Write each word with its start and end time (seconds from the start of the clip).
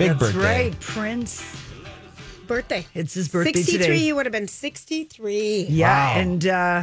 Big 0.00 0.18
That's 0.18 0.32
birthday. 0.32 0.64
right, 0.70 0.80
Prince. 0.80 1.44
Birthday. 2.46 2.86
It's 2.94 3.12
his 3.12 3.28
birthday 3.28 3.52
63. 3.52 3.78
today. 3.86 3.98
He 3.98 4.12
would 4.14 4.24
have 4.24 4.32
been 4.32 4.48
63. 4.48 5.66
Yeah, 5.68 6.16
and 6.18 6.46
uh, 6.46 6.82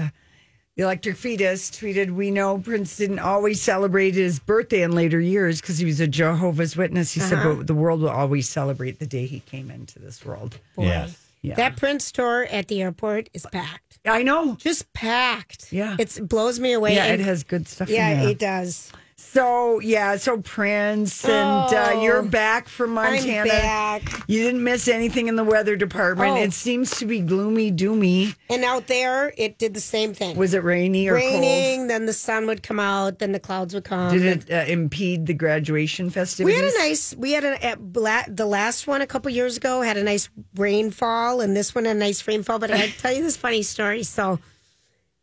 the 0.76 0.84
Electric 0.84 1.18
Fetus 1.18 1.72
tweeted, 1.72 2.12
"We 2.12 2.30
know 2.30 2.60
Prince 2.60 2.96
didn't 2.96 3.18
always 3.20 3.60
celebrate 3.60 4.14
his 4.14 4.38
birthday 4.38 4.84
in 4.84 4.92
later 4.92 5.20
years 5.20 5.60
because 5.60 5.80
he 5.80 5.86
was 5.86 6.00
a 6.00 6.06
Jehovah's 6.08 6.78
Witness." 6.78 7.12
He 7.12 7.20
said, 7.20 7.44
"But 7.44 7.66
the 7.66 7.74
world 7.74 8.02
will 8.02 8.10
always 8.10 8.48
celebrate 8.48 9.00
the 9.00 9.08
day 9.08 9.26
he 9.26 9.40
came 9.42 9.72
into 9.72 9.98
this 9.98 10.24
world." 10.24 10.60
Yeah. 10.78 11.08
Yeah, 11.42 11.56
That 11.56 11.78
Prince 11.78 12.04
store 12.06 12.44
at 12.46 12.68
the 12.68 12.82
airport 12.82 13.30
is 13.34 13.46
packed. 13.52 14.00
I 14.06 14.22
know. 14.24 14.56
Just 14.56 14.92
packed. 14.94 15.72
Yeah. 15.72 15.96
It's, 16.00 16.18
it 16.18 16.28
blows 16.28 16.60
me 16.60 16.74
away. 16.74 16.96
Yeah, 16.96 17.06
And- 17.06 17.22
it 17.22 17.24
has 17.26 17.44
good 17.44 17.68
stuff. 17.68 17.90
Yeah, 17.90 18.10
in 18.10 18.20
there. 18.20 18.30
it 18.30 18.40
does. 18.40 18.92
So 19.38 19.80
yeah, 19.82 20.16
so 20.18 20.42
Prince, 20.42 21.24
and 21.24 21.72
uh, 21.72 21.92
Oh, 21.94 22.02
you're 22.02 22.24
back 22.24 22.68
from 22.68 22.96
Montana. 22.96 23.42
I'm 23.42 23.48
back. 23.48 24.24
You 24.26 24.42
didn't 24.42 24.64
miss 24.64 24.88
anything 24.88 25.28
in 25.28 25.36
the 25.36 25.44
weather 25.44 25.76
department. 25.76 26.32
Oh. 26.32 26.42
It 26.42 26.54
seems 26.54 26.90
to 26.98 27.06
be 27.06 27.20
gloomy, 27.20 27.72
doomy. 27.72 28.36
And 28.50 28.64
out 28.64 28.88
there, 28.88 29.32
it 29.38 29.60
did 29.60 29.76
the 29.76 29.80
same 29.80 30.16
thing. 30.16 30.38
Was 30.38 30.56
it 30.56 30.64
rainy 30.64 31.08
or 31.08 31.14
Raining, 31.14 31.86
then 31.86 32.08
the 32.08 32.14
sun 32.14 32.48
would 32.48 32.64
come 32.64 32.80
out, 32.80 33.20
then 33.20 33.32
the 33.32 33.40
clouds 33.40 33.76
would 33.76 33.84
come. 33.84 34.12
Did 34.12 34.50
it 34.50 34.52
uh, 34.52 34.72
impede 34.72 35.28
the 35.28 35.36
graduation 35.36 36.10
festivities? 36.10 36.60
we 36.60 36.66
had 36.66 36.74
a 36.74 36.78
nice, 36.80 37.16
we 37.16 37.32
had 37.34 37.44
a, 37.44 37.64
at 37.64 37.94
bla- 37.94 38.26
the 38.28 38.48
last 38.48 38.88
one 38.88 39.04
a 39.04 39.08
couple 39.08 39.30
years 39.30 39.56
ago 39.56 39.84
had 39.84 39.98
a 39.98 40.04
nice 40.04 40.32
rainfall, 40.56 41.42
and 41.42 41.56
this 41.56 41.76
one 41.76 41.86
a 41.86 41.94
nice 41.94 42.28
rainfall. 42.28 42.58
But 42.58 42.72
I 42.72 42.88
tell 42.88 43.14
you 43.14 43.22
this 43.22 43.38
funny 43.38 43.62
story. 43.62 44.02
So, 44.02 44.40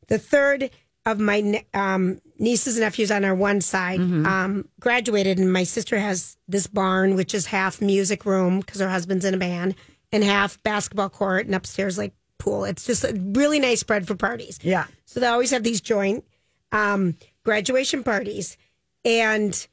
the 0.06 0.19
third 0.19 0.71
of 1.05 1.19
my 1.19 1.65
um, 1.75 2.21
nieces 2.39 2.77
and 2.77 2.83
nephews 2.85 3.11
on 3.11 3.25
our 3.25 3.35
one 3.35 3.61
side 3.61 4.01
Mm-hmm. 4.01 4.27
um, 4.27 4.69
graduated, 4.81 5.39
and 5.39 5.53
my 5.53 5.65
sister 5.65 5.99
has 5.99 6.37
this 6.49 6.67
barn, 6.67 7.15
which 7.15 7.35
is 7.35 7.47
half 7.47 7.81
music 7.81 8.25
room 8.25 8.61
because 8.61 8.81
her 8.81 8.89
husband's 8.89 9.25
in 9.25 9.35
a 9.35 9.39
band, 9.39 9.75
and 10.13 10.25
half 10.25 10.62
basketball 10.62 11.09
court, 11.11 11.47
and 11.47 11.55
upstairs 11.55 11.97
like 11.99 12.12
pool. 12.39 12.65
It's 12.65 12.85
just 12.85 13.05
a 13.05 13.15
really 13.15 13.59
nice 13.61 13.81
spread 13.81 14.07
for 14.07 14.15
parties. 14.17 14.59
Yeah. 14.62 14.87
So 15.07 15.21
they 15.21 15.27
always 15.27 15.50
have 15.50 15.62
these 15.62 15.81
joint 15.81 16.25
um, 16.73 17.17
graduation 17.44 18.03
parties. 18.03 18.56
And 19.05 19.67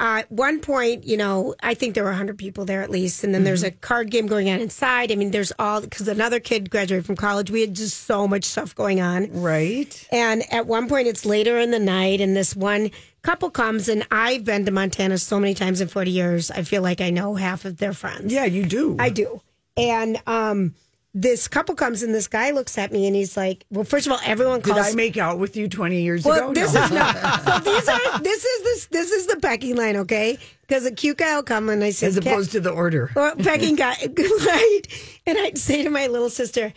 uh, 0.00 0.18
at 0.20 0.32
one 0.32 0.60
point, 0.60 1.04
you 1.04 1.16
know, 1.16 1.54
I 1.62 1.74
think 1.74 1.94
there 1.94 2.02
were 2.02 2.10
100 2.10 2.36
people 2.36 2.64
there 2.64 2.82
at 2.82 2.90
least. 2.90 3.22
And 3.22 3.32
then 3.32 3.44
there's 3.44 3.62
a 3.62 3.70
card 3.70 4.10
game 4.10 4.26
going 4.26 4.50
on 4.50 4.58
inside. 4.58 5.12
I 5.12 5.14
mean, 5.14 5.30
there's 5.30 5.52
all, 5.56 5.80
because 5.82 6.08
another 6.08 6.40
kid 6.40 6.68
graduated 6.68 7.06
from 7.06 7.14
college. 7.14 7.48
We 7.48 7.60
had 7.60 7.74
just 7.74 8.02
so 8.02 8.26
much 8.26 8.44
stuff 8.44 8.74
going 8.74 9.00
on. 9.00 9.30
Right. 9.32 10.06
And 10.10 10.42
at 10.52 10.66
one 10.66 10.88
point, 10.88 11.06
it's 11.06 11.24
later 11.24 11.58
in 11.60 11.70
the 11.70 11.78
night, 11.78 12.20
and 12.20 12.36
this 12.36 12.56
one 12.56 12.90
couple 13.22 13.50
comes. 13.50 13.88
And 13.88 14.04
I've 14.10 14.44
been 14.44 14.64
to 14.64 14.72
Montana 14.72 15.16
so 15.18 15.38
many 15.38 15.54
times 15.54 15.80
in 15.80 15.86
40 15.86 16.10
years. 16.10 16.50
I 16.50 16.62
feel 16.62 16.82
like 16.82 17.00
I 17.00 17.10
know 17.10 17.36
half 17.36 17.64
of 17.64 17.76
their 17.76 17.92
friends. 17.92 18.32
Yeah, 18.32 18.46
you 18.46 18.66
do. 18.66 18.96
I 18.98 19.10
do. 19.10 19.42
And 19.76 20.20
um, 20.26 20.74
this 21.16 21.46
couple 21.46 21.74
comes, 21.76 22.02
and 22.02 22.12
this 22.12 22.26
guy 22.26 22.50
looks 22.50 22.76
at 22.76 22.90
me, 22.92 23.06
and 23.06 23.14
he's 23.14 23.36
like, 23.36 23.64
"Well, 23.70 23.84
first 23.84 24.06
of 24.06 24.12
all, 24.12 24.18
everyone 24.24 24.60
Did. 24.60 24.76
I 24.76 24.92
make 24.94 25.16
out 25.16 25.38
with 25.38 25.56
you 25.56 25.68
20 25.68 26.02
years 26.02 26.24
well, 26.24 26.50
ago? 26.50 26.54
this 26.54 26.74
No. 26.74 26.84
is 26.84 26.90
not. 26.90 27.14
So 27.44 27.70
these 27.70 27.88
are. 27.88 28.18
This 28.20 28.44
is 28.44 28.62
this. 28.64 28.86
This 28.86 29.10
is 29.12 29.26
the 29.28 29.36
pecking 29.36 29.76
line, 29.76 29.96
okay? 29.98 30.38
Because 30.62 30.84
a 30.86 30.90
cute 30.92 31.18
guy 31.18 31.36
will 31.36 31.42
come, 31.44 31.68
and 31.68 31.84
I 31.84 31.90
say, 31.90 32.08
As 32.08 32.16
opposed 32.16 32.52
to 32.52 32.60
the 32.60 32.70
order. 32.70 33.10
well, 33.14 33.36
pecking 33.38 33.76
guy, 33.76 33.94
right? 34.18 34.80
And 35.26 35.38
I'd 35.38 35.56
say 35.58 35.84
to 35.84 35.90
my 35.90 36.08
little 36.08 36.30
sister, 36.30 36.72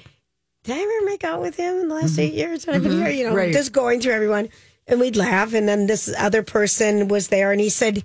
"Did 0.63 0.75
I 0.75 0.79
ever 0.81 1.05
make 1.05 1.23
out 1.23 1.41
with 1.41 1.55
him 1.55 1.75
in 1.79 1.87
the 1.89 1.95
last 1.95 2.19
eight 2.19 2.33
years 2.33 2.65
that 2.65 2.75
I've 2.75 2.83
been 2.83 2.91
here?" 3.03 3.09
You 3.09 3.23
know, 3.23 3.29
Mm-hmm. 3.31 3.37
Right. 3.37 3.53
just 3.53 3.71
going 3.71 4.01
through 4.01 4.13
everyone, 4.13 4.49
and 4.85 4.99
we'd 4.99 5.15
laugh. 5.15 5.53
And 5.55 5.67
then 5.67 5.87
this 5.87 6.13
other 6.17 6.43
person 6.43 7.07
was 7.07 7.29
there, 7.29 7.51
and 7.51 7.59
he 7.59 7.69
said. 7.69 8.03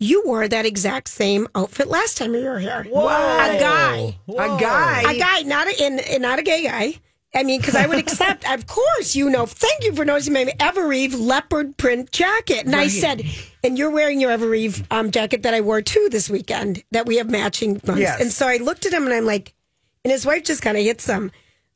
You 0.00 0.22
wore 0.24 0.48
that 0.48 0.66
exact 0.66 1.08
same 1.08 1.46
outfit 1.54 1.86
last 1.86 2.16
time 2.16 2.34
you 2.34 2.42
were 2.42 2.58
here. 2.58 2.84
Whoa. 2.84 3.06
A 3.06 3.60
guy. 3.60 4.16
A 4.28 4.58
guy. 4.58 5.12
A 5.12 5.18
guy, 5.18 5.42
not 5.42 5.68
a, 5.68 5.84
and, 5.84 6.00
and 6.00 6.22
not 6.22 6.38
a 6.38 6.42
gay 6.42 6.64
guy. 6.64 6.94
I 7.32 7.44
mean, 7.44 7.60
because 7.60 7.76
I 7.76 7.86
would 7.86 7.98
accept, 7.98 8.50
of 8.50 8.66
course, 8.66 9.14
you 9.14 9.30
know, 9.30 9.46
thank 9.46 9.84
you 9.84 9.94
for 9.94 10.04
noticing 10.04 10.32
my 10.32 10.46
Evereve 10.58 11.14
leopard 11.16 11.76
print 11.76 12.10
jacket. 12.10 12.66
And 12.66 12.74
I 12.74 12.88
said, 12.88 13.22
and 13.62 13.78
you're 13.78 13.90
wearing 13.90 14.20
your 14.20 14.30
Evereve 14.32 14.84
um, 14.90 15.12
jacket 15.12 15.44
that 15.44 15.54
I 15.54 15.60
wore 15.60 15.80
too 15.80 16.08
this 16.10 16.28
weekend, 16.28 16.82
that 16.90 17.06
we 17.06 17.18
have 17.18 17.30
matching 17.30 17.80
ones. 17.84 18.00
Yes. 18.00 18.20
And 18.20 18.32
so 18.32 18.48
I 18.48 18.56
looked 18.56 18.86
at 18.86 18.92
him 18.92 19.04
and 19.04 19.12
I'm 19.12 19.26
like, 19.26 19.54
and 20.02 20.10
his 20.10 20.26
wife 20.26 20.42
just 20.44 20.62
kind 20.62 20.76
of 20.76 20.82
hits 20.82 21.06
him, 21.06 21.30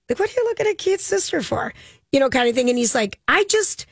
like, 0.09 0.19
what 0.19 0.29
are 0.29 0.33
you 0.35 0.45
looking 0.45 0.67
at 0.67 0.79
Keith's 0.79 1.05
sister 1.05 1.41
for? 1.41 1.73
You 2.11 2.21
know, 2.21 2.31
kind 2.31 2.49
of 2.49 2.55
thing. 2.55 2.69
And 2.69 2.79
he's 2.79 2.95
like, 2.95 3.21
I 3.29 3.45
just, 3.45 3.87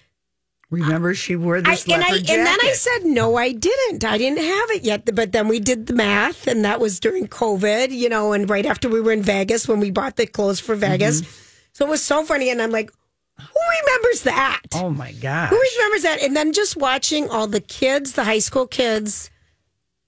Remember, 0.72 1.15
she 1.15 1.37
wore 1.37 1.59
I, 1.59 1.60
this 1.60 1.87
and 1.87 2.03
I 2.03 2.16
and 2.16 2.27
then 2.27 2.59
I 2.62 2.72
said 2.72 3.05
no, 3.05 3.37
I 3.37 3.53
didn't. 3.53 4.05
I 4.05 4.16
didn't 4.16 4.43
have 4.43 4.71
it 4.71 4.83
yet. 4.83 5.15
But 5.15 5.33
then 5.33 5.47
we 5.47 5.60
did 5.60 5.87
the 5.87 5.93
math, 5.93 6.47
and 6.47 6.65
that 6.65 6.81
was 6.81 6.99
during 6.99 7.28
COVID, 7.28 7.91
you 7.91 8.09
know, 8.09 8.33
and 8.33 8.49
right 8.49 8.65
after 8.65 8.88
we 8.88 9.03
were 9.03 9.12
in 9.12 9.22
Vegas 9.22 9.69
when 9.69 9.81
we 9.81 9.91
bought 9.91 10.16
the 10.16 10.27
clothes 10.27 10.60
for 10.60 10.75
Vegas. 10.75 11.21
Mm-hmm. 11.21 11.31
So 11.75 11.87
it 11.87 11.91
was 11.91 12.03
so 12.03 12.25
funny, 12.25 12.49
and 12.49 12.62
I'm 12.62 12.71
like, 12.71 12.91
who 13.38 13.60
remembers 13.83 14.22
that? 14.22 14.62
oh 14.75 14.88
my 14.88 15.12
God. 15.12 15.50
Who 15.50 15.60
remembers 15.77 16.03
that? 16.05 16.22
And 16.22 16.34
then 16.34 16.55
just 16.55 16.78
watching 16.78 17.28
all 17.28 17.47
the 17.47 17.60
kids, 17.60 18.12
the 18.12 18.25
high 18.25 18.39
school 18.39 18.66
kids, 18.66 19.31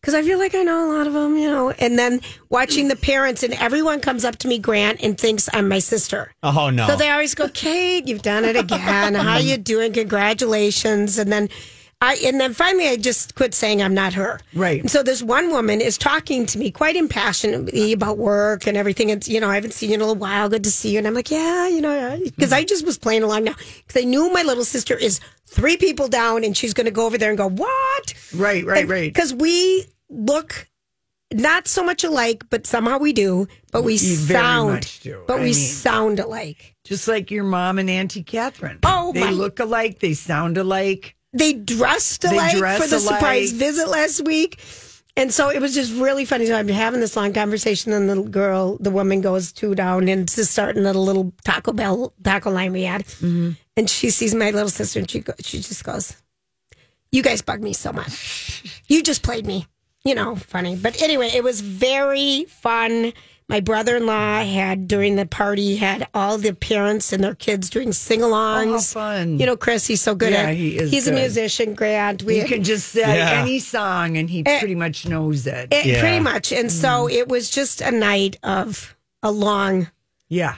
because 0.05 0.13
I 0.13 0.21
feel 0.21 0.39
like 0.39 0.55
I 0.55 0.63
know 0.63 0.87
a 0.87 0.91
lot 0.99 1.07
of 1.07 1.15
them, 1.15 1.35
you 1.39 1.51
know. 1.51 1.71
And 1.71 1.99
then 1.99 2.21
watching 2.51 2.89
the 2.89 2.97
parents, 2.97 3.43
and 3.43 3.55
everyone 3.55 4.01
comes 4.01 4.23
up 4.23 4.37
to 4.41 4.49
me, 4.49 4.59
Grant, 4.59 5.03
and 5.03 5.17
thinks 5.17 5.49
I'm 5.55 5.67
my 5.67 5.79
sister. 5.79 6.31
Oh, 6.43 6.69
no. 6.69 6.87
So 6.87 6.95
they 6.95 7.09
always 7.09 7.35
go, 7.35 7.49
Kate, 7.49 8.07
you've 8.07 8.21
done 8.21 8.45
it 8.45 8.55
again. 8.55 9.15
How 9.15 9.39
you 9.39 9.57
doing? 9.73 9.95
Congratulations. 9.95 11.17
And 11.17 11.33
then 11.33 11.49
I 12.03 12.17
and 12.23 12.39
then 12.39 12.53
finally 12.53 12.89
I 12.89 12.97
just 12.97 13.35
quit 13.35 13.55
saying 13.55 13.83
I'm 13.83 13.95
not 13.95 14.13
her. 14.13 14.39
Right. 14.53 14.81
And 14.81 14.91
so 14.91 15.03
this 15.03 15.23
one 15.23 15.51
woman 15.51 15.81
is 15.81 15.97
talking 15.97 16.45
to 16.47 16.59
me 16.59 16.71
quite 16.71 16.97
impassionately 16.97 17.93
about 17.93 18.19
work 18.19 18.67
and 18.67 18.77
everything. 18.77 19.09
It's 19.09 19.27
you 19.27 19.41
know, 19.41 19.49
I 19.49 19.55
haven't 19.55 19.73
seen 19.73 19.89
you 19.89 19.95
in 19.95 20.03
a 20.03 20.05
little 20.05 20.21
while. 20.21 20.51
Good 20.51 20.65
to 20.65 20.71
see 20.71 20.91
you. 20.91 20.99
And 20.99 21.07
I'm 21.07 21.15
like, 21.15 21.31
yeah, 21.31 21.67
you 21.67 21.81
know, 21.81 22.21
because 22.23 22.53
I 22.53 22.65
just 22.65 22.85
was 22.85 22.99
playing 22.99 23.23
along 23.23 23.45
now. 23.45 23.55
Because 23.87 24.03
I 24.03 24.05
knew 24.05 24.31
my 24.31 24.43
little 24.43 24.65
sister 24.65 24.95
is 24.95 25.19
three 25.47 25.79
people 25.79 26.09
down 26.09 26.45
and 26.45 26.55
she's 26.55 26.75
gonna 26.75 26.91
go 26.91 27.07
over 27.07 27.17
there 27.17 27.31
and 27.31 27.39
go, 27.39 27.49
What? 27.49 28.15
Right, 28.35 28.67
right, 28.67 28.87
right. 28.87 29.13
Because 29.13 29.33
we 29.33 29.87
look 30.15 30.69
not 31.33 31.67
so 31.67 31.83
much 31.83 32.05
alike, 32.05 32.45
but 32.51 32.67
somehow 32.67 32.99
we 32.99 33.13
do. 33.13 33.49
But 33.73 33.83
we 33.83 33.95
You 33.95 33.99
sound, 33.99 35.01
but 35.27 35.35
I 35.37 35.39
we 35.39 35.45
mean- 35.47 35.55
sound 35.55 36.21
alike. 36.21 36.75
Just 36.85 37.09
like 37.09 37.31
your 37.31 37.45
mom 37.45 37.79
and 37.79 37.89
Auntie 37.91 38.23
Catherine. 38.23 38.79
Oh, 38.85 39.13
they 39.13 39.21
my- 39.21 39.31
look 39.31 39.59
alike. 39.59 39.99
They 40.01 40.15
sound 40.15 40.57
alike. 40.59 41.17
They 41.33 41.53
dressed 41.55 42.21
They 42.23 42.29
alike 42.29 42.57
dress 42.57 42.81
for 42.81 42.87
the 42.87 43.01
surprise 43.01 43.51
visit 43.53 43.89
last 43.89 44.25
week. 44.25 44.61
And 45.17 45.33
so 45.33 45.49
it 45.49 45.61
was 45.61 45.75
just 45.75 45.93
really 45.95 46.25
funny. 46.25 46.47
So 46.47 46.57
I'm 46.57 46.69
having 46.69 47.01
this 47.01 47.17
long 47.17 47.33
conversation, 47.33 47.93
and 47.93 48.09
the 48.11 48.23
girl, 48.23 48.77
the 48.79 48.91
woman 48.91 49.21
goes 49.21 49.53
two 49.53 49.75
down 49.75 50.09
and 50.09 50.29
just 50.29 50.53
starting 50.53 50.87
at 50.87 50.95
a 50.97 51.01
little 51.01 51.33
Taco 51.45 51.73
Bell 51.73 52.13
taco 52.23 52.51
line 52.51 52.73
we 52.73 52.83
had. 52.83 53.05
Mm-hmm. 53.05 53.51
And 53.77 53.89
she 53.91 54.11
sees 54.11 54.35
my 54.35 54.51
little 54.51 54.69
sister, 54.69 54.99
and 55.01 55.11
she 55.11 55.21
go, 55.21 55.33
she 55.41 55.59
just 55.59 55.83
goes, 55.85 56.17
"You 57.13 57.23
guys 57.23 57.43
bug 57.43 57.61
me 57.63 57.73
so 57.73 57.93
much. 57.93 58.81
You 58.89 59.03
just 59.03 59.23
played 59.23 59.47
me, 59.47 59.67
you 60.05 60.15
know, 60.15 60.37
funny." 60.37 60.77
But 60.77 61.01
anyway, 61.03 61.31
it 61.35 61.43
was 61.45 61.61
very 61.61 62.45
fun. 62.49 63.13
My 63.47 63.61
brother 63.61 63.97
in 63.99 64.07
law 64.07 64.43
had 64.43 64.89
during 64.89 65.17
the 65.17 65.27
party 65.27 65.77
had 65.77 66.09
all 66.15 66.39
the 66.39 66.55
parents 66.55 67.13
and 67.13 67.23
their 67.23 67.35
kids 67.35 67.69
doing 67.69 67.93
sing 67.93 68.21
alongs. 68.21 68.69
Oh, 68.69 68.73
how 68.73 68.79
fun. 68.81 69.39
You 69.39 69.45
know, 69.45 69.57
Chris, 69.57 69.87
he's 69.87 70.01
so 70.01 70.15
good 70.15 70.33
Yeah, 70.33 70.45
at 70.49 70.57
he 70.57 70.79
is 70.79 70.91
He's 70.91 71.09
a 71.09 71.13
musician, 71.13 71.75
Grant. 71.75 72.23
We 72.23 72.41
You 72.41 72.47
can 72.47 72.65
just 72.65 72.89
say 72.89 73.19
Yeah. 73.19 73.43
any 73.43 73.59
song 73.59 74.17
and 74.17 74.31
he 74.31 74.43
eh, 74.47 74.61
pretty 74.61 74.75
much 74.75 75.07
knows 75.07 75.47
it. 75.47 75.69
Eh, 75.73 75.81
it, 75.81 75.87
Yeah. 75.87 76.01
pretty 76.01 76.21
much. 76.21 76.53
And 76.53 76.73
so 76.73 77.07
mm. 77.07 77.13
it 77.13 77.29
was 77.29 77.51
just 77.51 77.83
a 77.83 77.91
night 77.91 78.39
of 78.43 78.97
a 79.23 79.31
long 79.31 79.89
yeah. 80.31 80.57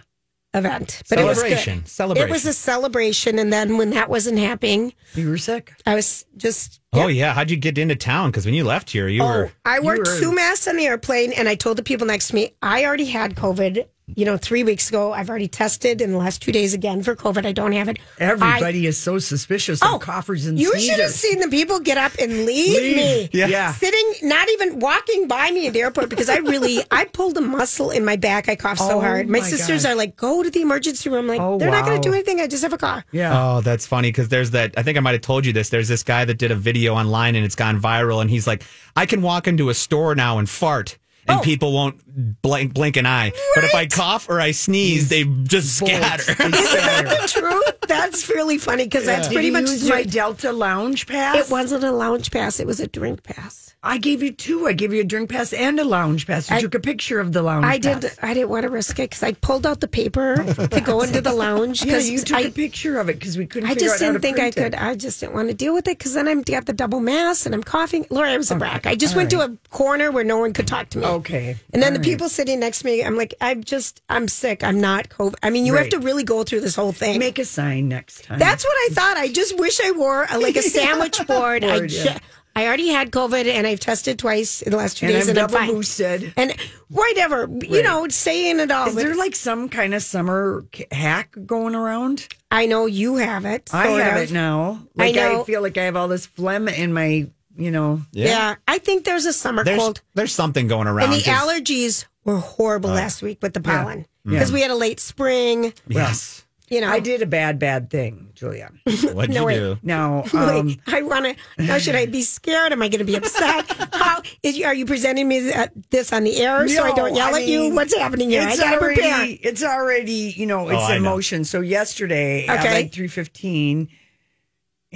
Event. 0.56 1.02
But 1.08 1.18
it 1.18 1.24
was 1.24 1.38
Celebration. 1.38 1.84
It 2.16 2.30
was 2.30 2.46
a 2.46 2.52
celebration. 2.52 3.38
And 3.38 3.52
then 3.52 3.76
when 3.76 3.90
that 3.90 4.08
wasn't 4.10 4.38
happening, 4.38 4.92
You 5.14 5.28
were 5.30 5.38
sick. 5.38 5.72
I 5.86 5.94
was 5.94 6.24
just 6.36 6.80
Oh 6.92 7.08
yeah, 7.08 7.34
how'd 7.34 7.50
you 7.50 7.56
get 7.58 7.76
into 7.78 7.94
town? 7.96 8.30
Because 8.30 8.46
when 8.46 8.54
you 8.54 8.64
left 8.64 8.90
here, 8.90 9.06
you 9.06 9.22
Oh, 9.22 9.26
were 9.26 9.52
I 9.64 9.80
worked 9.80 10.06
were- 10.08 10.18
two 10.18 10.34
masks 10.34 10.66
on 10.66 10.76
the 10.76 10.86
airplane, 10.86 11.32
and 11.32 11.48
I 11.48 11.54
told 11.54 11.76
the 11.76 11.82
people 11.82 12.06
next 12.06 12.28
to 12.28 12.34
me, 12.34 12.54
I 12.62 12.84
already 12.86 13.04
had 13.06 13.34
COVID. 13.36 13.86
You 14.14 14.24
know, 14.24 14.36
three 14.36 14.62
weeks 14.62 14.88
ago, 14.88 15.12
I've 15.12 15.28
already 15.28 15.48
tested 15.48 16.00
in 16.00 16.12
the 16.12 16.16
last 16.18 16.40
two 16.40 16.52
days 16.52 16.74
again 16.74 17.02
for 17.02 17.16
COVID. 17.16 17.44
I 17.44 17.50
don't 17.50 17.72
have 17.72 17.88
it. 17.88 17.98
I- 18.20 18.22
Everybody 18.22 18.86
is 18.86 18.96
so 18.96 19.18
suspicious 19.18 19.82
of 19.82 19.88
oh, 19.94 19.98
coughers 19.98 20.46
and 20.46 20.56
you 20.56 20.78
should 20.78 21.00
have 21.00 21.10
seen 21.10 21.40
the 21.40 21.48
people 21.48 21.80
get 21.80 21.98
up 21.98 22.12
and 22.20 22.46
leave, 22.46 22.80
Leave. 22.80 22.96
me. 22.96 23.28
Yeah. 23.32 23.48
Yeah. 23.48 23.72
Sitting, 23.72 24.12
not 24.22 24.48
even 24.50 24.78
walking 24.78 25.26
by 25.26 25.50
me 25.50 25.66
at 25.66 25.72
the 25.72 25.80
airport 25.80 26.08
because 26.08 26.28
I 26.28 26.36
really, 26.36 26.84
I 26.92 27.06
pulled 27.06 27.36
a 27.36 27.40
muscle 27.40 27.90
in 27.90 28.04
my 28.04 28.14
back. 28.14 28.48
I 28.48 28.54
coughed 28.54 28.78
so 28.78 28.98
Oh, 28.98 29.00
hard. 29.00 29.26
My, 29.28 29.40
my 29.40 29.44
sisters 29.44 29.82
gosh. 29.82 29.90
are 29.90 29.96
like, 29.96 30.14
go 30.14 30.40
to 30.44 30.50
the 30.50 30.62
emergency 30.62 31.10
room. 31.10 31.18
I'm 31.22 31.26
like, 31.26 31.40
Oh, 31.40 31.58
they're 31.58 31.72
not 31.72 31.84
going 31.84 32.00
to 32.00 32.08
do 32.08 32.14
anything. 32.14 32.40
I 32.40 32.46
just 32.46 32.62
have 32.62 32.72
a 32.72 32.78
cough. 32.78 33.02
Yeah. 33.10 33.32
Oh, 33.56 33.60
that's 33.60 33.88
funny 33.88 34.10
because 34.12 34.28
there's 34.28 34.52
that. 34.52 34.72
I 34.78 34.84
think 34.84 34.96
I 34.96 35.00
might 35.00 35.12
have 35.14 35.22
told 35.22 35.44
you 35.44 35.52
this. 35.52 35.70
There's 35.70 35.88
this 35.88 36.04
guy 36.04 36.24
that 36.24 36.38
did 36.38 36.52
a 36.52 36.56
video 36.56 36.94
online 36.94 37.34
and 37.34 37.44
it's 37.44 37.56
gone 37.56 37.80
viral, 37.82 38.20
and 38.20 38.30
he's 38.30 38.46
like, 38.46 38.62
I 38.94 39.06
can 39.06 39.20
walk 39.20 39.48
into 39.48 39.68
a 39.68 39.74
store 39.74 40.14
now 40.14 40.38
and 40.38 40.48
fart. 40.48 40.96
And 41.28 41.40
Oh. 41.40 41.42
people 41.42 41.72
won't 41.72 42.40
blink, 42.42 42.72
blink 42.74 42.96
an 42.96 43.06
eye. 43.06 43.32
But 43.54 43.64
if 43.64 43.74
I 43.74 43.86
cough 43.86 44.28
or 44.28 44.40
I 44.40 44.52
sneeze, 44.52 45.08
they 45.08 45.24
just 45.24 45.76
scatter. 45.78 46.22
Isn't 46.32 46.50
that 46.52 47.04
the 47.22 47.40
truth? 47.40 47.74
That's 47.88 48.28
really 48.28 48.58
funny 48.58 48.84
because 48.84 49.04
that's 49.04 49.28
pretty 49.28 49.50
much 49.50 49.62
use 49.68 49.88
my 49.88 50.02
Delta 50.04 50.52
Lounge 50.52 51.06
Pass? 51.06 51.36
It 51.36 51.50
wasn't 51.50 51.84
a 51.84 51.92
lounge 51.92 52.30
pass. 52.30 52.60
It 52.60 52.66
was 52.66 52.80
a 52.80 52.86
drink 52.86 53.22
pass. 53.22 53.74
I 53.82 53.98
gave 53.98 54.20
you 54.22 54.32
two. 54.32 54.66
I 54.66 54.72
gave 54.72 54.92
you 54.92 55.00
a 55.02 55.04
drink 55.04 55.30
pass 55.30 55.52
and 55.52 55.78
a 55.78 55.84
lounge 55.84 56.26
pass. 56.26 56.50
You 56.50 56.56
I- 56.56 56.60
took 56.60 56.74
a 56.74 56.80
picture 56.80 57.20
of 57.20 57.32
the 57.32 57.42
lounge 57.42 57.64
I 57.66 57.78
pass. 57.78 58.00
did. 58.00 58.12
I 58.20 58.34
didn't 58.34 58.48
want 58.48 58.62
to 58.64 58.68
risk 58.68 58.98
it 58.98 59.10
because 59.10 59.22
I 59.22 59.32
pulled 59.32 59.64
out 59.66 59.80
the 59.80 59.86
paper 59.88 60.36
to 60.70 60.80
go 60.80 61.02
into 61.02 61.20
the 61.20 61.32
lounge. 61.32 61.84
Yeah, 61.84 61.92
'cause 61.94 62.08
you 62.08 62.18
took 62.18 62.38
I, 62.38 62.40
a 62.42 62.50
picture 62.50 62.98
of 62.98 63.08
it 63.08 63.18
because 63.20 63.38
we 63.38 63.46
couldn't 63.46 63.68
I 63.68 63.74
figure 63.74 63.88
just 63.88 64.02
out 64.02 64.06
didn't 64.06 64.14
to 64.14 64.20
think 64.20 64.40
I 64.40 64.50
could. 64.50 64.74
it. 64.74 64.82
I 64.82 64.94
just 64.96 65.20
didn't 65.20 65.34
want 65.34 65.48
to 65.48 65.54
deal 65.54 65.72
with 65.74 65.86
it 65.86 65.98
because 65.98 66.14
then 66.14 66.26
I'm 66.26 66.42
got 66.42 66.66
the 66.66 66.72
double 66.72 66.98
mask 67.00 67.46
and 67.46 67.54
I'm 67.54 67.62
coughing. 67.62 68.06
Laura, 68.10 68.30
I 68.32 68.36
was 68.36 68.50
a 68.50 68.54
oh, 68.54 68.58
brat. 68.58 68.86
I 68.86 68.96
just 68.96 69.14
went 69.14 69.30
to 69.30 69.40
a 69.42 69.56
corner 69.70 70.10
where 70.10 70.24
no 70.24 70.38
one 70.38 70.52
could 70.52 70.66
talk 70.66 70.88
to 70.90 70.98
me. 70.98 71.04
Oh, 71.04 71.15
Okay. 71.16 71.56
And 71.72 71.82
then 71.82 71.92
All 71.92 71.98
the 71.98 71.98
right. 72.00 72.04
people 72.04 72.28
sitting 72.28 72.60
next 72.60 72.80
to 72.80 72.86
me, 72.86 73.02
I'm 73.04 73.16
like, 73.16 73.34
I'm 73.40 73.62
just, 73.64 74.02
I'm 74.08 74.28
sick. 74.28 74.62
I'm 74.64 74.80
not 74.80 75.08
COVID. 75.08 75.34
I 75.42 75.50
mean, 75.50 75.66
you 75.66 75.74
Right. 75.74 75.90
have 75.92 76.00
to 76.00 76.06
really 76.06 76.24
go 76.24 76.44
through 76.44 76.60
this 76.60 76.74
whole 76.76 76.92
thing. 76.92 77.18
Make 77.18 77.38
a 77.38 77.44
sign 77.44 77.88
next 77.88 78.24
time. 78.24 78.38
That's 78.38 78.64
what 78.64 78.74
I 78.74 78.88
thought. 78.94 79.16
I 79.16 79.28
just 79.28 79.58
wish 79.58 79.80
I 79.80 79.90
wore 79.92 80.26
a, 80.30 80.38
like 80.38 80.56
a 80.56 80.62
sandwich 80.62 81.24
board. 81.26 81.64
I, 81.64 81.78
Board, 81.78 81.88
ju- 81.90 82.02
yeah. 82.04 82.18
I 82.54 82.66
already 82.66 82.88
had 82.88 83.10
COVID 83.10 83.44
and 83.46 83.66
I've 83.66 83.80
tested 83.80 84.18
twice 84.18 84.62
in 84.62 84.70
the 84.70 84.78
last 84.78 84.96
two 84.96 85.04
and 85.06 85.14
days 85.14 85.24
I'm 85.24 85.30
and 85.30 85.38
I'm 85.40 85.46
double 85.48 85.58
fine. 85.58 85.74
boosted. 85.74 86.32
And 86.38 86.56
whatever, 86.88 87.48
you 87.60 87.82
know, 87.82 88.08
saying 88.08 88.60
it 88.60 88.70
all. 88.70 88.88
Is 88.88 88.94
there 88.94 89.14
like 89.14 89.36
some 89.36 89.68
kind 89.68 89.94
of 89.94 90.02
summer 90.02 90.64
hack 90.90 91.36
going 91.44 91.74
around? 91.74 92.26
I 92.50 92.64
know 92.64 92.86
you 92.86 93.16
have 93.16 93.44
it. 93.44 93.68
I 93.74 93.88
have 93.88 94.16
of. 94.16 94.22
it 94.22 94.32
now. 94.32 94.80
I 94.98 95.02
Like 95.06 95.16
I, 95.18 95.32
know. 95.32 95.44
feel 95.44 95.60
like 95.60 95.76
I 95.76 95.82
have 95.84 95.96
all 95.96 96.08
this 96.08 96.24
phlegm 96.24 96.68
in 96.68 96.92
my, 96.94 97.28
you 97.58 97.70
know. 97.70 98.02
Yeah. 98.12 98.56
I 98.68 98.78
think 98.78 99.04
there's 99.04 99.26
a 99.26 99.32
summer 99.32 99.64
There's 99.64 99.78
cold. 99.78 100.02
there's 100.14 100.32
something 100.34 100.66
going 100.68 100.86
around. 100.88 101.12
And 101.12 101.20
the 101.20 101.24
'cause- 101.24 101.34
allergies 101.48 102.04
were 102.24 102.38
horrible 102.38 102.90
last 102.90 103.22
week 103.22 103.38
with 103.42 103.54
the 103.54 103.60
pollen 103.60 104.06
because 104.24 104.50
we 104.52 104.60
had 104.60 104.70
a 104.70 104.74
late 104.76 105.00
spring. 105.00 105.72
Yes. 105.88 106.42
You 106.68 106.80
know, 106.80 106.88
I 106.90 106.98
did 106.98 107.22
a 107.22 107.26
bad, 107.26 107.60
bad 107.60 107.90
thing, 107.90 108.30
Julia. 108.34 108.72
What'd 108.84 109.30
No, 109.32 109.42
you 109.42 109.46
wait. 109.46 109.54
do? 109.54 109.78
Now, 109.84 110.24
um, 110.32 110.66
Wait, 110.66 110.80
I 110.88 111.02
want 111.02 111.24
to. 111.58 111.62
Now, 111.64 111.78
should 111.78 111.94
I 111.94 112.06
be 112.06 112.22
scared? 112.22 112.72
Am 112.72 112.82
I 112.82 112.88
going 112.88 112.98
to 112.98 113.04
be 113.04 113.14
upset? 113.14 113.70
How 113.94 114.20
is? 114.42 114.60
Are 114.64 114.74
you 114.74 114.84
presenting 114.84 115.28
me 115.28 115.42
th- 115.42 115.68
this 115.90 116.12
on 116.12 116.24
the 116.24 116.36
air 116.38 116.66
so 116.66 116.82
I 116.82 116.90
don't 116.90 117.14
yell 117.14 117.36
I 117.36 117.42
at 117.42 117.46
you? 117.46 117.72
What's 117.72 117.94
happening 117.96 118.30
here? 118.30 118.42
I 118.42 118.56
got 118.56 118.70
to 118.72 118.76
already, 118.78 118.94
prepare. 119.00 119.26
It's 119.42 119.62
already, 119.62 120.34
you 120.36 120.46
know, 120.46 120.68
it's 120.68 120.80
Oh, 120.80 120.86
I 120.86 120.98
know. 120.98 121.12
emotion. 121.12 121.44
So 121.44 121.60
yesterday 121.60 122.48
at 122.48 122.58
Okay. 122.58 122.74
like 122.74 122.92
three 122.92 123.06
fifteen, 123.06 123.86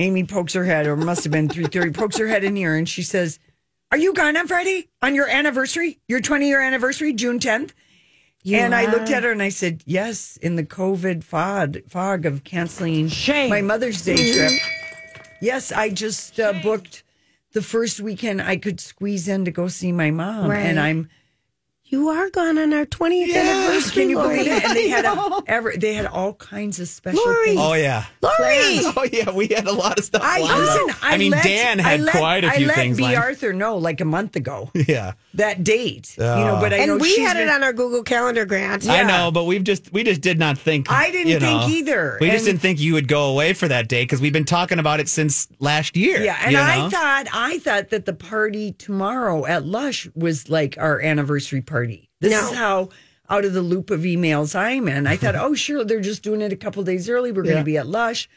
Amy 0.00 0.24
pokes 0.24 0.54
her 0.54 0.64
head, 0.64 0.86
or 0.86 0.94
it 0.94 1.04
must 1.04 1.24
have 1.24 1.32
been 1.32 1.48
three 1.48 1.66
thirty, 1.66 1.90
pokes 1.90 2.16
her 2.16 2.26
head 2.26 2.42
in 2.42 2.56
here, 2.56 2.74
and 2.74 2.88
she 2.88 3.02
says, 3.02 3.38
"Are 3.92 3.98
you 3.98 4.14
gone 4.14 4.36
on 4.36 4.46
Friday 4.48 4.88
on 5.02 5.14
your 5.14 5.28
anniversary, 5.28 5.98
your 6.08 6.20
twenty 6.20 6.48
year 6.48 6.60
anniversary, 6.60 7.12
June 7.12 7.38
tenth? 7.38 7.74
and 8.50 8.74
I 8.74 8.90
looked 8.90 9.10
at 9.10 9.22
her 9.22 9.30
and 9.32 9.42
I 9.42 9.50
said, 9.50 9.82
"Yes." 9.84 10.38
In 10.38 10.56
the 10.56 10.64
COVID 10.64 11.22
fog, 11.22 11.78
fog 11.86 12.24
of 12.24 12.42
canceling 12.44 13.10
my 13.28 13.60
Mother's 13.60 14.02
Day 14.02 14.32
trip, 14.32 14.52
yes, 15.42 15.70
I 15.70 15.90
just 15.90 16.40
uh, 16.40 16.54
booked 16.62 17.04
the 17.52 17.60
first 17.62 18.00
weekend 18.00 18.40
I 18.40 18.56
could 18.56 18.80
squeeze 18.80 19.28
in 19.28 19.44
to 19.44 19.50
go 19.50 19.68
see 19.68 19.92
my 19.92 20.10
mom, 20.10 20.50
Right. 20.50 20.60
and 20.64 20.80
I'm. 20.80 21.10
You 21.92 22.08
are 22.08 22.30
gone 22.30 22.56
on 22.56 22.72
our 22.72 22.86
20th 22.86 23.34
anniversary. 23.34 23.90
Can 24.02 24.10
you 24.10 24.18
Lori. 24.18 24.36
believe 24.38 24.52
it? 24.52 24.64
And 24.64 24.76
they 24.76 24.88
had 24.88 25.04
a, 25.04 25.42
ever, 25.48 25.72
they 25.76 25.94
had 25.94 26.06
all 26.06 26.34
kinds 26.34 26.78
of 26.78 26.86
special 26.86 27.20
Lori. 27.24 27.46
things. 27.46 27.60
Oh 27.60 27.72
yeah. 27.74 28.04
Lori. 28.22 28.32
Oh 28.96 29.06
yeah. 29.12 29.30
We 29.32 29.48
had 29.48 29.66
a 29.66 29.72
lot 29.72 29.98
of 29.98 30.04
stuff. 30.04 30.22
I 30.24 30.40
listen. 30.40 30.96
I, 31.02 31.14
I 31.14 31.18
mean, 31.18 31.32
let, 31.32 31.42
Dan 31.42 31.80
had 31.80 32.00
let, 32.00 32.14
quite 32.14 32.44
a 32.44 32.50
few 32.52 32.68
things. 32.68 32.70
I 32.70 32.74
let 32.74 32.76
things. 32.76 32.96
B. 32.98 33.02
lined- 33.02 33.16
Arthur 33.16 33.52
know 33.52 33.76
like 33.78 34.00
a 34.00 34.04
month 34.04 34.36
ago 34.36 34.70
Yeah. 34.72 35.14
that 35.34 35.64
date. 35.64 36.14
you 36.16 36.22
know, 36.24 36.58
but 36.60 36.72
I 36.72 36.84
know 36.84 36.92
And 36.92 37.00
we 37.02 37.08
she's 37.08 37.26
had 37.26 37.36
it 37.36 37.48
on 37.48 37.64
our 37.64 37.72
Google 37.72 38.04
Calendar, 38.04 38.44
Grant. 38.44 38.88
I 38.88 39.02
know, 39.02 39.32
but 39.32 39.44
we've 39.46 39.64
just 39.64 39.92
we 39.92 40.04
just 40.04 40.20
did 40.20 40.38
not 40.38 40.58
think. 40.58 40.88
I 40.92 41.10
didn't 41.10 41.26
you 41.32 41.40
think 41.40 41.68
either, 41.70 42.18
We 42.20 42.30
just 42.30 42.44
didn't 42.44 42.60
think 42.60 42.78
you 42.78 42.92
would 42.94 43.08
go 43.08 43.32
away 43.32 43.52
for 43.52 43.66
that 43.66 43.88
day 43.88 44.04
because 44.04 44.20
we've 44.20 44.32
been 44.32 44.44
talking 44.44 44.78
about 44.78 45.00
it 45.00 45.08
since 45.08 45.48
last 45.58 45.96
year. 45.96 46.22
Yeah, 46.22 46.38
and 46.42 46.52
you 46.52 46.58
I 46.60 46.88
thought 46.88 47.26
I 47.32 47.58
thought 47.58 47.90
that 47.90 48.06
the 48.06 48.12
party 48.12 48.72
tomorrow 48.72 49.44
at 49.44 49.64
Lush 49.66 50.08
was 50.14 50.48
like 50.48 50.76
our 50.78 51.00
anniversary 51.00 51.62
party. 51.62 51.79
This 52.20 52.32
No. 52.32 52.50
is 52.50 52.56
how 52.56 52.88
out 53.28 53.44
of 53.44 53.52
the 53.52 53.62
loop 53.62 53.90
of 53.90 54.00
emails 54.00 54.54
I'm 54.58 54.88
in. 54.88 55.06
I 55.06 55.16
thought, 55.16 55.34
oh 55.36 55.54
sure, 55.54 55.84
they're 55.84 56.00
just 56.00 56.22
doing 56.22 56.40
it 56.40 56.52
a 56.52 56.56
couple 56.56 56.82
days 56.82 57.08
early. 57.08 57.32
We're 57.32 57.44
going 57.44 57.56
to 57.58 57.64
be 57.64 57.76
at 57.78 57.86
Lush. 57.86 58.28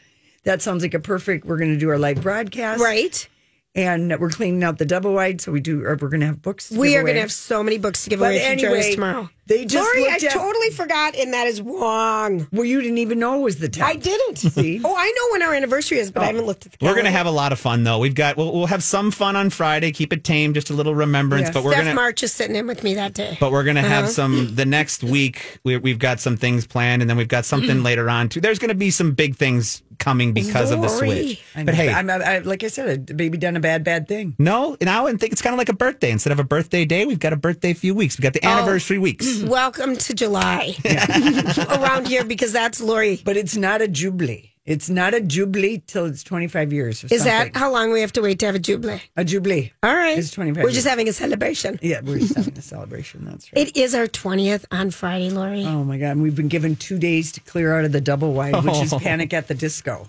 That 0.44 0.62
sounds 0.62 0.82
like 0.82 0.94
a 0.94 1.00
perfect. 1.00 1.44
We're 1.46 1.56
going 1.56 1.72
to 1.72 1.78
do 1.78 1.88
our 1.90 1.98
live 1.98 2.22
broadcast, 2.22 2.80
Right. 2.80 3.28
And 3.76 4.16
we're 4.20 4.30
cleaning 4.30 4.62
out 4.62 4.78
the 4.78 4.86
double 4.86 5.14
wide, 5.14 5.40
so 5.40 5.50
we 5.50 5.60
do. 5.60 5.82
Or 5.84 5.96
we're 6.00 6.08
going 6.08 6.20
to 6.20 6.26
have 6.26 6.40
books. 6.40 6.68
to 6.68 6.78
We 6.78 6.90
give 6.90 7.00
are 7.00 7.02
going 7.02 7.16
to 7.16 7.20
have 7.22 7.32
so 7.32 7.60
many 7.64 7.76
books 7.76 8.04
to 8.04 8.10
give 8.10 8.20
But 8.20 8.26
away 8.26 8.36
if 8.36 8.60
you 8.60 8.68
anyway, 8.68 8.92
tomorrow. 8.94 9.28
they 9.46 9.64
just 9.64 9.84
Lori, 9.84 10.08
I 10.08 10.14
at- 10.14 10.30
totally 10.30 10.70
forgot, 10.70 11.16
and 11.16 11.32
that 11.34 11.48
is 11.48 11.60
wrong. 11.60 12.46
Well, 12.52 12.64
you 12.64 12.80
didn't 12.80 12.98
even 12.98 13.18
know 13.18 13.34
it 13.40 13.42
was 13.42 13.58
the 13.58 13.68
tenth. 13.68 13.88
I 13.88 13.96
didn't. 13.96 14.36
See? 14.38 14.80
Oh, 14.84 14.94
I 14.96 15.12
know 15.16 15.32
when 15.32 15.42
our 15.42 15.54
anniversary 15.54 15.98
is, 15.98 16.12
but 16.12 16.22
I 16.22 16.26
haven't 16.26 16.46
looked 16.46 16.66
at 16.66 16.70
the 16.72 16.78
Calendar. 16.78 16.96
We're 16.98 17.02
gonna 17.02 17.16
have 17.16 17.26
a 17.26 17.32
lot 17.32 17.50
of 17.52 17.58
fun 17.58 17.82
though. 17.82 17.98
We've 17.98 18.14
got 18.14 18.36
we'll, 18.36 18.52
we'll 18.52 18.66
have 18.66 18.84
some 18.84 19.10
fun 19.10 19.34
on 19.34 19.50
Friday. 19.50 19.90
Keep 19.90 20.12
it 20.12 20.22
tame, 20.22 20.54
just 20.54 20.70
a 20.70 20.72
little 20.72 20.94
remembrance. 20.94 21.46
Yes. 21.46 21.54
But 21.54 21.64
we're 21.64 21.72
Steph 21.72 21.84
gonna 21.84 21.94
March 21.96 22.22
is 22.22 22.32
sitting 22.32 22.54
in 22.54 22.68
with 22.68 22.84
me 22.84 22.94
that 22.94 23.12
day. 23.14 23.36
but 23.40 23.50
we're 23.50 23.64
gonna 23.64 23.80
Uh-huh. 23.80 23.88
have 23.88 24.08
some 24.08 24.54
the 24.54 24.64
next 24.66 25.02
week. 25.02 25.58
We, 25.64 25.76
we've 25.78 25.98
got 25.98 26.20
some 26.20 26.36
things 26.36 26.64
planned, 26.66 27.02
and 27.02 27.10
then 27.10 27.16
we've 27.16 27.26
got 27.28 27.44
something 27.44 27.82
later 27.82 28.08
on 28.08 28.28
too. 28.28 28.40
There's 28.40 28.60
gonna 28.60 28.74
be 28.74 28.90
some 28.92 29.12
big 29.14 29.34
things 29.36 29.82
coming 29.98 30.32
because 30.32 30.70
of 30.70 30.80
the 30.80 30.88
Lori. 30.88 31.08
switch. 31.34 31.44
I 31.54 31.58
know, 31.60 31.64
But 31.66 31.74
hey, 31.74 31.92
I'm, 31.92 32.10
I, 32.10 32.38
like 32.38 32.64
I 32.64 32.68
said, 32.68 33.10
a 33.10 33.14
baby 33.14 33.38
done 33.38 33.56
a 33.56 33.60
bad, 33.60 33.84
bad 33.84 34.08
thing. 34.08 34.34
no, 34.38 34.76
now 34.80 35.00
I 35.00 35.02
wouldn't 35.02 35.20
think 35.20 35.32
it's 35.32 35.42
kind 35.42 35.54
of 35.54 35.58
like 35.58 35.68
a 35.68 35.74
birthday. 35.74 36.10
Instead 36.10 36.32
of 36.32 36.38
a 36.38 36.44
birthday 36.44 36.84
day, 36.84 37.04
we've 37.06 37.18
got 37.18 37.32
a 37.32 37.36
birthday 37.36 37.74
few 37.74 37.94
weeks. 37.94 38.16
We've 38.18 38.22
got 38.22 38.36
Oh. 38.36 38.40
the 38.40 38.46
anniversary 38.46 38.98
weeks. 38.98 39.42
Welcome 39.42 39.96
to 39.96 40.14
July 40.14 40.76
around 41.70 42.08
here 42.08 42.24
because 42.24 42.52
that's 42.52 42.80
Lori. 42.80 43.20
But 43.24 43.36
it's 43.36 43.56
not 43.56 43.82
a 43.82 43.88
jubilee. 43.88 44.50
It's 44.64 44.88
not 44.88 45.12
a 45.12 45.20
jubilee 45.20 45.82
till 45.86 46.06
it's 46.06 46.22
25 46.22 46.72
years. 46.72 47.04
Or 47.04 47.08
Is 47.10 47.24
that 47.24 47.54
how 47.54 47.70
long 47.70 47.92
we 47.92 48.00
have 48.00 48.12
to 48.12 48.22
wait 48.22 48.38
to 48.38 48.46
have 48.46 48.54
a 48.54 48.58
jubilee? 48.58 49.02
a 49.14 49.22
jubilee? 49.22 49.72
All 49.82 49.94
right. 49.94 50.16
It's 50.16 50.30
25 50.30 50.56
We're 50.56 50.68
years. 50.70 50.74
just 50.74 50.88
having 50.88 51.06
a 51.06 51.12
celebration. 51.12 51.78
Yeah, 51.82 52.00
we're 52.02 52.18
just 52.18 52.34
having 52.34 52.56
a 52.56 52.62
celebration. 52.62 53.26
That's 53.26 53.52
right. 53.52 53.68
It 53.68 53.76
is 53.76 53.94
our 53.94 54.06
20th 54.06 54.64
on 54.70 54.90
Friday, 54.90 55.28
Lori. 55.28 55.64
oh 55.66 55.84
my 55.84 55.98
God. 55.98 56.12
And 56.12 56.22
we've 56.22 56.34
been 56.34 56.48
given 56.48 56.76
two 56.76 56.98
days 56.98 57.30
to 57.32 57.40
clear 57.40 57.78
out 57.78 57.84
of 57.84 57.92
the 57.92 58.00
double 58.00 58.32
wide, 58.32 58.64
which 58.64 58.76
is 58.76 58.92
oh. 58.94 58.98
panic 58.98 59.34
at 59.34 59.48
the 59.48 59.54
disco. 59.54 60.08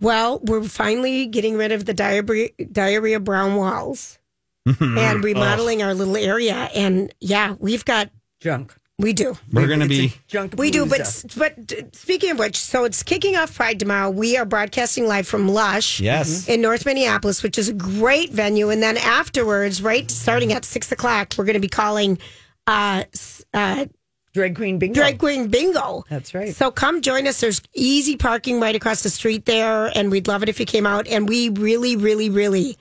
Well, 0.00 0.40
we're 0.42 0.64
finally 0.64 1.26
getting 1.26 1.56
rid 1.56 1.72
of 1.72 1.84
the 1.84 1.94
diarrhea, 1.94 2.50
diarrhea 2.72 3.20
brown 3.20 3.56
walls 3.56 4.18
and 4.66 4.78
oh. 4.80 5.20
remodeling 5.22 5.82
our 5.82 5.92
little 5.92 6.16
area. 6.16 6.70
And 6.74 7.12
yeah, 7.20 7.56
we've 7.58 7.84
got, 7.84 8.10
Junk. 8.40 8.74
We 8.98 9.12
do. 9.12 9.36
We're 9.52 9.66
gonna 9.66 9.86
be 9.86 10.14
junk. 10.26 10.54
We 10.56 10.70
do, 10.70 10.86
but 10.86 11.00
palooza. 11.00 11.38
but 11.38 11.94
speaking 11.94 12.30
of 12.30 12.38
which, 12.38 12.56
so 12.58 12.84
it's 12.84 13.02
kicking 13.02 13.36
off 13.36 13.54
Pride 13.54 13.78
tomorrow. 13.78 14.08
We 14.08 14.36
are 14.38 14.46
broadcasting 14.46 15.06
live 15.06 15.28
from 15.28 15.48
Lush, 15.48 16.00
Yes. 16.00 16.48
in 16.48 16.62
North 16.62 16.86
Minneapolis, 16.86 17.42
which 17.42 17.58
is 17.58 17.68
a 17.68 17.74
great 17.74 18.32
venue. 18.32 18.70
And 18.70 18.82
then 18.82 18.96
afterwards, 18.96 19.82
right, 19.82 20.10
starting 20.10 20.52
at 20.54 20.64
six 20.64 20.90
o'clock, 20.92 21.34
we're 21.36 21.44
going 21.44 21.54
to 21.54 21.60
be 21.60 21.68
calling 21.68 22.18
uh, 22.66 23.04
s- 23.12 23.44
uh, 23.52 23.84
drag 24.32 24.56
queen 24.56 24.78
bingo. 24.78 24.94
drag 24.98 25.18
queen 25.18 25.48
bingo. 25.48 26.04
That's 26.08 26.34
right. 26.34 26.54
So 26.54 26.70
come 26.70 27.02
join 27.02 27.26
us. 27.26 27.38
There's 27.40 27.60
easy 27.74 28.16
parking 28.16 28.60
right 28.60 28.74
across 28.74 29.02
the 29.02 29.10
street 29.10 29.44
there, 29.44 29.90
and 29.94 30.10
we'd 30.10 30.26
love 30.26 30.42
it 30.42 30.48
if 30.48 30.58
you 30.58 30.64
came 30.66 30.86
out. 30.86 31.06
And 31.06 31.28
we 31.28 31.50
really, 31.50 31.96
really, 31.96 32.30
really 32.30 32.78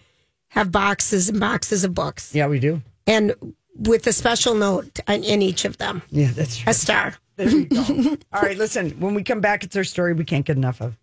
have 0.47 0.71
boxes 0.71 1.27
and 1.27 1.41
boxes 1.41 1.83
of 1.83 1.93
books. 1.93 2.33
Yeah, 2.33 2.47
we 2.47 2.59
do. 2.59 2.81
And 3.05 3.33
with 3.75 4.07
a 4.07 4.13
special 4.13 4.55
note 4.55 4.99
in, 5.07 5.23
in 5.23 5.41
each 5.41 5.65
of 5.65 5.77
them. 5.77 6.01
Yeah, 6.09 6.31
that's 6.31 6.57
true. 6.57 6.69
A 6.69 6.73
star. 6.73 7.15
There 7.35 7.47
we 7.47 7.65
go. 7.65 7.83
All 8.33 8.41
right, 8.41 8.57
listen, 8.57 8.91
when 8.91 9.13
we 9.13 9.23
come 9.23 9.41
back, 9.41 9.63
it's 9.63 9.75
our 9.75 9.83
story 9.83 10.13
we 10.13 10.23
can't 10.23 10.45
get 10.45 10.57
enough 10.57 10.81
of. 10.81 10.97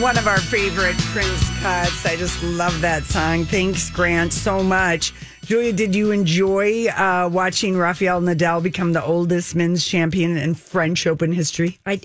One 0.00 0.16
of 0.16 0.28
our 0.28 0.38
favorite 0.38 0.96
Prince 0.98 1.60
cuts. 1.60 2.06
I 2.06 2.14
just 2.16 2.40
love 2.44 2.80
that 2.82 3.02
song. 3.02 3.44
Thanks, 3.44 3.90
Grant, 3.90 4.32
so 4.32 4.62
much. 4.62 5.12
Julia, 5.44 5.72
did 5.72 5.92
you 5.92 6.12
enjoy 6.12 6.86
uh, 6.86 7.28
watching 7.32 7.76
Rafael 7.76 8.20
Nadal 8.20 8.62
become 8.62 8.92
the 8.92 9.04
oldest 9.04 9.56
men's 9.56 9.84
champion 9.84 10.36
in 10.36 10.54
French 10.54 11.06
Open 11.08 11.32
history? 11.32 11.80
I, 11.84 12.00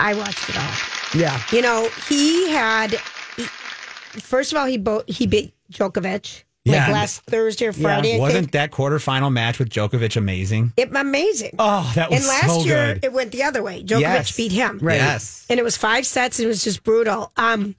I 0.00 0.14
watched 0.14 0.48
it 0.48 0.56
all. 0.58 0.72
Yeah. 1.14 1.40
You 1.52 1.62
know, 1.62 1.88
he 2.08 2.50
had. 2.50 2.90
He, 3.36 3.44
first 3.44 4.50
of 4.52 4.58
all, 4.58 4.66
he 4.66 4.78
bo- 4.78 5.04
he 5.06 5.28
beat 5.28 5.54
Djokovic 5.72 6.42
Yeah, 6.64 6.72
like 6.74 6.82
and- 6.82 6.92
last 6.92 7.22
Thursday 7.22 7.66
or 7.66 7.72
Friday. 7.72 8.16
I 8.16 8.18
Wasn't 8.20 8.40
think. 8.44 8.52
that 8.52 8.70
quarterfinal 8.70 9.32
match 9.32 9.58
with 9.58 9.68
Djokovic 9.68 10.16
amazing? 10.16 10.72
It 10.76 10.94
amazing. 10.94 11.56
Oh, 11.58 11.90
that 11.96 12.10
was 12.10 12.20
and 12.20 12.28
last 12.28 12.46
so 12.60 12.64
year 12.64 12.94
good. 12.94 13.04
it 13.04 13.12
went 13.12 13.32
the 13.32 13.42
other 13.42 13.62
way. 13.62 13.82
Djokovic 13.82 14.00
Yes. 14.00 14.36
beat 14.36 14.52
him. 14.52 14.78
Right. 14.80 14.96
Yes. 14.96 15.44
and 15.50 15.58
it 15.58 15.64
was 15.64 15.76
five 15.76 16.06
sets 16.06 16.38
and 16.38 16.44
it 16.46 16.48
was 16.48 16.62
just 16.62 16.84
brutal. 16.84 17.32
Um, 17.36 17.74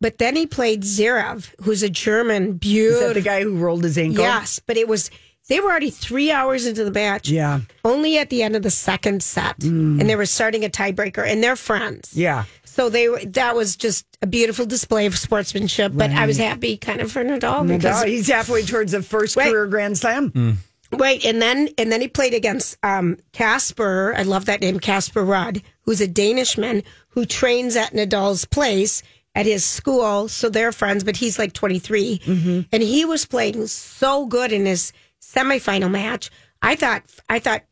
but 0.00 0.18
then 0.18 0.36
he 0.36 0.46
played 0.46 0.82
Zverev, 0.82 1.48
who's 1.62 1.82
a 1.82 1.88
German, 1.88 2.42
Is 2.44 2.48
that 2.50 2.60
beautiful. 2.60 3.14
the 3.14 3.20
guy 3.22 3.42
who 3.42 3.56
rolled 3.56 3.82
his 3.84 3.96
ankle? 3.98 4.22
Yes, 4.22 4.60
but 4.64 4.76
it 4.76 4.86
was 4.86 5.10
they 5.48 5.60
were 5.60 5.70
already 5.70 5.90
three 5.90 6.30
hours 6.30 6.66
into 6.66 6.84
the 6.84 6.90
match. 6.90 7.28
Yeah. 7.28 7.60
only 7.84 8.16
at 8.18 8.30
the 8.30 8.42
end 8.42 8.56
of 8.56 8.62
the 8.62 8.70
second 8.70 9.22
set, 9.22 9.62
and 9.62 10.00
they 10.08 10.16
were 10.16 10.24
starting 10.24 10.64
a 10.64 10.68
tiebreaker, 10.70 11.26
and 11.26 11.42
they're 11.42 11.56
friends. 11.56 12.12
Yeah. 12.14 12.44
So 12.74 12.88
they. 12.88 13.06
That 13.26 13.54
was 13.54 13.76
just 13.76 14.04
a 14.20 14.26
beautiful 14.26 14.66
display 14.66 15.06
of 15.06 15.16
sportsmanship. 15.16 15.92
But 15.94 16.10
I 16.10 16.26
was 16.26 16.36
happy, 16.38 16.76
kind 16.76 17.00
of 17.00 17.12
for 17.12 17.22
Nadal 17.24 17.66
because 17.68 18.02
Nadal, 18.02 18.06
he's 18.08 18.28
halfway 18.28 18.62
towards 18.62 18.92
the 18.92 19.02
first 19.02 19.36
Right. 19.36 19.50
career 19.50 19.66
Grand 19.66 19.96
Slam. 19.96 20.58
Right, 20.92 21.24
and 21.24 21.40
then 21.42 21.68
and 21.78 21.90
then 21.90 22.00
he 22.00 22.08
played 22.08 22.34
against 22.34 22.76
um, 22.82 23.18
Casper. 23.32 24.14
I 24.16 24.22
love 24.22 24.46
that 24.46 24.60
name, 24.60 24.78
Casper 24.80 25.24
Ruud, 25.24 25.62
who's 25.82 26.00
a 26.00 26.08
Danishman 26.08 26.82
who 27.10 27.24
trains 27.26 27.76
at 27.76 27.92
Nadal's 27.92 28.44
place 28.44 29.02
at 29.36 29.46
his 29.46 29.64
school. 29.64 30.28
So 30.28 30.48
they're 30.48 30.72
friends, 30.72 31.02
but 31.04 31.16
he's 31.16 31.38
like 31.38 31.52
23, 31.52 32.20
Mm-hmm. 32.24 32.60
and 32.72 32.82
he 32.82 33.04
was 33.04 33.24
playing 33.26 33.66
so 33.68 34.26
good 34.26 34.52
in 34.52 34.66
his 34.66 34.92
semifinal 35.22 35.90
match. 35.90 36.30
I 36.62 36.76
thought, 36.76 37.02
I 37.28 37.38
thought, 37.40 37.62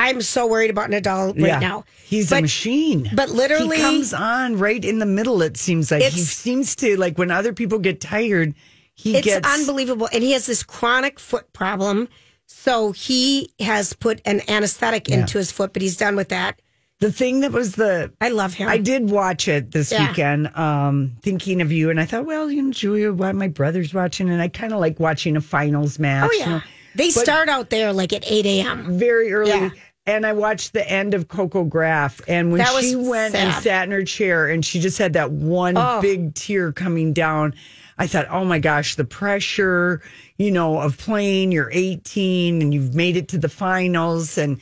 I'm 0.00 0.20
so 0.22 0.46
worried 0.46 0.70
about 0.70 0.90
Nadal 0.90 1.28
right 1.28 1.36
yeah. 1.48 1.58
now. 1.60 1.84
He's 2.04 2.32
a 2.32 2.36
But- 2.36 2.42
machine. 2.42 3.10
but 3.14 3.28
literally- 3.30 3.76
he 3.76 3.82
comes 3.82 4.12
on 4.14 4.58
right 4.58 4.84
in 4.84 4.98
the 4.98 5.06
middle. 5.06 5.42
It 5.42 5.56
seems 5.56 5.90
like 5.90 6.02
he 6.02 6.20
seems 6.22 6.74
to 6.76 6.96
like 6.96 7.18
when 7.18 7.30
other 7.30 7.52
people 7.52 7.78
get 7.78 8.00
tired, 8.00 8.54
he 8.94 9.16
It's 9.16 9.24
gets 9.26 9.46
unbelievable. 9.48 10.08
And 10.12 10.22
he 10.22 10.32
has 10.32 10.46
this 10.46 10.62
chronic 10.62 11.18
foot 11.20 11.52
problem. 11.52 12.08
So 12.46 12.92
he 12.92 13.52
has 13.60 13.92
put 13.92 14.20
an 14.24 14.40
anesthetic 14.48 15.08
into 15.08 15.38
his 15.38 15.52
foot, 15.52 15.72
but 15.72 15.82
he's 15.82 15.96
done 15.96 16.16
with 16.16 16.30
that. 16.30 16.60
The 16.98 17.10
thing 17.12 17.40
that 17.40 17.52
was 17.52 17.76
the 17.76 18.12
I 18.20 18.28
love 18.28 18.52
him. 18.54 18.68
I 18.68 18.76
did 18.76 19.08
watch 19.08 19.48
it 19.48 19.70
this 19.70 19.90
Yeah. 19.90 20.08
weekend, 20.08 20.54
um, 20.54 21.12
thinking 21.22 21.62
of 21.62 21.72
you, 21.72 21.88
and 21.88 21.98
I 21.98 22.04
thought, 22.04 22.26
well, 22.26 22.50
you 22.50 22.60
know, 22.60 22.72
Julia, 22.72 23.12
why 23.12 23.32
my 23.32 23.48
brother's 23.48 23.94
watching, 23.94 24.28
and 24.28 24.42
I 24.42 24.48
kind 24.48 24.74
of 24.74 24.80
like 24.80 25.00
watching 25.00 25.34
a 25.36 25.40
finals 25.40 25.98
match. 25.98 26.28
Oh 26.28 26.32
you 26.34 26.38
yeah, 26.40 26.46
know, 26.46 26.60
they 26.96 27.06
But- 27.06 27.22
start 27.22 27.48
out 27.48 27.70
there 27.70 27.92
like 27.94 28.12
at 28.12 28.24
eight 28.26 28.44
a.m. 28.44 28.98
very 28.98 29.32
early. 29.32 29.50
Yeah. 29.50 29.70
And 30.06 30.24
I 30.26 30.32
watched 30.32 30.72
the 30.72 30.88
end 30.90 31.14
of 31.14 31.28
Coco 31.28 31.64
Gauff, 31.64 32.20
and 32.26 32.50
when 32.50 32.64
she 32.80 32.96
went 32.96 33.34
and 33.34 33.52
sat 33.62 33.84
in 33.84 33.92
her 33.92 34.02
chair, 34.02 34.48
and 34.48 34.64
she 34.64 34.80
just 34.80 34.96
had 34.98 35.12
that 35.12 35.30
one 35.30 35.76
Oh. 35.76 36.00
big 36.00 36.34
tear 36.34 36.72
coming 36.72 37.12
down, 37.12 37.54
I 37.98 38.06
thought, 38.06 38.26
oh 38.30 38.44
my 38.44 38.58
gosh, 38.58 38.96
the 38.96 39.04
pressure, 39.04 40.00
you 40.38 40.50
know, 40.50 40.78
of 40.78 40.96
playing. 40.96 41.52
You're 41.52 41.70
18, 41.70 42.62
and 42.62 42.72
you've 42.72 42.94
made 42.94 43.16
it 43.16 43.28
to 43.28 43.38
the 43.38 43.48
finals, 43.50 44.38
and 44.38 44.58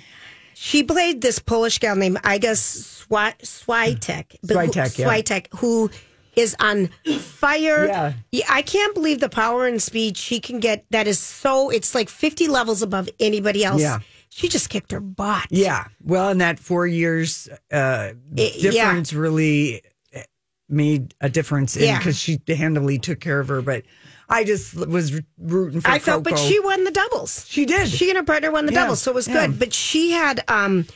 She 0.54 0.82
played 0.82 1.20
this 1.20 1.38
Polish 1.38 1.78
gal 1.78 1.94
named 1.94 2.16
Iga 2.22 2.50
Swi- 2.56 3.38
Swiatek. 3.42 4.36
Swiatek, 4.44 4.98
yeah. 4.98 5.06
Swiatek, 5.06 5.46
who 5.56 5.88
is 6.34 6.56
on 6.58 6.88
fire. 7.20 7.86
Yeah. 7.86 8.12
I 8.50 8.62
can't 8.62 8.92
believe 8.92 9.20
the 9.20 9.28
power 9.28 9.68
and 9.68 9.80
speed 9.80 10.16
she 10.16 10.40
can 10.40 10.58
get. 10.58 10.84
That 10.90 11.06
is 11.06 11.20
so. 11.20 11.70
It's 11.70 11.94
like 11.94 12.08
fifty 12.08 12.48
levels 12.48 12.82
above 12.82 13.08
anybody 13.20 13.64
else. 13.64 13.80
Yeah. 13.80 14.00
She 14.38 14.48
just 14.48 14.70
kicked 14.70 14.92
her 14.92 15.00
butt. 15.00 15.46
Yeah. 15.50 15.86
Well, 16.00 16.30
in 16.30 16.38
that 16.38 16.60
four 16.60 16.86
years 16.86 17.48
uh, 17.72 18.12
It- 18.36 18.54
yeah. 18.62 18.70
difference 18.70 19.12
really 19.12 19.82
eh, 20.12 20.22
made 20.68 21.12
a 21.20 21.28
difference 21.28 21.76
Yeah. 21.76 21.98
because 21.98 22.16
she 22.16 22.38
handily 22.46 23.00
took 23.00 23.18
care 23.18 23.40
of 23.40 23.48
her. 23.48 23.62
But 23.62 23.82
I 24.28 24.44
just 24.44 24.76
was 24.76 25.20
rooting 25.38 25.80
for 25.80 25.90
I 25.90 25.98
felt, 25.98 26.22
but 26.22 26.38
she 26.38 26.60
won 26.60 26.84
the 26.84 26.92
doubles. 26.92 27.46
She 27.48 27.66
did. 27.66 27.88
She 27.88 28.10
and 28.10 28.16
her 28.16 28.22
partner 28.22 28.52
won 28.52 28.66
the 28.66 28.72
Yeah, 28.72 28.82
doubles, 28.82 29.02
so 29.02 29.10
it 29.10 29.14
was 29.14 29.26
yeah. 29.26 29.48
good. 29.48 29.58
But 29.58 29.72
she 29.74 30.12
had 30.12 30.44
um, 30.46 30.86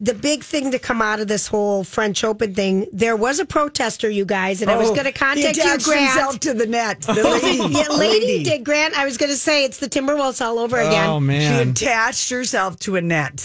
the 0.00 0.14
big 0.14 0.44
thing 0.44 0.70
to 0.70 0.78
come 0.78 1.02
out 1.02 1.18
of 1.18 1.26
this 1.26 1.48
whole 1.48 1.82
French 1.82 2.22
Open 2.22 2.54
thing. 2.54 2.86
There 2.92 3.16
was 3.16 3.40
a 3.40 3.44
protester, 3.44 4.08
you 4.08 4.24
guys, 4.24 4.62
and 4.62 4.70
I 4.70 4.76
was 4.76 4.90
Oh, 4.90 4.94
going 4.94 5.06
to 5.06 5.12
contact 5.12 5.56
you, 5.56 5.62
attached 5.62 5.84
Grant. 5.86 6.12
himself 6.12 6.40
to 6.40 6.54
the 6.54 6.66
net. 6.66 7.00
The 7.06 7.24
lady, 7.24 7.56
yeah, 7.74 7.88
lady, 7.88 8.26
lady. 8.26 8.44
did 8.44 8.64
Grant. 8.64 8.96
I 8.96 9.04
was 9.04 9.16
going 9.16 9.30
to 9.32 9.36
say 9.36 9.64
it's 9.64 9.78
the 9.78 9.88
Timberwolves 9.88 10.40
all 10.44 10.58
over 10.60 10.78
again. 10.78 11.08
Oh 11.08 11.18
man, 11.18 11.64
She 11.64 11.70
attached 11.70 12.30
herself 12.30 12.78
to 12.80 12.94
a 12.96 13.00
net. 13.00 13.40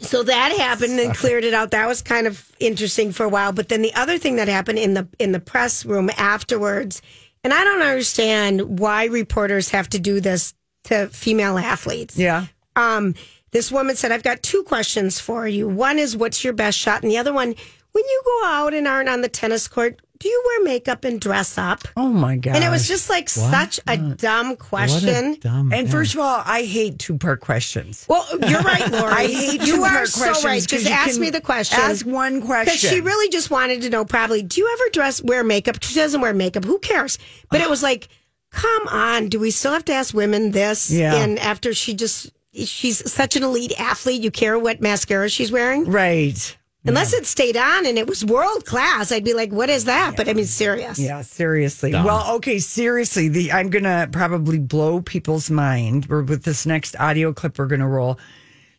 So 0.00 0.22
that 0.24 0.56
happened 0.58 0.98
and 0.98 1.14
cleared 1.14 1.44
it 1.44 1.54
out. 1.54 1.70
That 1.72 1.86
was 1.86 2.02
kind 2.02 2.26
of 2.26 2.50
interesting 2.58 3.12
for 3.12 3.24
a 3.24 3.28
while. 3.28 3.52
But 3.52 3.68
then 3.68 3.82
the 3.82 3.94
other 3.94 4.18
thing 4.18 4.36
that 4.36 4.48
happened 4.48 4.78
in 4.80 4.94
the 4.94 5.06
in 5.20 5.30
the 5.32 5.38
press 5.40 5.84
room 5.84 6.10
afterwards, 6.16 7.02
and 7.44 7.52
I 7.52 7.62
don't 7.62 7.82
understand 7.82 8.80
why 8.80 9.04
reporters 9.04 9.68
have 9.68 9.88
to 9.90 9.98
do 10.00 10.20
this 10.20 10.54
to 10.84 11.06
female 11.08 11.56
athletes. 11.58 12.16
Yeah. 12.18 12.46
Um, 12.74 13.14
this 13.52 13.70
woman 13.70 13.96
said, 13.96 14.12
"I've 14.12 14.22
got 14.22 14.42
two 14.42 14.62
questions 14.64 15.18
for 15.20 15.46
you. 15.46 15.68
One 15.68 15.98
is 15.98 16.16
what's 16.16 16.42
your 16.42 16.52
best 16.52 16.78
shot, 16.78 17.02
and 17.02 17.10
the 17.10 17.18
other 17.18 17.32
one, 17.32 17.54
when 17.92 18.04
you 18.04 18.22
go 18.24 18.42
out 18.46 18.74
and 18.74 18.88
aren't 18.88 19.08
on 19.08 19.20
the 19.20 19.28
tennis 19.28 19.68
court, 19.68 20.00
do 20.18 20.28
you 20.28 20.42
wear 20.46 20.64
makeup 20.64 21.04
and 21.04 21.20
dress 21.20 21.58
up?" 21.58 21.86
Oh 21.96 22.08
my 22.08 22.36
god. 22.36 22.54
And 22.56 22.64
it 22.64 22.70
was 22.70 22.88
just 22.88 23.10
like 23.10 23.28
such 23.28 23.78
a 23.86 23.96
dumb 23.98 24.50
What 24.50 24.58
question. 24.58 25.34
a 25.34 25.36
dumb. 25.36 25.72
And 25.72 25.86
yeah. 25.86 25.92
first 25.92 26.14
of 26.14 26.20
all, 26.20 26.42
I 26.46 26.62
hate 26.62 26.98
two 26.98 27.18
part 27.18 27.40
questions. 27.40 28.06
Well, 28.08 28.26
you're 28.48 28.62
right, 28.62 28.88
Lori. 28.92 29.12
I 29.12 29.26
hate 29.26 29.60
you 29.66 29.76
two-part 29.76 29.92
are 29.94 30.06
so 30.06 30.32
right. 30.48 30.66
Just 30.66 30.86
ask 30.86 31.20
me 31.20 31.28
the 31.30 31.40
question. 31.40 31.78
Ask 31.78 32.06
one 32.06 32.40
question. 32.40 32.72
Because 32.74 32.80
she 32.88 33.00
really 33.00 33.28
just 33.30 33.50
wanted 33.50 33.82
to 33.82 33.90
know, 33.90 34.04
probably, 34.04 34.42
do 34.42 34.60
you 34.60 34.70
ever 34.72 34.90
dress 34.92 35.22
wear 35.22 35.44
makeup? 35.44 35.82
She 35.82 35.94
doesn't 35.94 36.20
wear 36.20 36.32
makeup. 36.32 36.64
Who 36.64 36.78
cares? 36.78 37.18
But 37.50 37.60
it 37.60 37.68
was 37.68 37.82
like, 37.82 38.08
come 38.50 38.88
on, 38.88 39.28
do 39.28 39.38
we 39.40 39.50
still 39.50 39.72
have 39.72 39.84
to 39.86 39.92
ask 39.92 40.14
women 40.14 40.52
this? 40.52 40.90
Yeah. 40.90 41.14
And 41.16 41.38
after 41.38 41.74
she 41.74 41.94
just, 41.94 42.30
she's 42.54 43.10
such 43.10 43.36
an 43.36 43.42
elite 43.42 43.72
athlete, 43.78 44.22
you 44.22 44.30
care 44.30 44.58
what 44.58 44.80
mascara 44.80 45.28
she's 45.28 45.52
wearing? 45.52 45.84
Right. 45.84 46.56
Unless 46.84 47.12
it 47.12 47.26
stayed 47.26 47.56
on 47.56 47.86
and 47.86 47.96
it 47.96 48.08
was 48.08 48.24
world 48.24 48.66
class, 48.66 49.12
I'd 49.12 49.22
be 49.22 49.34
like, 49.34 49.52
what 49.52 49.70
is 49.70 49.84
that? 49.84 50.16
But 50.16 50.28
I 50.28 50.32
mean, 50.32 50.46
serious. 50.46 50.98
Yeah, 50.98 51.22
seriously. 51.22 51.92
Well, 51.92 52.34
okay, 52.36 52.58
seriously. 52.58 53.28
The 53.28 53.52
I'm 53.52 53.70
gonna 53.70 54.08
probably 54.10 54.58
blow 54.58 55.00
people's 55.00 55.48
mind. 55.48 56.08
Or 56.10 56.22
with 56.22 56.42
this 56.42 56.66
next 56.66 56.96
audio 56.98 57.32
clip 57.32 57.56
we're 57.56 57.68
gonna 57.68 57.88
roll. 57.88 58.18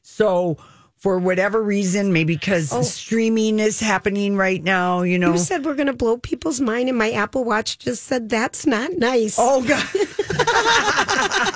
So 0.01 0.57
for 1.03 1.19
whatever 1.19 1.61
reason, 1.61 2.13
maybe 2.13 2.33
because 2.33 2.69
streaming 2.89 3.59
is 3.59 3.81
happening 3.81 4.37
right 4.37 4.63
now, 4.63 5.01
you 5.01 5.19
know. 5.19 5.33
You 5.33 5.37
said 5.37 5.65
we're 5.65 5.75
going 5.75 5.87
to 5.87 5.93
blow 5.93 6.15
people's 6.15 6.61
mind, 6.61 6.87
and 6.87 6.97
my 6.97 7.11
Apple 7.11 7.43
Watch 7.43 7.77
just 7.77 8.03
said 8.03 8.29
that's 8.29 8.65
not 8.65 8.93
nice. 8.93 9.35
oh 9.37 9.61
God, 9.67 9.85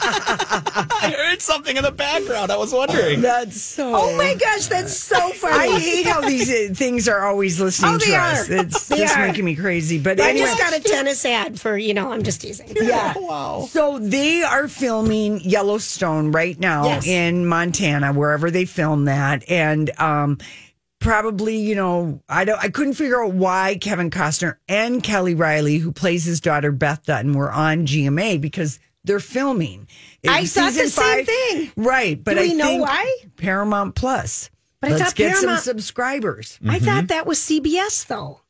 I 0.99 1.13
heard 1.17 1.41
something 1.41 1.77
in 1.77 1.83
the 1.83 1.91
background. 1.91 2.51
I 2.51 2.57
was 2.57 2.73
wondering. 2.73 3.21
that's 3.21 3.61
so. 3.61 3.93
Oh 3.95 4.17
my 4.17 4.35
gosh, 4.35 4.67
that's 4.67 4.97
so 4.97 5.29
funny. 5.29 5.75
I 5.75 5.79
hate 5.79 6.05
how 6.05 6.19
these 6.21 6.49
uh, 6.49 6.73
things 6.73 7.07
are 7.07 7.25
always 7.25 7.59
listening 7.59 7.95
Oh, 7.95 7.97
to 7.99 8.05
they 8.05 8.15
us. 8.15 8.49
It's 8.49 8.87
They 8.87 8.97
just 8.97 9.17
are. 9.17 9.27
making 9.27 9.45
me 9.45 9.55
crazy. 9.55 9.97
But 9.99 10.19
I 10.19 10.31
anyway, 10.31 10.47
just 10.47 10.59
got 10.59 10.73
a 10.77 10.79
tennis 10.81 11.23
ad 11.25 11.59
for, 11.59 11.77
you 11.77 11.93
know, 11.93 12.11
I'm 12.11 12.23
just 12.23 12.41
teasing. 12.41 12.67
Yeah. 12.75 13.13
Wow. 13.27 13.67
So 13.69 13.99
they 13.99 14.43
are 14.43 14.67
filming 14.67 15.39
Yellowstone 15.41 16.31
right 16.31 16.57
now 16.59 16.85
Yes. 16.85 17.05
in 17.07 17.45
Montana, 17.45 18.13
wherever 18.13 18.49
they 18.51 18.63
film 18.65 19.05
that, 19.05 19.36
and 19.47 19.89
um, 19.99 20.37
probably 20.99 21.57
you 21.57 21.75
know 21.75 22.21
I 22.29 22.45
don't 22.45 22.59
I 22.63 22.69
couldn't 22.69 22.93
figure 22.93 23.23
out 23.23 23.33
why 23.33 23.77
Kevin 23.79 24.09
Costner 24.09 24.57
and 24.67 25.03
Kelly 25.03 25.35
Reilly, 25.35 25.77
who 25.77 25.91
plays 25.91 26.23
his 26.25 26.39
daughter 26.41 26.71
Beth 26.71 27.03
Dutton, 27.05 27.33
were 27.33 27.51
on 27.51 27.85
GMA 27.85 28.39
because 28.41 28.79
they're 29.03 29.19
filming. 29.19 29.87
It 30.23 30.29
I 30.29 30.41
was 30.41 30.53
thought 30.53 30.73
the 30.73 30.79
season 30.89 31.03
same 31.03 31.25
thing. 31.25 31.71
right? 31.77 32.21
But 32.21 32.35
Do 32.35 32.41
we 32.41 32.51
I 32.51 32.53
know 32.55 32.65
think 32.65 32.81
why? 32.87 33.15
Paramount 33.37 33.95
Plus. 33.95 34.49
But 34.81 34.89
I 34.89 34.91
Let's 34.93 35.03
thought 35.05 35.15
get 35.15 35.31
Paramount- 35.33 35.61
some 35.61 35.71
subscribers. 35.73 36.59
I 36.67 36.79
thought 36.79 37.07
that 37.07 37.25
was 37.25 37.39
CBS, 37.39 38.05
though. 38.05 38.41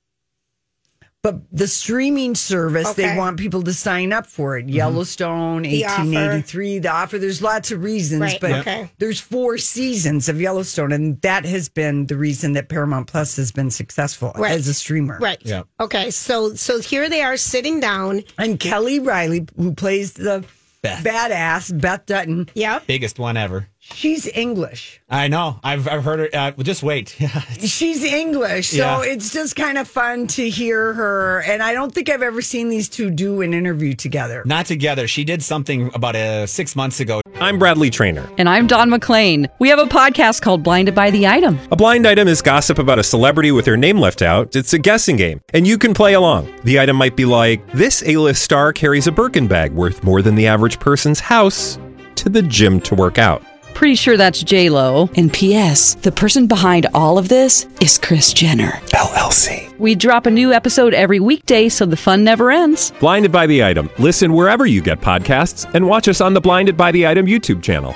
But 1.28 1.42
the 1.52 1.68
streaming 1.68 2.36
service, 2.36 2.94
they 2.94 3.18
want 3.18 3.38
people 3.38 3.62
to 3.64 3.74
sign 3.74 4.14
up 4.14 4.26
for 4.28 4.58
it. 4.58 4.66
Mm-hmm. 4.68 4.76
Yellowstone, 4.76 5.62
The 5.64 5.84
offer. 5.84 6.02
1883, 6.04 6.80
the 6.80 6.90
offer. 6.90 7.18
There's 7.20 7.42
lots 7.42 7.70
of 7.72 7.84
reasons, 7.84 8.22
Right, 8.22 8.38
but 8.40 8.52
okay. 8.52 8.90
there's 8.98 9.20
four 9.20 9.58
seasons 9.58 10.30
of 10.30 10.40
Yellowstone, 10.40 10.94
and 10.94 11.20
that 11.22 11.44
has 11.44 11.68
been 11.68 12.06
the 12.06 12.16
reason 12.16 12.54
that 12.54 12.70
Paramount 12.70 13.08
Plus 13.08 13.36
has 13.36 13.52
been 13.52 13.70
successful 13.72 14.32
Right. 14.38 14.52
as 14.54 14.70
a 14.70 14.74
streamer. 14.74 15.18
Right. 15.20 15.42
Yeah. 15.44 15.64
Okay. 15.82 16.12
So, 16.12 16.54
so 16.54 16.80
here 16.80 17.10
they 17.10 17.22
are 17.24 17.36
sitting 17.36 17.82
down. 17.82 18.24
And 18.38 18.58
Kelly 18.58 19.00
Reilly, 19.00 19.48
who 19.58 19.74
plays 19.74 20.14
the 20.14 20.46
Beth. 20.82 21.04
badass 21.04 21.78
Beth 21.82 22.06
Dutton. 22.06 22.48
Yep. 22.54 22.88
Biggest 22.88 23.20
one 23.20 23.36
ever. 23.36 23.68
She's 23.94 24.28
English. 24.28 25.02
I 25.10 25.28
know. 25.28 25.60
I've 25.64 25.88
I've 25.88 26.04
heard 26.04 26.20
her. 26.20 26.30
Uh, 26.34 26.52
just 26.64 26.84
wait. 26.84 27.16
She's 27.60 28.04
English, 28.04 28.70
so 28.70 28.78
Yeah. 28.78 29.02
it's 29.04 29.32
just 29.32 29.56
kind 29.56 29.78
of 29.78 29.88
fun 29.88 30.28
to 30.28 30.50
hear 30.50 30.94
her. 30.94 31.42
And 31.42 31.64
I 31.64 31.74
don't 31.74 31.94
think 31.94 32.10
I've 32.10 32.22
ever 32.22 32.42
seen 32.42 32.70
these 32.70 32.90
two 32.90 33.10
do 33.10 33.42
an 33.42 33.54
interview 33.54 33.94
together. 33.94 34.44
Not 34.46 34.66
together. 34.66 35.08
She 35.08 35.24
did 35.24 35.42
something 35.42 35.90
about 35.96 36.16
uh, 36.16 36.46
six 36.48 36.76
months 36.76 37.00
ago. 37.00 37.22
I'm 37.40 37.58
Bradley 37.58 37.90
Trainer. 37.90 38.28
And 38.38 38.50
I'm 38.50 38.68
Don 38.68 38.90
McClain. 38.90 39.48
We 39.60 39.70
have 39.70 39.80
a 39.80 39.86
podcast 39.86 40.42
called 40.42 40.64
Blinded 40.64 40.94
by 40.94 41.10
the 41.10 41.26
Item. 41.26 41.58
A 41.72 41.76
blind 41.76 42.06
item 42.08 42.28
is 42.28 42.42
gossip 42.42 42.80
about 42.80 43.00
a 43.00 43.04
celebrity 43.04 43.52
with 43.52 43.66
their 43.66 43.78
name 43.78 43.98
left 44.00 44.22
out. 44.22 44.56
It's 44.56 44.74
a 44.74 44.80
guessing 44.80 45.16
game, 45.16 45.42
and 45.54 45.66
you 45.66 45.78
can 45.78 45.94
play 45.94 46.14
along. 46.14 46.54
The 46.66 46.80
item 46.80 46.98
might 46.98 47.16
be 47.16 47.26
like 47.26 47.66
this: 47.72 48.04
A-list 48.06 48.44
star 48.44 48.74
carries 48.74 49.08
a 49.08 49.12
Birkin 49.12 49.48
bag 49.48 49.72
worth 49.72 50.04
more 50.04 50.22
than 50.22 50.36
the 50.36 50.46
average 50.48 50.80
person's 50.80 51.20
house 51.20 51.80
to 52.16 52.30
the 52.30 52.42
gym 52.42 52.82
to 52.82 52.94
work 52.96 53.18
out. 53.18 53.42
Pretty 53.78 53.94
sure 53.94 54.18
that's 54.18 54.42
J 54.42 54.70
Lo. 54.72 55.08
And 55.18 55.32
P.S. 55.32 55.94
The 56.02 56.12
person 56.12 56.48
behind 56.48 56.88
all 56.96 57.20
of 57.20 57.30
this 57.30 57.68
is 57.80 58.00
Kris 58.00 58.34
Jenner. 58.34 58.72
LLC. 58.88 59.78
We 59.78 59.94
drop 59.94 60.26
a 60.26 60.32
new 60.32 60.52
episode 60.52 60.96
every 60.96 61.20
weekday, 61.20 61.70
so 61.70 61.86
the 61.86 61.96
fun 61.96 62.24
never 62.24 62.50
ends. 62.50 62.92
Blinded 63.00 63.32
by 63.32 63.46
the 63.46 63.64
item. 63.64 63.92
Listen 64.00 64.34
wherever 64.34 64.66
you 64.66 64.82
get 64.82 65.00
podcasts, 65.00 65.72
and 65.76 65.88
watch 65.88 66.08
us 66.08 66.22
on 66.22 66.34
the 66.34 66.42
Blinded 66.42 66.76
by 66.76 66.92
the 66.92 67.06
Item 67.06 67.28
YouTube 67.28 67.62
channel. 67.62 67.96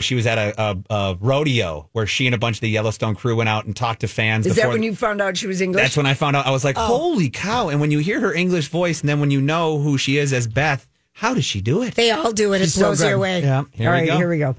She 0.00 0.16
was 0.16 0.26
at 0.26 0.36
a, 0.38 0.60
a, 0.60 0.76
a 0.90 1.16
rodeo 1.20 1.88
where 1.92 2.08
she 2.08 2.26
and 2.26 2.34
a 2.34 2.38
bunch 2.38 2.56
of 2.56 2.62
the 2.62 2.70
Yellowstone 2.70 3.14
crew 3.14 3.36
went 3.36 3.48
out 3.48 3.66
and 3.66 3.76
talked 3.76 4.00
to 4.00 4.08
fans. 4.08 4.44
Is 4.46 4.56
that 4.56 4.62
before- 4.62 4.72
when 4.72 4.82
you 4.82 4.92
found 4.96 5.20
out 5.20 5.36
she 5.36 5.46
was 5.46 5.60
English? 5.60 5.80
That's 5.84 5.96
when 5.96 6.06
I 6.06 6.14
found 6.14 6.34
out. 6.34 6.46
I 6.48 6.50
was 6.50 6.64
Oh. 6.64 6.68
like, 6.68 6.76
"Holy 6.76 7.30
cow!" 7.30 7.68
And 7.68 7.80
when 7.80 7.92
you 7.92 8.00
hear 8.00 8.18
her 8.18 8.34
English 8.34 8.68
voice, 8.68 9.00
and 9.02 9.08
then 9.08 9.20
when 9.20 9.30
you 9.30 9.40
know 9.40 9.78
who 9.78 9.98
she 9.98 10.16
is 10.16 10.32
as 10.32 10.48
Beth, 10.48 10.88
how 11.20 11.34
does 11.34 11.44
she 11.44 11.60
do 11.60 11.82
it? 11.82 11.94
They 11.96 12.10
all 12.12 12.32
do 12.32 12.54
it. 12.54 12.62
It 12.62 12.64
She's 12.64 12.74
so 12.74 12.86
blows 12.86 13.02
you 13.02 13.08
good. 13.08 13.14
away. 13.16 13.42
Yeah. 13.42 13.64
Here 13.72 13.90
All 13.90 13.94
we 13.94 14.00
right, 14.00 14.06
go. 14.08 14.16
here 14.16 14.30
we 14.30 14.38
go. 14.38 14.56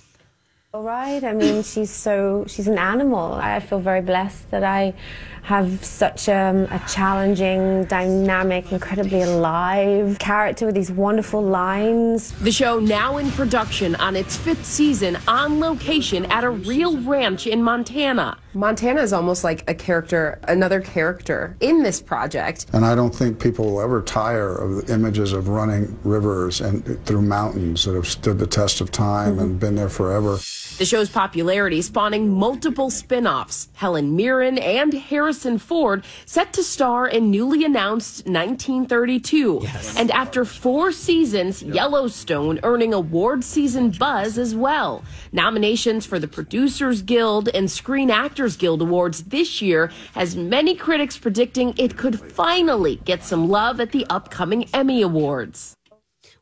All 0.76 0.84
right. 0.84 1.24
I 1.24 1.34
mean, 1.34 1.64
she's 1.64 1.90
so 1.90 2.46
she's 2.48 2.68
an 2.68 2.78
animal. 2.78 3.34
I 3.34 3.60
feel 3.60 3.80
very 3.80 4.02
blessed 4.02 4.52
that 4.52 4.64
I 4.64 4.94
have 5.42 5.84
such 5.84 6.30
um, 6.30 6.68
a 6.70 6.80
challenging, 6.88 7.86
dynamic, 7.86 8.72
incredibly 8.72 9.24
alive 9.24 10.18
character 10.20 10.68
with 10.68 10.76
these 10.76 10.92
wonderful 10.92 11.42
lines. 11.42 12.32
The 12.34 12.52
show 12.52 12.80
now 12.80 13.18
in 13.18 13.32
production 13.32 13.96
on 13.96 14.16
its 14.16 14.38
fifth 14.38 14.64
season 14.64 15.18
on 15.28 15.60
location 15.60 16.26
at 16.26 16.44
a 16.44 16.52
real 16.52 16.96
ranch 17.02 17.48
in 17.48 17.64
Montana. 17.64 18.38
Montana 18.54 19.02
is 19.02 19.14
almost 19.14 19.44
like 19.44 19.70
a 19.70 19.74
character, 19.74 20.40
another 20.44 20.82
character 20.82 21.56
in 21.62 21.84
this 21.84 22.02
project. 22.02 22.66
And 22.74 22.86
I 22.86 22.96
don't 22.96 23.16
think 23.16 23.42
people 23.42 23.66
will 23.66 23.82
ever 23.82 24.02
tire 24.02 24.54
of 24.54 24.86
the 24.86 24.94
images 24.94 25.32
of 25.32 25.48
running 25.48 25.98
rivers 26.04 26.60
and 26.60 27.06
through 27.06 27.22
mountains 27.22 27.86
that 27.86 27.96
have 27.96 28.08
stood 28.08 28.40
the 28.40 28.48
test 28.48 28.82
of 28.82 28.92
time 28.92 29.40
and 29.40 29.52
mm-hmm. 29.52 29.60
been 29.60 29.76
there 29.76 29.90
forever. 29.90 30.38
The 30.78 30.86
show's 30.86 31.10
popularity 31.10 31.82
spawning 31.82 32.30
multiple 32.30 32.90
spin 32.90 33.28
offs. 33.28 33.70
Helen 33.74 34.16
Mirren 34.16 34.58
and 34.58 34.94
Harrison 34.94 35.58
Ford 35.60 36.04
set 36.26 36.54
to 36.54 36.64
star 36.64 37.08
in 37.08 37.30
newly 37.30 37.64
announced 37.64 38.26
1932. 38.26 39.60
Yes. 39.62 39.96
And 39.98 40.10
after 40.12 40.44
four 40.44 40.92
seasons, 40.92 41.62
Yellowstone 41.62 42.60
earning 42.64 42.94
award 42.94 43.44
season 43.44 43.92
buzz 43.92 44.38
as 44.38 44.56
well. 44.56 45.04
Nominations 45.32 46.06
for 46.06 46.18
the 46.18 46.28
Producers 46.28 47.02
Guild 47.02 47.50
and 47.50 47.70
Screen 47.70 48.10
Actors 48.10 48.58
Guild 48.58 48.82
Awards 48.82 49.26
this 49.26 49.62
year 49.62 49.92
has 50.14 50.36
many 50.36 50.76
critics 50.76 51.18
predicting 51.18 51.76
it 51.78 51.98
could 51.98 52.20
finally 52.32 52.96
get 53.06 53.24
some 53.24 53.50
love 53.50 53.80
at 53.80 53.92
the 53.92 54.06
upcoming 54.10 54.68
Emmy 54.74 55.02
Awards. 55.02 55.76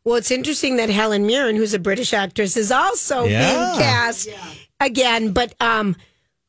Well, 0.06 0.16
it's 0.16 0.32
interesting 0.32 0.78
that 0.78 0.90
Helen 0.90 1.26
Mirren, 1.28 1.56
who's 1.56 1.74
a 1.74 1.80
British 1.80 2.14
actress, 2.14 2.56
is 2.58 2.72
also 2.72 3.26
Yeah. 3.26 3.40
being 3.74 3.82
cast 3.84 4.30
again. 4.80 5.32
But 5.34 5.54
um, 5.60 5.96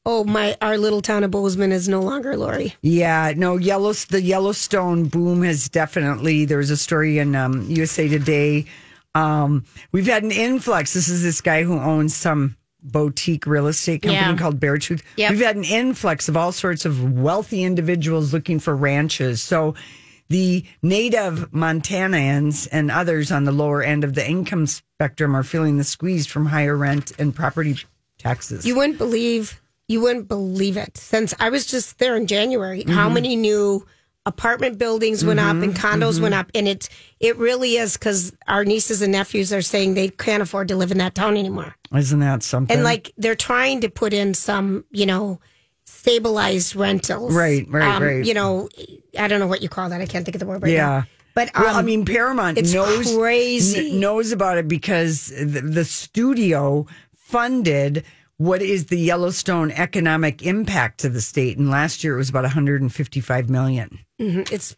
oh 0.07 0.25
my, 0.25 0.57
our 0.63 0.79
little 0.79 1.03
town 1.03 1.25
of 1.25 1.31
Bozeman 1.33 1.73
is 1.73 1.89
no 1.89 2.01
longer 2.01 2.37
Lori. 2.37 2.75
Yeah, 2.83 3.33
no, 3.37 3.57
Yellow, 3.57 3.93
the 3.93 4.23
Yellowstone 4.23 5.07
boom 5.07 5.43
has 5.43 5.69
definitely. 5.69 6.45
There 6.45 6.59
was 6.59 6.71
a 6.71 6.77
story 6.77 7.19
in 7.19 7.35
um, 7.35 7.67
USA 7.69 8.09
Today. 8.09 8.67
Um, 9.15 9.65
we've 9.91 10.07
had 10.07 10.23
an 10.23 10.31
influx. 10.31 10.93
This 10.95 11.09
is 11.09 11.23
this 11.25 11.41
guy 11.41 11.65
who 11.65 11.79
owns 11.79 12.15
some 12.15 12.57
boutique 12.83 13.47
real 13.47 13.67
estate 13.67 14.03
company 14.03 14.17
Yeah. 14.31 14.37
called 14.37 14.59
Beartooth. 14.61 15.03
Yep. 15.17 15.31
We've 15.33 15.41
had 15.41 15.57
an 15.57 15.65
influx 15.65 16.29
of 16.29 16.37
all 16.37 16.53
sorts 16.53 16.85
of 16.87 17.13
wealthy 17.13 17.63
individuals 17.65 18.33
looking 18.33 18.59
for 18.61 18.75
ranches. 18.75 19.43
So 19.43 19.75
the 20.31 20.65
native 20.83 21.51
Montanans 21.51 22.67
and 22.73 22.91
others 22.91 23.31
on 23.31 23.45
the 23.45 23.53
lower 23.53 23.83
end 23.83 24.05
of 24.05 24.15
the 24.15 24.27
income 24.27 24.67
spectrum 24.67 25.37
are 25.37 25.43
feeling 25.43 25.77
the 25.77 25.85
squeeze 25.85 26.27
from 26.27 26.47
higher 26.47 26.77
rent 26.77 27.13
and 27.19 27.35
property 27.35 27.77
taxes. 28.17 28.65
You 28.65 28.77
wouldn't 28.77 28.97
believe, 28.99 29.61
you 29.89 30.01
wouldn't 30.01 30.29
believe 30.29 30.77
it. 30.77 30.97
Since 30.97 31.35
I 31.41 31.51
was 31.51 31.67
just 31.67 31.99
there 31.99 32.17
in 32.17 32.27
January, 32.27 32.85
how 32.85 33.07
Mm-hmm. 33.07 33.15
many 33.15 33.37
new 33.37 33.85
apartment 34.27 34.79
buildings 34.79 35.25
went 35.25 35.41
up 35.41 35.57
and 35.57 35.75
condos 35.75 36.13
mm-hmm. 36.15 36.23
went 36.25 36.35
up, 36.35 36.51
and 36.55 36.69
it 36.69 36.89
it 37.19 37.37
really 37.37 37.77
is 37.77 37.95
because 37.97 38.33
our 38.47 38.65
nieces 38.65 39.03
and 39.03 39.13
nephews 39.13 39.53
are 39.53 39.63
saying 39.63 39.95
they 39.95 40.11
can't 40.11 40.43
afford 40.43 40.69
to 40.69 40.77
live 40.77 40.93
in 40.93 40.99
that 40.99 41.15
town 41.15 41.37
anymore. 41.37 41.75
Isn't 41.95 42.21
that 42.21 42.43
something? 42.45 42.73
and 42.75 42.85
like 42.85 43.13
they're 43.17 43.35
trying 43.35 43.81
to 43.81 43.89
put 43.89 44.13
in 44.13 44.35
some 44.35 44.85
you 44.93 45.07
know 45.07 45.41
stabilized 46.01 46.75
rentals 46.77 47.35
Right, 47.35 47.67
right, 47.69 48.01
right. 48.01 48.25
you 48.25 48.33
know 48.35 48.69
i 49.19 49.29
don't 49.29 49.39
know 49.41 49.47
what 49.47 49.61
you 49.63 49.69
call 49.69 49.89
that 49.91 50.01
i 50.01 50.07
can't 50.07 50.25
think 50.25 50.35
of 50.35 50.41
the 50.41 50.47
word 50.47 50.63
right 50.63 50.73
Yeah. 50.73 50.87
now 50.87 51.07
but 51.35 51.55
um, 51.55 51.63
well, 51.63 51.77
I 51.77 51.83
mean, 51.83 52.05
Paramount 52.05 52.59
it's 52.59 52.73
knows 52.75 53.15
crazy. 53.17 53.91
kn- 53.91 54.01
knows 54.01 54.33
about 54.33 54.59
it 54.59 54.67
because 54.67 55.29
the, 55.29 55.61
the 55.63 55.85
studio 55.85 56.87
funded 57.15 58.05
what 58.39 58.63
is 58.63 58.87
the 58.87 58.99
Yellowstone 58.99 59.71
economic 59.71 60.43
impact 60.43 60.99
to 61.01 61.09
the 61.09 61.21
state, 61.21 61.57
and 61.57 61.71
last 61.71 62.03
year 62.03 62.15
it 62.15 62.17
was 62.17 62.31
about 62.31 62.43
155 62.43 63.49
million. 63.49 63.99
mhm, 64.19 64.51
it's 64.51 64.75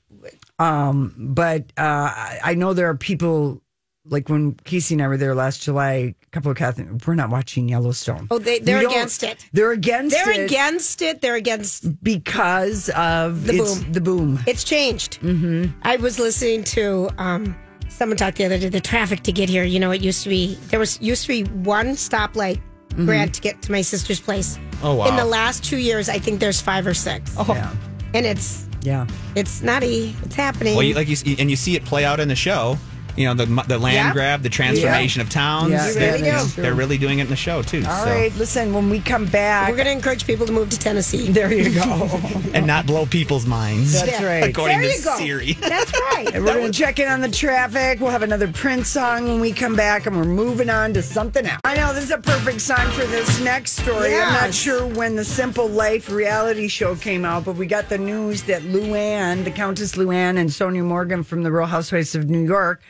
But 0.59 1.73
uh, 1.79 2.39
I 2.45 2.55
know 2.55 2.75
there 2.75 2.89
are 2.89 2.97
people 2.97 3.62
like 4.05 4.29
when 4.29 4.55
Casey 4.65 4.95
and 4.95 5.03
I 5.03 5.09
were 5.09 5.17
there 5.17 5.35
last 5.35 5.63
July. 5.63 5.93
A 5.93 6.35
couple 6.35 6.51
of 6.51 6.57
Catholic, 6.57 6.89
we're 7.07 7.15
not 7.15 7.31
watching 7.31 7.69
Yellowstone. 7.69 8.27
oh 8.31 8.39
they, 8.39 8.59
they're 8.59 8.85
against 8.87 9.23
it 9.23 9.47
They're 9.53 9.73
against 9.73 10.17
they're 10.17 10.31
it 10.33 10.45
against 10.47 11.03
it 11.03 11.21
they're 11.21 11.35
against 11.35 12.03
because 12.03 12.89
of 12.91 13.45
The 13.47 13.59
boom. 13.59 13.93
the 13.93 14.01
boom. 14.01 14.39
it's 14.47 14.65
changed 14.65 15.21
mm-hmm. 15.21 15.71
i 15.83 15.97
was 15.97 16.19
listening 16.19 16.65
to 16.65 17.11
um 17.19 17.55
someone 17.91 18.17
talk 18.17 18.35
the 18.37 18.47
other 18.47 18.57
day 18.59 18.71
the 18.71 18.81
traffic 18.81 19.21
to 19.25 19.33
get 19.33 19.51
here 19.51 19.63
you 19.65 19.79
know 19.79 19.91
it 19.91 20.01
used 20.01 20.23
to 20.23 20.31
be 20.31 20.55
there 20.71 20.81
was 20.81 20.99
used 21.03 21.23
to 21.23 21.29
be 21.29 21.45
one 21.61 21.89
stoplight 21.89 22.59
grant 23.05 23.35
to 23.35 23.41
get 23.43 23.61
to 23.63 23.71
my 23.73 23.83
sister's 23.83 24.21
place 24.21 24.59
Oh, 24.83 24.95
wow. 24.95 25.09
in 25.09 25.17
the 25.17 25.25
last 25.27 25.63
two 25.63 25.77
years 25.79 26.09
i 26.09 26.19
think 26.19 26.41
there's 26.41 26.63
five 26.63 26.87
or 26.87 26.95
six 26.95 27.35
Oh. 27.39 27.45
Yeah, 27.49 27.71
and 28.15 28.25
it's 28.25 28.67
yeah. 28.81 29.07
it's 29.37 29.61
nutty 29.61 30.17
it's 30.23 30.35
happening 30.35 30.75
Well, 30.77 30.83
you, 30.85 30.95
like 30.95 31.09
you 31.09 31.37
and 31.39 31.51
you 31.51 31.57
see 31.57 31.77
it 31.77 31.85
play 31.85 32.05
out 32.07 32.21
in 32.21 32.29
the 32.29 32.35
show. 32.37 32.79
You 33.17 33.27
know, 33.27 33.35
the 33.35 33.47
the 33.69 33.79
land 33.79 33.95
Yeah. 33.95 34.13
grab, 34.13 34.43
the 34.43 34.49
transformation 34.49 35.21
of 35.21 35.29
towns. 35.29 35.73
Yeah, 35.73 35.93
they're, 35.93 36.13
really 36.19 36.31
do. 36.31 36.63
they're 36.63 36.75
really 36.75 36.99
doing 36.99 37.19
it 37.19 37.23
in 37.25 37.29
the 37.29 37.37
show 37.37 37.63
too. 37.63 37.85
All 37.87 38.05
so. 38.05 38.11
right, 38.11 38.35
listen. 38.37 38.73
When 38.73 38.89
we 38.91 39.01
come 39.01 39.27
back, 39.27 39.69
We're 39.69 39.77
going 39.77 39.87
to 39.87 39.93
encourage 39.93 40.27
people 40.27 40.47
to 40.47 40.53
move 40.53 40.71
to 40.71 40.79
Tennessee. 40.79 41.31
there 41.31 41.53
you 41.53 41.75
go. 41.75 42.09
and 42.55 42.67
not 42.67 42.87
blow 42.87 43.07
people's 43.07 43.47
minds. 43.47 43.93
That's 44.01 44.23
right. 44.23 44.45
According 44.45 44.81
There 44.81 44.91
to 44.91 44.97
you 44.99 45.05
go. 45.05 45.17
Siri. 45.19 45.53
That's 45.61 45.93
right. 46.13 46.31
And 46.35 46.45
we're 46.45 46.55
going 46.55 46.73
to 46.73 46.79
check 46.79 46.99
in 46.99 47.09
on 47.09 47.21
the 47.21 47.29
traffic. 47.31 48.01
We'll 48.01 48.11
have 48.11 48.23
another 48.23 48.51
Prince 48.53 48.89
song 48.89 49.25
when 49.29 49.41
we 49.41 49.53
come 49.53 49.77
back, 49.77 50.07
and 50.07 50.17
we're 50.17 50.25
moving 50.25 50.71
on 50.71 50.95
to 50.95 51.03
something 51.03 51.45
else. 51.47 51.61
I 51.65 51.77
know 51.77 51.93
this 51.93 52.05
is 52.05 52.11
a 52.11 52.19
perfect 52.19 52.61
song 52.61 52.87
for 52.93 53.05
this 53.07 53.41
next 53.41 53.73
story. 53.73 54.15
I'm 54.15 54.33
not 54.33 54.55
sure 54.55 54.87
when 54.87 55.17
the 55.17 55.25
Simple 55.25 55.69
Life 55.69 56.11
reality 56.11 56.69
show 56.69 56.95
came 56.97 57.25
out, 57.25 57.45
but 57.45 57.57
we 57.57 57.67
got 57.67 57.89
the 57.89 57.99
news 57.99 58.43
that 58.45 58.63
Luann, 58.63 59.45
the 59.45 59.51
Countess 59.51 59.93
Luann, 59.97 60.39
and 60.39 60.49
Sonja 60.51 60.85
Morgan 60.85 61.23
from 61.23 61.43
the 61.43 61.51
Real 61.53 61.67
Housewives 61.67 62.15
of 62.15 62.29
New 62.31 62.43
York 62.45 62.81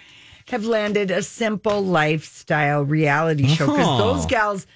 have 0.48 0.64
landed 0.64 1.10
a 1.10 1.22
simple 1.22 1.84
lifestyle 1.84 2.84
reality 2.84 3.46
show 3.46 3.66
because 3.66 3.86
Oh. 3.88 4.14
those 4.14 4.26
gals 4.26 4.66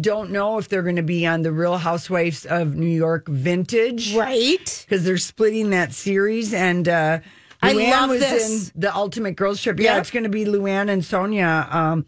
don't 0.00 0.30
know 0.30 0.58
if 0.58 0.68
they're 0.68 0.82
going 0.82 0.96
to 0.96 1.02
be 1.02 1.24
on 1.26 1.42
the 1.42 1.52
Real 1.52 1.76
Housewives 1.78 2.44
of 2.46 2.74
New 2.74 2.86
York 2.86 3.28
Vintage 3.28 4.14
Right. 4.14 4.84
because 4.88 5.04
they're 5.04 5.18
splitting 5.18 5.70
that 5.70 5.92
series 5.92 6.52
and 6.52 6.88
uh 6.88 7.18
I 7.62 7.72
Luann 7.74 7.90
love 7.92 8.10
was 8.10 8.20
this. 8.20 8.70
in 8.74 8.80
the 8.80 8.94
ultimate 8.94 9.36
girls 9.36 9.62
trip 9.62 9.78
yeah 9.78 9.92
Yep. 9.94 10.00
it's 10.00 10.10
going 10.10 10.24
to 10.24 10.28
be 10.28 10.44
Luann 10.44 10.90
and 10.90 11.02
Sonja 11.02 11.72
um 11.72 12.04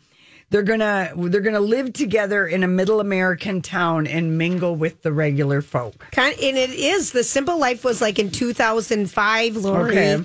they're 0.51 0.63
gonna 0.63 1.13
they're 1.17 1.41
gonna 1.41 1.59
live 1.61 1.93
together 1.93 2.47
in 2.47 2.63
a 2.63 2.69
middle 2.69 3.01
American 3.01 3.63
town 3.63 4.07
and 4.07 4.39
mingle 4.39 4.77
with 4.77 5.03
the 5.03 5.13
regular 5.13 5.61
folk. 5.61 6.07
Kind 6.13 6.37
and 6.41 6.57
it 6.57 6.71
is. 6.71 7.11
The 7.11 7.25
Simple 7.25 7.59
Life 7.59 7.83
was 7.85 8.01
like 8.01 8.21
in 8.21 8.31
2005, 8.31 9.57
Lori. 9.57 9.91
Okay. 9.91 10.25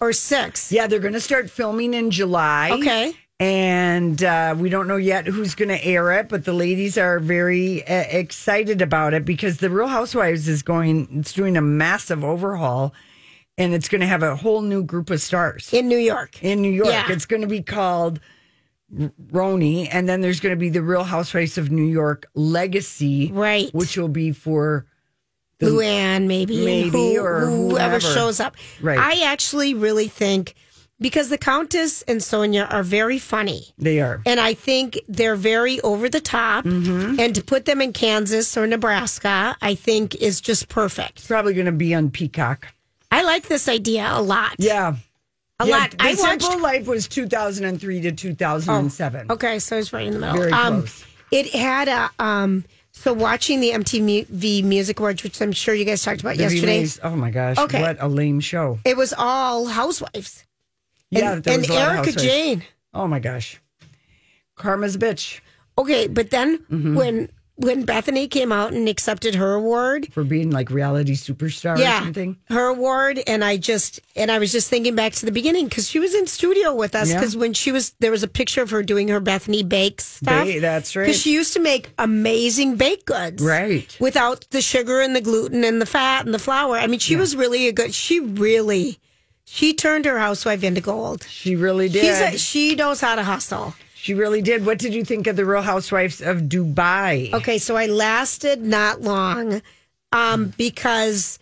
Or 0.00 0.12
six. 0.12 0.70
Yeah, 0.72 0.86
they're 0.86 0.98
gonna 1.00 1.20
start 1.20 1.50
filming 1.50 1.94
in 1.94 2.10
July. 2.10 2.70
Okay. 2.72 3.12
And 3.38 4.22
uh, 4.24 4.54
we 4.58 4.70
don't 4.70 4.88
know 4.88 4.96
yet 4.96 5.26
who's 5.26 5.54
going 5.54 5.68
to 5.68 5.84
air 5.84 6.10
it, 6.12 6.30
but 6.30 6.46
the 6.46 6.54
ladies 6.54 6.96
are 6.96 7.18
very 7.18 7.86
uh, 7.86 8.04
excited 8.08 8.80
about 8.80 9.12
it 9.12 9.26
because 9.26 9.58
the 9.58 9.68
Real 9.68 9.88
Housewives 9.88 10.48
is 10.48 10.62
going, 10.62 11.06
it's 11.18 11.34
doing 11.34 11.54
a 11.58 11.60
massive 11.60 12.24
overhaul. 12.24 12.94
and 13.58 13.74
it's 13.74 13.90
going 13.90 14.00
to 14.00 14.06
have 14.06 14.22
a 14.22 14.36
whole 14.36 14.62
new 14.62 14.82
group 14.82 15.10
of 15.10 15.20
stars 15.20 15.70
in 15.74 15.86
New 15.86 15.98
York. 15.98 16.42
In 16.42 16.62
New 16.62 16.70
York, 16.72 16.88
Yeah. 16.88 17.12
it's 17.12 17.26
going 17.26 17.42
to 17.42 17.46
be 17.46 17.60
called 17.60 18.20
R- 18.98 19.12
RHONY, 19.30 19.88
and 19.92 20.08
then 20.08 20.22
there's 20.22 20.40
going 20.40 20.54
to 20.54 20.58
be 20.58 20.70
the 20.70 20.80
Real 20.82 21.04
Housewives 21.04 21.58
of 21.58 21.70
New 21.70 21.84
York 21.84 22.24
Legacy, 22.34 23.30
right? 23.32 23.68
Which 23.74 23.98
will 23.98 24.08
be 24.08 24.32
for 24.32 24.86
the- 25.58 25.66
Luann, 25.66 26.26
maybe, 26.26 26.64
maybe 26.64 26.90
who- 26.90 27.20
or 27.20 27.40
whoever 27.46 27.98
whoever. 27.98 28.00
shows 28.00 28.40
up. 28.40 28.56
Right. 28.80 28.98
I 28.98 29.22
actually 29.30 29.74
really 29.74 30.08
think 30.08 30.54
because 31.00 31.28
the 31.28 31.36
Countess 31.38 32.02
and 32.02 32.20
Sonja 32.20 32.72
are 32.72 32.82
very 32.82 33.18
funny. 33.18 33.66
They 33.78 34.00
are. 34.00 34.22
And 34.24 34.40
I 34.40 34.54
think 34.54 34.98
they're 35.08 35.36
very 35.36 35.80
over 35.82 36.08
the 36.08 36.20
top. 36.20 36.64
Mm-hmm. 36.64 37.20
And 37.20 37.34
to 37.34 37.42
put 37.44 37.64
them 37.66 37.80
in 37.82 37.92
Kansas 37.92 38.56
or 38.56 38.66
Nebraska, 38.66 39.56
I 39.60 39.74
think 39.74 40.14
is 40.16 40.40
just 40.40 40.68
perfect. 40.68 41.18
It's 41.18 41.26
probably 41.26 41.52
going 41.54 41.66
to 41.66 41.72
be 41.72 41.94
on 41.94 42.10
Peacock. 42.10 42.68
I 43.10 43.22
like 43.22 43.48
this 43.48 43.68
idea 43.68 44.08
a 44.10 44.22
lot. 44.22 44.54
Yeah. 44.58 44.96
A 45.60 45.66
Yeah, 45.66 45.76
lot. 45.78 45.90
The 45.92 45.96
I 46.00 46.14
watched 46.18 46.42
Simple 46.42 46.60
Life 46.60 46.86
was 46.86 47.08
2003 47.08 48.00
to 48.02 48.12
2007. 48.12 49.30
Okay, 49.30 49.58
so 49.58 49.78
it's 49.78 49.92
right 49.92 50.06
in 50.06 50.14
the 50.14 50.18
middle. 50.20 50.36
Very 50.36 50.52
um, 50.52 50.80
close. 50.82 51.04
It 51.30 51.46
had 51.54 51.88
a 51.88 52.10
um. 52.22 52.64
So 52.98 53.12
watching 53.12 53.60
the 53.60 53.70
MTV 53.70 54.64
Music 54.64 54.98
Awards, 54.98 55.22
which 55.22 55.40
I'm 55.40 55.52
sure 55.52 55.74
you 55.74 55.84
guys 55.84 56.02
talked 56.02 56.22
about 56.22 56.36
The 56.36 56.42
yesterday, 56.44 56.82
VMAs, 56.82 56.98
oh 57.04 57.14
my 57.14 57.30
gosh. 57.30 57.56
Okay. 57.58 57.80
What 57.80 57.98
a 58.00 58.08
lame 58.08 58.40
show. 58.40 58.78
it 58.84 58.96
was 58.96 59.12
all 59.16 59.66
housewives. 59.66 60.44
Yeah, 61.10 61.34
and, 61.34 61.46
and 61.46 61.58
was 61.62 61.68
a 61.70 61.72
lot 61.74 61.98
of 62.00 62.06
Erica. 62.06 62.12
Jane. 62.20 62.62
Oh 62.92 63.06
my 63.06 63.20
gosh. 63.20 63.60
Karma's 64.56 64.96
a 64.96 64.98
bitch. 64.98 65.40
Okay, 65.78 66.08
but 66.08 66.30
then 66.30 66.58
Mm-hmm. 66.70 66.94
when 66.96 67.28
when 67.58 67.84
Bethany 67.84 68.28
came 68.28 68.52
out 68.52 68.72
and 68.74 68.88
accepted 68.88 69.34
her 69.34 69.54
award 69.54 70.08
For 70.12 70.24
being 70.24 70.50
like 70.50 70.68
reality 70.70 71.14
superstar 71.14 71.76
or 71.76 71.80
yeah, 71.80 72.00
something. 72.00 72.36
her 72.50 72.66
award, 72.66 73.20
and 73.26 73.42
I 73.42 73.56
just 73.56 74.00
and 74.14 74.30
I 74.30 74.38
was 74.38 74.52
just 74.52 74.68
thinking 74.68 74.94
back 74.94 75.12
to 75.14 75.26
the 75.26 75.32
beginning 75.32 75.66
because 75.68 75.88
she 75.88 75.98
was 75.98 76.14
in 76.14 76.26
studio 76.26 76.74
with 76.74 76.94
us 76.94 77.08
Yeah. 77.10 77.18
because 77.18 77.36
when 77.36 77.54
she 77.54 77.72
was 77.72 77.94
there 77.98 78.10
was 78.10 78.22
a 78.22 78.28
picture 78.28 78.62
of 78.62 78.70
her 78.70 78.82
doing 78.82 79.08
her 79.08 79.20
Bethany 79.20 79.62
Bakes 79.62 80.04
stuff. 80.04 80.46
Ba- 80.46 80.60
that's 80.60 80.94
right. 80.94 81.04
Because 81.06 81.20
she 81.20 81.32
used 81.32 81.54
to 81.54 81.60
make 81.60 81.90
amazing 81.98 82.76
baked 82.76 83.06
goods, 83.06 83.42
Right. 83.42 83.96
Without 84.00 84.44
the 84.50 84.60
sugar 84.60 85.00
and 85.00 85.16
the 85.16 85.20
gluten 85.22 85.64
and 85.64 85.80
the 85.80 85.86
fat 85.86 86.24
and 86.26 86.34
the 86.34 86.38
flour. 86.38 86.76
I 86.76 86.86
mean, 86.86 87.00
she 87.00 87.16
was 87.16 87.34
really 87.34 87.68
a 87.68 87.72
good. 87.72 87.94
She 87.94 88.20
really. 88.20 88.98
She 89.48 89.74
turned 89.74 90.04
her 90.06 90.18
housewife 90.18 90.64
into 90.64 90.80
gold. 90.80 91.24
She 91.30 91.54
really 91.54 91.88
did. 91.88 92.34
A, 92.34 92.36
she 92.36 92.74
knows 92.74 93.00
how 93.00 93.14
to 93.14 93.22
hustle. 93.22 93.74
She 94.06 94.14
really 94.14 94.40
did. 94.40 94.64
What 94.64 94.78
did 94.78 94.94
you 94.94 95.04
think 95.04 95.26
of 95.26 95.34
the 95.34 95.44
Real 95.44 95.62
Housewives 95.62 96.20
of 96.22 96.42
Dubai? 96.42 97.32
Okay, 97.34 97.58
so 97.58 97.74
I 97.74 97.86
lasted 97.86 98.62
not 98.62 99.00
long 99.02 99.60
um, 100.12 100.54
because 100.56 101.40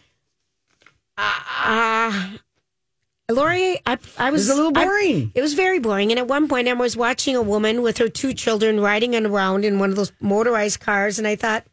uh, 1.18 2.30
Lori, 3.30 3.78
I, 3.84 3.98
I 4.16 4.30
was, 4.30 4.48
was 4.48 4.48
a 4.48 4.54
little 4.54 4.72
I- 4.78 4.84
boring. 4.86 5.30
it 5.34 5.42
was 5.42 5.52
very 5.52 5.78
boring. 5.78 6.10
And 6.10 6.18
at 6.18 6.26
one 6.26 6.48
point, 6.48 6.66
I 6.66 6.72
was 6.72 6.96
watching 6.96 7.36
a 7.36 7.42
woman 7.42 7.82
with 7.82 7.98
her 7.98 8.08
two 8.08 8.32
children 8.32 8.80
riding 8.80 9.14
around 9.14 9.66
in 9.66 9.78
one 9.78 9.90
of 9.90 9.96
those 9.96 10.12
motorized 10.22 10.80
cars, 10.80 11.18
and 11.18 11.28
I 11.28 11.36
thought, 11.36 11.66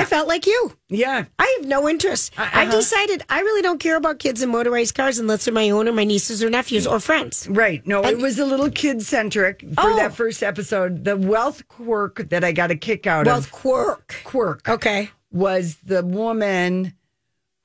I 0.00 0.04
felt 0.04 0.28
like 0.28 0.46
you. 0.46 0.76
Yeah. 0.88 1.24
I 1.38 1.56
have 1.58 1.68
no 1.68 1.88
interest. 1.88 2.32
I 2.38 2.62
uh-huh. 2.62 2.70
decided 2.70 3.22
I 3.28 3.40
really 3.40 3.62
don't 3.62 3.78
care 3.78 3.96
about 3.96 4.18
kids 4.18 4.42
in 4.42 4.50
motorized 4.50 4.94
cars 4.94 5.18
unless 5.18 5.44
they're 5.44 5.54
my 5.54 5.70
own 5.70 5.88
or 5.88 5.92
my 5.92 6.04
nieces 6.04 6.42
or 6.42 6.50
nephews 6.50 6.86
or 6.86 7.00
friends. 7.00 7.46
Right. 7.48 7.86
No, 7.86 8.02
it 8.04 8.18
was 8.18 8.38
a 8.38 8.44
little 8.46 8.70
kid 8.70 9.02
centric 9.02 9.60
for 9.60 9.90
Oh. 9.90 9.96
that 9.96 10.14
first 10.14 10.42
episode. 10.42 11.04
The 11.04 11.16
wealth 11.16 11.66
quirk 11.68 12.28
that 12.30 12.44
I 12.44 12.52
got 12.52 12.70
a 12.70 12.76
kick 12.76 13.06
out 13.06 13.26
Wealth 13.26 13.46
of 13.46 13.52
Wealth 13.52 13.62
quirk. 13.62 14.14
quirk 14.24 14.68
Okay. 14.68 15.10
was 15.30 15.76
the 15.84 16.02
woman 16.04 16.94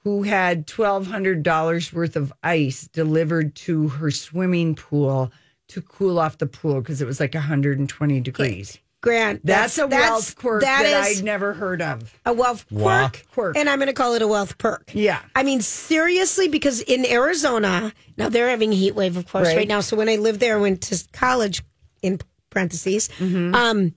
who 0.03 0.23
had 0.23 0.67
twelve 0.67 1.07
hundred 1.07 1.43
dollars 1.43 1.91
worth 1.91 2.15
of 2.15 2.31
ice 2.43 2.87
delivered 2.87 3.55
to 3.55 3.89
her 3.89 4.09
swimming 4.11 4.73
pool 4.75 5.31
to 5.67 5.81
cool 5.81 6.17
off 6.17 6.37
the 6.37 6.47
pool 6.47 6.79
because 6.79 7.01
it 7.01 7.05
was 7.05 7.19
like 7.19 7.33
120 7.33 8.21
degrees. 8.21 8.77
Grant, 9.01 9.45
That's, 9.45 9.77
a 9.77 9.85
wealth 9.87 10.35
quirk 10.35 10.61
that 10.63 10.81
that, 10.83 11.07
is- 11.11 11.19
I'd 11.19 11.23
never 11.23 11.53
heard 11.53 11.81
of. 11.81 12.11
a 12.25 12.33
wealth 12.33 12.65
Wow. 12.71 13.07
quirk, 13.09 13.25
Quirk. 13.31 13.57
and 13.57 13.69
I'm 13.69 13.77
going 13.77 13.87
to 13.87 13.93
call 13.93 14.15
it 14.15 14.21
a 14.23 14.27
wealth 14.27 14.57
perk. 14.57 14.89
Yeah. 14.93 15.19
I 15.35 15.43
mean, 15.43 15.61
seriously, 15.61 16.47
because 16.47 16.81
in 16.81 17.05
Arizona, 17.05 17.93
now 18.17 18.29
they're 18.29 18.49
having 18.49 18.71
a 18.73 18.75
heat 18.75 18.95
wave, 18.95 19.15
of 19.15 19.27
course, 19.29 19.47
right, 19.49 19.57
Right. 19.57 19.67
now. 19.67 19.81
So 19.81 19.95
when 19.95 20.09
I 20.09 20.15
lived 20.15 20.39
there, 20.39 20.57
I 20.57 20.61
went 20.61 20.81
to 20.83 21.03
college, 21.13 21.61
in 22.01 22.19
parentheses, 22.49 23.09
Mm-hmm. 23.19 23.53
um, 23.55 23.93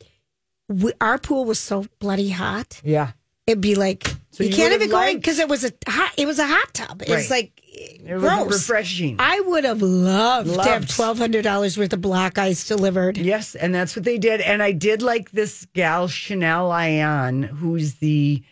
we, 0.68 0.92
our 1.00 1.18
pool 1.18 1.44
was 1.46 1.58
so 1.58 1.86
bloody 1.98 2.28
hot. 2.30 2.80
Yeah. 2.84 3.12
It'd 3.46 3.60
be 3.60 3.74
like, 3.74 4.14
So 4.32 4.44
you, 4.44 4.50
you 4.50 4.56
can't 4.56 4.70
would've 4.72 4.82
even 4.86 4.90
go 4.90 5.02
in 5.08 5.16
because 5.16 5.38
it 5.40 5.48
was 5.48 5.64
a 5.64 5.72
hot, 5.88 6.12
it 6.16 6.26
was 6.26 6.38
a 6.38 6.46
hot 6.46 6.72
tub. 6.72 7.02
It 7.02 7.08
was 7.08 7.28
Right. 7.28 7.30
like 7.30 7.62
It 7.72 8.12
was 8.14 8.22
gross. 8.22 8.52
refreshing. 8.52 9.16
I 9.18 9.40
would 9.40 9.64
have 9.64 9.82
loved, 9.82 10.54
to 10.54 10.62
have 10.62 10.88
twelve 10.88 11.18
hundred 11.18 11.42
dollars 11.42 11.76
worth 11.76 11.92
of 11.92 12.00
black 12.00 12.38
ice 12.38 12.66
delivered. 12.66 13.16
Yes, 13.18 13.54
and 13.56 13.74
that's 13.74 13.96
what 13.96 14.04
they 14.04 14.18
did. 14.18 14.40
And 14.40 14.62
I 14.62 14.70
did 14.72 15.02
like 15.02 15.32
this 15.32 15.66
gal, 15.74 16.06
Chanel 16.08 16.68
Ayan, 16.70 17.44
who's 17.44 17.94
the 17.94 18.42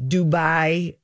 Dubai 0.00 0.96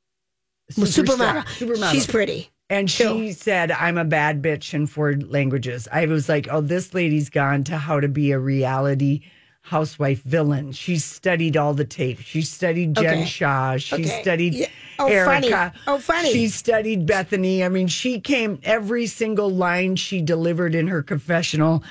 Well, 0.77 0.87
supermodel. 0.87 1.45
supermodel. 1.45 1.93
She's 1.93 2.07
pretty. 2.07 2.51
And 2.71 2.91
she 2.91 3.33
said, 3.33 3.71
I'm 3.71 3.99
a 3.99 4.05
bad 4.07 4.43
bitch 4.43 4.73
in 4.73 4.87
four 4.87 5.13
languages. 5.15 5.87
I 5.93 6.07
was 6.07 6.29
like, 6.31 6.49
oh, 6.51 6.63
this 6.63 6.95
lady's 6.95 7.29
gone 7.29 7.63
to 7.65 7.77
how 7.77 8.01
to 8.01 8.09
be 8.09 8.33
a 8.33 8.39
reality 8.39 9.21
housewife 9.65 10.23
villain. 10.23 10.73
She 10.73 10.99
studied 10.99 11.57
all 11.57 11.73
the 11.73 11.87
tape. 11.87 12.21
She 12.21 12.43
studied 12.43 12.95
Jen 12.95 13.07
Okay. 13.07 13.25
Shah. 13.25 13.79
She 13.79 13.95
Okay. 13.97 14.23
studied 14.23 14.55
Yeah. 14.55 14.67
Oh, 14.99 15.09
funny. 15.25 15.53
Oh, 15.87 15.99
funny. 15.99 16.33
She 16.33 16.49
studied 16.49 17.07
Bethany. 17.07 17.65
I 17.65 17.71
mean, 17.71 17.87
she 17.89 18.21
came 18.21 18.59
every 18.63 19.07
single 19.07 19.51
line 19.51 19.97
she 19.97 20.21
delivered 20.21 20.75
in 20.75 20.87
her 20.89 21.03
confessional. 21.03 21.83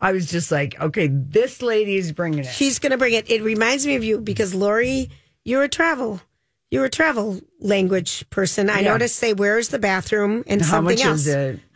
I 0.00 0.12
was 0.12 0.30
just 0.30 0.52
like, 0.52 0.80
okay, 0.80 1.08
this 1.10 1.62
lady 1.62 1.96
is 1.96 2.12
bringing 2.12 2.40
it. 2.40 2.46
She's 2.46 2.78
going 2.78 2.92
to 2.92 2.96
bring 2.98 3.12
it. 3.14 3.28
It 3.28 3.42
reminds 3.42 3.86
me 3.86 3.96
of 3.96 4.04
you 4.04 4.20
because 4.20 4.54
Lori, 4.54 5.10
you're 5.44 5.64
a 5.64 5.68
travel, 5.68 6.20
you're 6.70 6.84
a 6.84 6.90
travel 6.90 7.40
language 7.60 8.28
person. 8.30 8.68
I 8.68 8.80
Yeah. 8.80 8.90
noticed 8.92 9.16
say, 9.16 9.32
"Where's 9.32 9.68
the 9.68 9.78
bathroom?" 9.78 10.42
and 10.46 10.64
something 10.64 11.00
else. 11.00 11.28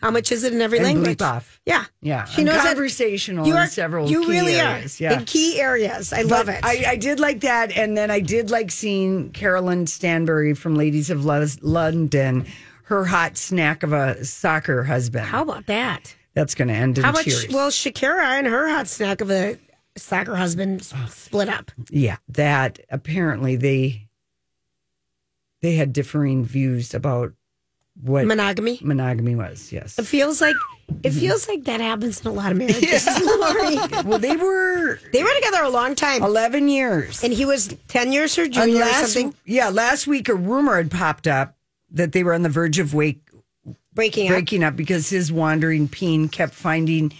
How 0.02 0.10
much 0.10 0.32
is 0.32 0.42
it 0.44 0.52
in 0.52 0.60
every 0.60 0.78
And 0.78 0.86
language? 0.86 1.22
off. 1.22 1.60
Yeah, 1.66 1.84
Yeah, 2.02 2.24
She 2.24 2.40
I'm 2.42 2.46
knows 2.46 2.62
conversational 2.62 3.46
You 3.46 3.54
in 3.54 3.58
are 3.60 3.66
several 3.66 4.10
You 4.10 4.26
really 4.28 4.54
areas, 4.56 5.00
are 5.00 5.04
yeah. 5.04 5.18
in 5.18 5.24
key 5.26 5.60
areas. 5.60 6.12
I 6.12 6.22
love 6.22 6.48
it. 6.48 6.60
I, 6.64 6.84
I 6.88 6.96
did 6.96 7.20
like 7.20 7.40
that, 7.40 7.70
and 7.76 7.96
then 7.96 8.10
I 8.10 8.20
did 8.20 8.50
like 8.50 8.70
seeing 8.70 9.30
Caroline 9.30 9.86
Stanbury 9.86 10.54
from 10.54 10.74
Ladies 10.74 11.10
of 11.10 11.24
London. 11.24 12.46
Her 12.84 13.04
hot 13.04 13.36
snack 13.36 13.82
of 13.84 13.92
a 13.92 14.24
soccer 14.24 14.82
husband. 14.82 15.26
How 15.26 15.42
about 15.42 15.66
that? 15.66 16.16
That's 16.34 16.54
going 16.56 16.68
to 16.68 16.74
end 16.74 16.98
in 16.98 17.04
How 17.04 17.12
much? 17.12 17.24
tears. 17.26 17.46
Well, 17.48 17.70
Shakira 17.70 18.22
and 18.38 18.46
her 18.48 18.68
hot 18.68 18.88
snack 18.88 19.20
of 19.20 19.30
a 19.30 19.58
soccer 19.96 20.34
husband 20.34 20.82
split 21.08 21.48
up. 21.48 21.70
yeah, 21.90 22.16
that 22.30 22.80
apparently 22.90 23.54
they 23.56 24.08
they 25.62 25.74
had 25.74 25.92
differing 25.92 26.44
views 26.44 26.94
about 26.94 27.32
what 28.02 28.24
Monogamy. 28.26 28.78
monogamy 28.82 29.34
was. 29.34 29.72
Yes. 29.72 29.98
It 29.98 30.04
feels 30.06 30.40
like 30.40 30.56
it 31.04 31.10
feels 31.10 31.46
like 31.48 31.64
that 31.64 31.80
happens 31.80 32.20
in 32.20 32.26
a 32.28 32.32
lot 32.32 32.50
of 32.52 32.58
marriages. 32.58 33.06
Lori. 33.24 33.76
well, 34.04 34.18
they 34.18 34.36
were 34.36 34.98
They 35.12 35.22
were 35.22 35.34
together 35.34 35.62
a 35.62 35.68
long 35.68 35.94
time, 35.94 36.22
eleven 36.22 36.68
years. 36.68 37.22
and 37.22 37.32
he 37.32 37.44
was 37.44 37.74
ten 37.88 38.12
years 38.12 38.34
her 38.36 38.48
junior 38.48 38.82
or 38.84 38.92
something. 38.92 39.34
yeah, 39.44 39.68
last 39.68 40.06
week 40.06 40.28
a 40.28 40.34
rumor 40.34 40.76
had 40.76 40.90
popped 40.90 41.26
up 41.26 41.56
that 41.90 42.12
they 42.12 42.22
were 42.24 42.32
on 42.34 42.42
the 42.42 42.48
verge 42.48 42.78
of 42.78 42.94
wake, 42.94 43.20
Breaking 43.92 44.28
up. 44.28 44.32
breaking 44.34 44.64
up 44.64 44.76
because 44.76 45.10
his 45.10 45.30
wandering 45.32 45.88
peen 45.88 46.28
kept 46.28 46.54
finding 46.54 47.12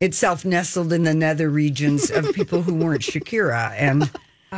itself 0.00 0.44
nestled 0.44 0.92
in 0.92 1.02
the 1.04 1.14
nether 1.14 1.48
regions 1.50 2.10
of 2.10 2.32
people 2.34 2.62
who 2.62 2.74
weren't 2.74 3.00
Shakira, 3.02 3.72
and 3.76 4.10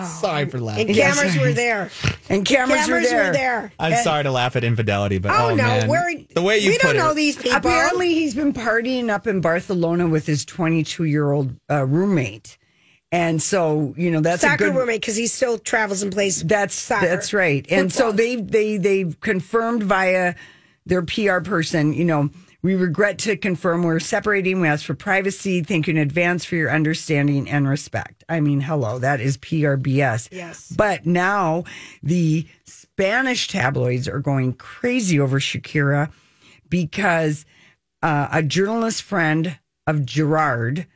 Sorry 0.04 0.46
for 0.48 0.59
laughing. 0.61 0.88
And 0.88 0.96
Yes. 0.96 1.16
cameras 1.18 1.38
were 1.38 1.52
there. 1.52 1.90
and 2.28 2.44
cameras, 2.44 2.87
Cameras 2.87 2.88
were 3.04 3.09
there. 3.09 3.26
were 3.28 3.32
there. 3.32 3.72
I'm 3.78 4.02
sorry 4.04 4.24
to 4.24 4.30
laugh 4.30 4.56
at 4.56 4.64
infidelity, 4.64 5.18
but 5.18 5.30
Oh, 5.32 5.50
oh, 5.50 5.54
no, 5.54 5.62
man. 5.62 5.88
we're 5.88 6.24
the 6.35 6.42
way 6.42 6.59
you 6.59 6.70
we 6.70 6.78
put 6.78 6.88
don't 6.88 6.96
know 6.96 7.11
it, 7.11 7.14
these 7.14 7.37
people. 7.37 7.52
Apparently, 7.56 8.14
he's 8.14 8.35
been 8.35 8.52
partying 8.52 9.09
up 9.11 9.26
in 9.26 9.40
Barcelona 9.40 10.06
with 10.09 10.26
his 10.26 10.44
22 10.44 11.04
year 11.04 11.30
old 11.32 11.54
uh, 11.70 11.85
roommate, 11.87 12.59
and 13.12 13.40
so 13.42 13.94
you 13.96 14.11
know 14.11 14.20
that's 14.20 14.42
soccer 14.42 14.66
a 14.66 14.70
good. 14.70 14.76
roommate 14.76 15.00
because 15.00 15.16
he 15.16 15.26
still 15.26 15.59
travels 15.59 16.02
and 16.02 16.12
plays. 16.12 16.42
That's 16.42 16.74
soccer. 16.74 17.06
that's 17.06 17.32
right. 17.32 17.64
And 17.70 17.92
so 17.92 18.12
they 18.12 18.37
they 18.37 18.76
they've 18.78 19.18
confirmed 19.20 19.82
via 19.85 20.35
their 20.87 21.02
PR 21.02 21.40
person, 21.40 21.92
you 21.92 22.04
know, 22.04 22.30
we 22.66 22.74
regret 22.74 23.16
to 23.16 23.37
confirm 23.37 23.85
we're 23.85 24.00
separating. 24.00 24.61
We 24.61 24.66
ask 24.66 24.85
for 24.85 24.94
privacy. 24.94 25.62
Thank 25.62 25.87
you 25.87 25.92
in 25.92 25.98
advance 25.98 26.44
for 26.44 26.57
your 26.57 26.72
understanding 26.72 27.48
and 27.48 27.68
respect. 27.68 28.24
I 28.29 28.40
mean, 28.40 28.61
hello, 28.61 28.98
that 28.98 29.20
is 29.20 29.38
PRBS. 29.38 30.31
Yes. 30.33 30.74
But 30.76 31.07
now 31.07 31.62
the 32.02 32.44
Spanish 32.64 33.46
tabloids 33.46 34.09
are 34.09 34.18
going 34.18 34.55
crazy 34.55 35.20
over 35.20 35.38
Shakira 35.38 36.11
because 36.68 37.46
uh, 38.02 38.26
a 38.33 38.42
journalist 38.42 39.05
friend 39.05 39.57
of 39.87 40.05
Gerard 40.05 40.88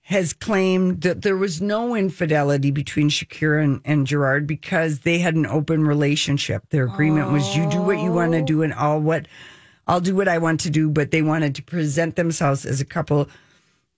has 0.00 0.32
claimed 0.32 1.02
that 1.02 1.20
there 1.20 1.36
was 1.36 1.60
no 1.60 1.94
infidelity 1.94 2.70
between 2.70 3.10
Shakira 3.10 3.62
and, 3.62 3.82
and 3.84 4.06
Gerard 4.06 4.46
because 4.46 5.00
they 5.00 5.18
had 5.18 5.34
an 5.34 5.44
open 5.44 5.86
relationship. 5.86 6.62
Their 6.70 6.84
agreement 6.84 7.32
was 7.32 7.54
you 7.54 7.68
do 7.68 7.82
what 7.82 7.98
you 7.98 8.12
want 8.12 8.32
to 8.32 8.40
do 8.40 8.62
and 8.62 8.72
I'll 8.72 8.98
what 8.98 9.26
I'll 9.86 10.00
do 10.00 10.14
what 10.16 10.28
I 10.28 10.38
want 10.38 10.60
to 10.60 10.70
do, 10.70 10.90
but 10.90 11.10
they 11.10 11.22
wanted 11.22 11.54
to 11.56 11.62
present 11.62 12.16
themselves 12.16 12.66
as 12.66 12.80
a 12.80 12.84
couple 12.84 13.28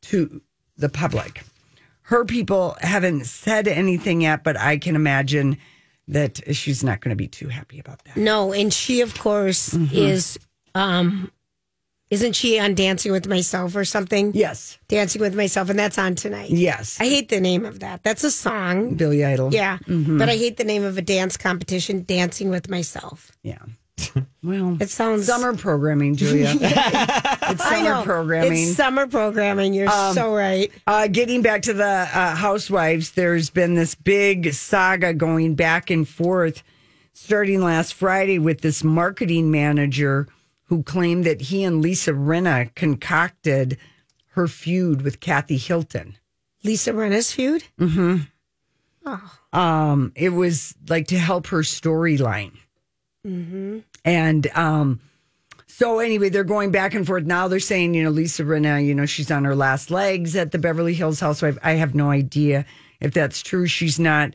to 0.02 0.40
the 0.76 0.88
public. 0.88 1.42
Her 2.02 2.24
people 2.24 2.76
haven't 2.80 3.24
said 3.26 3.68
anything 3.68 4.22
yet, 4.22 4.44
but 4.44 4.58
I 4.58 4.78
can 4.78 4.96
imagine 4.96 5.58
that 6.08 6.40
she's 6.56 6.82
not 6.82 7.00
going 7.00 7.10
to 7.10 7.16
be 7.16 7.28
too 7.28 7.48
happy 7.48 7.78
about 7.78 8.02
that. 8.04 8.16
No, 8.16 8.52
and 8.52 8.72
she 8.72 9.00
of 9.02 9.18
course 9.18 9.70
Mm-hmm. 9.74 9.94
is 9.94 10.38
um 10.74 11.30
isn't 12.10 12.32
she 12.34 12.58
on 12.58 12.74
Dancing 12.74 13.12
with 13.12 13.26
Myself 13.28 13.76
or 13.76 13.84
something? 13.84 14.32
Yes. 14.34 14.78
Dancing 14.88 15.20
with 15.20 15.34
Myself 15.34 15.68
and 15.68 15.78
that's 15.78 15.98
on 15.98 16.14
tonight. 16.14 16.48
Yes. 16.50 16.98
I 16.98 17.04
hate 17.04 17.28
the 17.28 17.40
name 17.40 17.66
of 17.66 17.80
that. 17.80 18.02
That's 18.02 18.24
a 18.24 18.30
song. 18.30 18.94
Billy 18.94 19.22
Idol. 19.22 19.52
Yeah. 19.52 19.76
Mhm. 19.86 20.18
But 20.18 20.30
I 20.30 20.36
hate 20.36 20.56
the 20.56 20.64
name 20.64 20.84
of 20.84 20.96
a 20.96 21.02
dance 21.02 21.36
competition, 21.36 22.04
Dancing 22.04 22.48
with 22.48 22.70
Myself. 22.70 23.32
Yeah. 23.42 23.58
Well, 24.42 24.76
It 24.80 24.88
sounds 24.90 25.26
summer 25.26 25.54
programming, 25.56 26.16
Julia. 26.16 26.54
it's 26.60 27.62
summer 27.64 28.02
programming. 28.04 28.52
It's 28.68 28.76
summer 28.76 29.06
programming. 29.06 29.74
You're 29.74 29.88
Um, 29.88 30.14
so 30.14 30.34
right. 30.34 30.70
Uh, 30.86 31.06
getting 31.08 31.42
back 31.42 31.62
to 31.62 31.72
the 31.72 31.84
uh, 31.84 32.34
housewives, 32.34 33.12
there's 33.12 33.50
been 33.50 33.74
this 33.74 33.94
big 33.94 34.52
saga 34.54 35.12
going 35.12 35.54
back 35.54 35.90
and 35.90 36.08
forth 36.08 36.62
starting 37.12 37.60
last 37.62 37.94
Friday 37.94 38.38
with 38.38 38.60
this 38.60 38.84
marketing 38.84 39.50
manager 39.50 40.28
who 40.64 40.82
claimed 40.82 41.24
that 41.24 41.40
he 41.40 41.64
and 41.64 41.82
Lisa 41.82 42.12
Rinna 42.12 42.74
concocted 42.74 43.76
her 44.32 44.46
feud 44.46 45.02
with 45.02 45.18
Kathy 45.20 45.56
Hilton. 45.56 46.16
Lisa 46.62 46.92
Rinna's 46.92 47.32
feud? 47.32 47.64
Mm-hmm. 47.80 48.18
Oh. 49.06 49.58
Um, 49.58 50.12
it 50.14 50.28
was 50.30 50.74
like 50.88 51.08
to 51.08 51.18
help 51.18 51.48
her 51.48 51.60
storyline. 51.62 52.52
Mm-hmm. 53.26 53.78
And 54.04 54.46
um, 54.54 55.00
so 55.66 55.98
anyway, 55.98 56.28
they're 56.28 56.44
going 56.44 56.70
back 56.70 56.94
and 56.94 57.06
forth. 57.06 57.24
Now 57.24 57.48
they're 57.48 57.60
saying, 57.60 57.94
you 57.94 58.02
know, 58.02 58.10
Lisa 58.10 58.42
Rinna, 58.42 58.84
you 58.84 58.94
know, 58.94 59.06
she's 59.06 59.30
on 59.30 59.44
her 59.44 59.54
last 59.54 59.90
legs 59.90 60.34
at 60.34 60.52
the 60.52 60.58
Beverly 60.58 60.94
Hills 60.94 61.20
Housewife. 61.20 61.58
I 61.62 61.72
have 61.72 61.94
no 61.94 62.10
idea 62.10 62.64
if 63.00 63.14
that's 63.14 63.42
true. 63.42 63.66
She's 63.66 63.98
not 63.98 64.32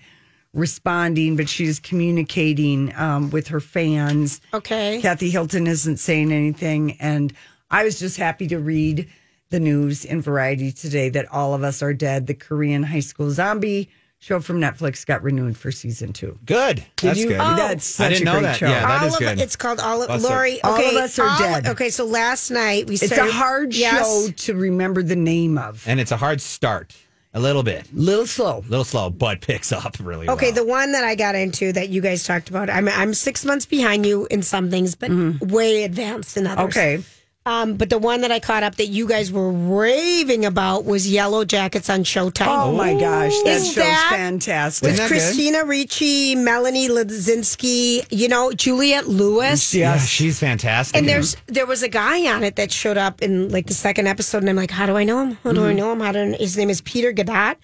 responding, 0.53 1.35
but 1.35 1.49
she's 1.49 1.79
communicating 1.79 2.93
um, 2.95 3.29
with 3.31 3.47
her 3.47 3.59
fans. 3.59 4.39
Okay. 4.53 5.01
Kathy 5.01 5.29
Hilton 5.29 5.67
isn't 5.67 5.97
saying 5.97 6.31
anything. 6.31 6.93
And 6.99 7.33
I 7.71 7.83
was 7.83 7.99
just 7.99 8.17
happy 8.17 8.47
to 8.47 8.59
read 8.59 9.09
the 9.49 9.59
news 9.59 10.05
in 10.05 10.21
Variety 10.21 10.71
today 10.71 11.09
that 11.09 11.31
All 11.31 11.53
of 11.53 11.63
Us 11.63 11.81
Are 11.81 11.93
Dead, 11.93 12.27
the 12.27 12.33
Korean 12.33 12.83
high 12.83 12.99
school 12.99 13.31
zombie 13.31 13.89
show 14.23 14.39
from 14.39 14.61
Netflix, 14.61 15.05
got 15.05 15.21
renewed 15.21 15.57
for 15.57 15.69
season 15.69 16.13
two. 16.13 16.39
Good. 16.45 16.77
Did 16.77 16.85
That's 17.09 17.19
you- 17.19 17.27
good. 17.27 17.39
Oh. 17.41 17.55
That's 17.57 17.85
such 17.85 18.05
I 18.05 18.09
didn't 18.09 18.21
a 18.21 18.25
know 18.25 18.31
great 18.39 18.41
that. 18.43 18.57
show. 18.57 18.67
Yeah, 18.69 18.87
that 18.87 19.01
all 19.01 19.07
is 19.07 19.13
of 19.15 19.19
good. 19.19 19.39
it, 19.39 19.41
it's 19.41 19.55
called 19.57 19.79
all 19.81 20.01
of 20.01 20.07
Busted. 20.07 20.29
Lori. 20.31 20.61
All 20.63 20.75
Okay, 20.75 20.95
of 20.95 21.03
Us 21.03 21.19
Are 21.19 21.27
all- 21.27 21.37
Dead. 21.39 21.67
Okay, 21.67 21.89
so 21.89 22.05
last 22.05 22.49
night 22.49 22.87
we 22.87 22.95
It's 22.95 23.05
started. 23.07 23.29
a 23.29 23.33
hard 23.33 23.75
Yes. 23.75 23.99
show 24.05 24.29
to 24.31 24.55
remember 24.55 25.03
the 25.03 25.17
name 25.17 25.57
of. 25.57 25.83
and 25.85 25.99
it's 25.99 26.11
a 26.11 26.17
hard 26.17 26.39
start. 26.41 26.93
A 27.35 27.39
little 27.39 27.63
bit. 27.63 27.87
Little 27.91 28.27
slow. 28.27 28.63
little 28.69 28.85
slow, 28.85 29.09
but 29.09 29.41
picks 29.41 29.71
up 29.71 29.97
really 29.99 30.29
Okay, 30.29 30.47
well. 30.51 30.53
the 30.55 30.65
one 30.65 30.91
that 30.91 31.03
I 31.03 31.15
got 31.15 31.33
into 31.33 31.73
that 31.73 31.89
you 31.89 31.99
guys 31.99 32.23
talked 32.23 32.49
about, 32.49 32.69
I'm 32.69 32.87
I'm 32.87 33.13
six 33.15 33.43
months 33.43 33.65
behind 33.65 34.05
you 34.05 34.27
in 34.29 34.41
some 34.43 34.69
things, 34.69 34.93
but 34.95 35.09
Mm-hmm. 35.09 35.47
way 35.47 35.83
advanced 35.83 36.37
in 36.37 36.45
others. 36.47 36.65
Okay. 36.65 37.03
Um, 37.45 37.75
but 37.75 37.89
the 37.89 37.97
one 37.97 38.21
that 38.21 38.31
I 38.31 38.39
caught 38.39 38.63
up 38.63 38.75
that 38.75 38.87
you 38.87 39.05
guys 39.05 39.29
were 39.29 39.51
raving 39.51 40.45
about 40.45 40.85
was 40.85 41.09
Yellow 41.11 41.43
Jackets 41.43 41.89
on 41.89 42.05
Showtime. 42.05 42.47
Oh 42.47 42.71
my 42.73 42.93
gosh, 42.93 43.33
that 43.43 43.47
Is 43.57 43.65
show's 43.65 43.75
that- 43.75 44.11
fantastic. 44.13 44.91
With 44.91 45.07
Christina 45.07 45.65
Ricci, 45.65 46.35
Melanie 46.35 46.87
Lazinski, 46.87 48.05
you 48.09 48.29
know, 48.29 48.53
Juliette 48.53 49.07
Lewis. 49.07 49.73
Yeah, 49.73 49.97
she's 49.97 50.39
fantastic. 50.39 50.95
And 50.97 51.07
there's 51.09 51.35
there 51.47 51.65
was 51.65 51.83
a 51.83 51.89
guy 51.89 52.33
on 52.33 52.43
it 52.43 52.55
that 52.55 52.71
showed 52.71 52.97
up 52.97 53.21
in 53.21 53.49
like 53.49 53.67
the 53.67 53.73
second 53.73 54.07
episode, 54.07 54.37
and 54.37 54.49
I'm 54.49 54.55
like, 54.55 54.71
how 54.71 54.85
do 54.85 54.95
I 54.95 55.03
know 55.03 55.21
him? 55.25 55.37
How 55.43 55.51
do 55.51 55.65
I 55.65 55.73
Mhm. 55.73 55.75
know 55.75 55.91
him? 55.91 55.99
How 55.99 56.11
do 56.13 56.19
I, 56.21 56.37
his 56.37 56.57
name 56.57 56.69
is 56.69 56.79
Peter 56.81 57.11
Gadiot. 57.11 57.57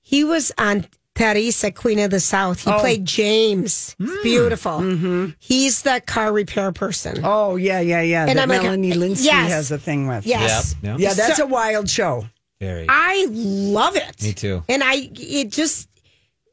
He 0.00 0.22
was 0.24 0.52
on 0.58 0.86
Teresa, 1.14 1.70
Queen 1.70 1.98
of 1.98 2.10
the 2.10 2.20
South. 2.20 2.64
He 2.64 2.70
Oh. 2.70 2.78
played 2.80 3.04
James. 3.04 3.94
Mm. 4.00 4.22
Beautiful. 4.22 5.32
He's 5.38 5.82
the 5.82 6.02
car 6.06 6.32
repair 6.32 6.72
person. 6.72 7.20
Oh 7.24 7.56
yeah, 7.56 7.80
yeah, 7.80 8.00
yeah. 8.00 8.26
And 8.26 8.38
that 8.38 8.42
I'm 8.44 8.48
Melanie 8.48 8.92
uh, 8.92 8.96
Lynskey 8.96 9.24
yes. 9.24 9.50
has 9.50 9.70
a 9.70 9.78
thing 9.78 10.06
with. 10.06 10.26
Yes. 10.26 10.74
Yep, 10.82 10.92
yep. 10.92 11.00
Yeah, 11.00 11.14
that's 11.14 11.36
So- 11.36 11.44
a 11.44 11.46
wild 11.46 11.88
show. 11.90 12.26
Very. 12.60 12.86
I 12.88 13.26
love 13.28 13.96
it. 13.96 14.22
Me 14.22 14.32
too. 14.32 14.62
And 14.68 14.82
I, 14.84 15.10
it 15.14 15.50
just, 15.50 15.88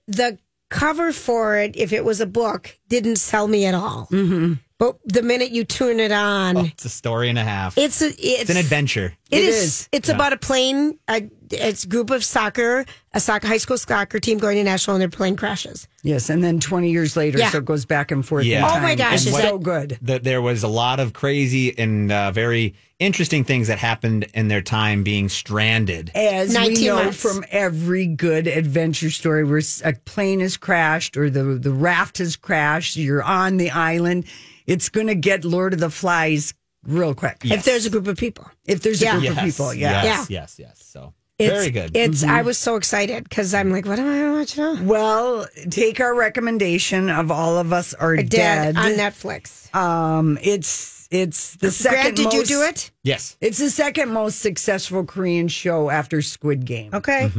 the 0.08 0.40
cover 0.72 1.12
for 1.14 1.56
it, 1.58 1.76
if 1.78 1.94
it 1.94 2.04
was 2.04 2.20
a 2.20 2.26
book, 2.26 2.76
didn't 2.88 3.18
sell 3.18 3.48
me 3.48 3.66
at 3.68 3.76
all. 3.76 4.08
Mm-hmm. 4.12 4.54
But 4.80 4.98
the 5.06 5.22
minute 5.22 5.52
you 5.52 5.66
turn 5.66 6.00
it 6.00 6.12
on, 6.12 6.58
Oh, 6.58 6.64
it's 6.66 6.84
a 6.86 6.90
story 6.90 7.30
and 7.30 7.38
a 7.38 7.44
half. 7.44 7.78
it's 7.78 8.02
a, 8.02 8.08
it's, 8.08 8.18
It's 8.42 8.50
an 8.50 8.58
adventure. 8.58 9.14
It 9.30 9.38
It 9.38 9.44
is. 9.44 9.56
is. 9.64 9.90
It's 9.92 10.10
Yeah. 10.10 10.16
about 10.16 10.34
a 10.34 10.38
plane. 10.38 10.98
A, 11.08 11.30
it's 11.52 11.84
a 11.84 11.88
group 11.88 12.10
of 12.10 12.24
soccer, 12.24 12.86
a 13.14 13.20
soccer 13.20 13.48
high 13.48 13.58
school 13.58 13.78
soccer 13.78 14.20
team 14.20 14.38
going 14.38 14.58
to 14.58 14.64
national, 14.64 14.96
and 14.96 15.02
their 15.02 15.10
plane 15.10 15.36
crashes. 15.36 15.88
Yes, 16.04 16.30
and 16.30 16.44
then 16.44 16.60
20 16.60 16.90
years 16.92 17.16
later, 17.18 17.38
Yeah. 17.38 17.50
so 17.50 17.58
it 17.60 17.66
goes 17.66 17.86
back 17.86 18.12
and 18.12 18.26
forth. 18.26 18.46
Yeah. 18.46 18.60
in 18.72 18.78
Oh 18.78 18.82
my 18.82 18.96
gosh, 18.96 19.26
it's 19.28 19.38
so 19.40 19.58
good. 19.58 19.98
That 20.02 20.24
there 20.24 20.42
was 20.42 20.64
a 20.64 20.68
lot 20.68 21.00
of 21.00 21.14
crazy 21.14 21.78
and 21.78 22.12
uh, 22.12 22.32
very 22.32 22.76
interesting 23.00 23.44
things 23.44 23.68
that 23.68 23.78
happened 23.80 24.28
in 24.34 24.48
their 24.50 24.62
time 24.62 25.04
being 25.04 25.30
stranded. 25.30 26.12
As 26.16 26.50
we 26.58 26.86
know 26.86 26.96
months. 26.96 27.22
from 27.22 27.44
every 27.50 28.06
good 28.08 28.48
adventure 28.48 29.10
story, 29.10 29.44
where 29.44 29.62
a 29.84 29.94
plane 30.06 30.40
has 30.42 30.58
crashed 30.58 31.18
or 31.18 31.30
the 31.30 31.44
the 31.44 31.72
raft 31.72 32.18
has 32.20 32.36
crashed, 32.36 32.96
you're 32.98 33.24
on 33.24 33.58
the 33.58 33.72
island. 33.72 34.26
It's 34.68 34.90
going 34.90 35.08
to 35.08 35.16
get 35.16 35.44
Lord 35.46 35.74
of 35.74 35.80
the 35.80 35.90
Flies 35.90 36.54
real 36.86 37.14
quick. 37.16 37.38
If 37.44 37.64
there's 37.66 37.86
a 37.86 37.90
group 37.90 38.08
of 38.08 38.18
people, 38.18 38.50
If 38.66 38.82
there's 38.82 39.02
a 39.02 39.06
Yeah. 39.06 39.20
group 39.20 39.38
of 39.38 39.44
people, 39.44 39.74
yeah. 39.74 40.04
Yes, 40.04 40.30
yes, 40.30 40.56
yes. 40.60 40.82
So 40.86 41.14
it's, 41.40 41.54
very 41.54 41.72
good. 41.72 41.96
It's. 41.96 42.22
Mm-hmm. 42.22 42.32
I 42.32 42.42
was 42.42 42.58
so 42.58 42.76
excited 42.76 43.24
because 43.24 43.54
I'm 43.54 43.72
like, 43.72 43.86
what 43.86 43.98
am 44.00 44.08
I 44.08 44.18
going 44.18 44.32
to 44.34 44.40
watch 44.40 44.58
now? 44.58 44.84
Well, 44.84 45.48
take 45.70 46.00
our 46.00 46.14
recommendation 46.16 47.10
of 47.10 47.32
all 47.32 47.58
of 47.58 47.74
us 47.74 47.94
are 47.94 48.16
Dead, 48.18 48.30
dead. 48.30 48.78
on 48.78 48.92
Netflix. 48.92 49.74
Um, 49.74 50.38
it's 50.42 51.08
it's 51.12 51.56
the 51.56 51.72
second. 51.72 52.16
Grant, 52.16 52.32
did 52.32 52.34
you 52.34 52.46
do 52.46 52.62
it? 52.64 52.92
yes. 53.04 53.38
It's 53.42 53.58
the 53.58 53.70
second 53.70 54.12
most 54.12 54.40
successful 54.42 55.06
Korean 55.06 55.48
show 55.48 55.90
after 55.90 56.22
Squid 56.22 56.66
Game. 56.66 56.94
Okay. 56.94 57.32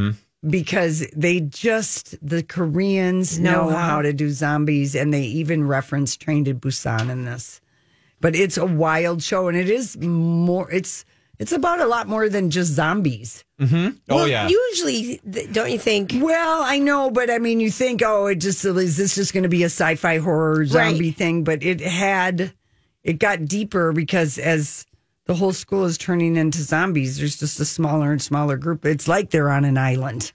because 0.49 1.07
they 1.15 1.41
just 1.41 2.17
the 2.27 2.43
Koreans 2.43 3.39
Know 3.39 3.69
know, 3.69 3.71
how. 3.71 3.89
how 3.89 4.03
to 4.03 4.13
do 4.13 4.31
zombies, 4.31 4.95
and 4.95 5.13
they 5.13 5.23
even 5.23 5.67
reference 5.67 6.17
Train 6.17 6.45
to 6.47 6.55
Busan 6.55 7.11
in 7.11 7.27
this. 7.27 7.61
But 8.23 8.35
it's 8.35 8.57
a 8.59 8.67
wild 8.67 9.23
show, 9.23 9.49
and 9.49 9.57
it 9.57 9.71
is 9.71 9.97
more. 9.99 10.71
It's 10.71 11.05
it's 11.40 11.53
about 11.53 11.81
a 11.81 11.87
lot 11.87 12.07
more 12.07 12.29
than 12.29 12.50
just 12.50 12.72
zombies. 12.72 13.44
Mm-hmm. 13.59 13.96
Oh 14.09 14.14
Well, 14.14 14.29
yeah. 14.29 14.46
Usually, 14.48 15.20
don't 15.50 15.70
you 15.72 15.79
think? 15.79 16.12
Well, 16.14 16.62
I 16.62 16.79
know, 16.79 17.11
but 17.11 17.31
I 17.31 17.38
mean, 17.38 17.59
you 17.59 17.70
think, 17.70 18.03
oh, 18.05 18.26
it 18.26 18.37
just 18.37 18.64
is 18.64 18.96
this 18.96 19.14
just 19.16 19.33
going 19.33 19.42
to 19.42 19.48
be 19.48 19.62
a 19.62 19.66
sci-fi 19.66 20.18
horror 20.18 20.64
zombie 20.66 21.07
Right. 21.09 21.16
thing? 21.16 21.42
But 21.42 21.62
it 21.64 21.81
had, 21.81 22.53
it 23.03 23.18
got 23.18 23.46
deeper 23.46 23.92
because 23.92 24.38
as 24.38 24.87
the 25.26 25.35
whole 25.35 25.53
school 25.53 25.85
is 25.87 25.96
turning 25.98 26.37
into 26.37 26.62
zombies, 26.62 27.18
there's 27.18 27.38
just 27.38 27.59
a 27.59 27.64
smaller 27.64 28.12
and 28.12 28.20
smaller 28.22 28.57
group. 28.57 28.85
It's 28.85 29.09
like 29.09 29.31
they're 29.31 29.50
on 29.50 29.64
an 29.64 29.79
island. 29.79 30.33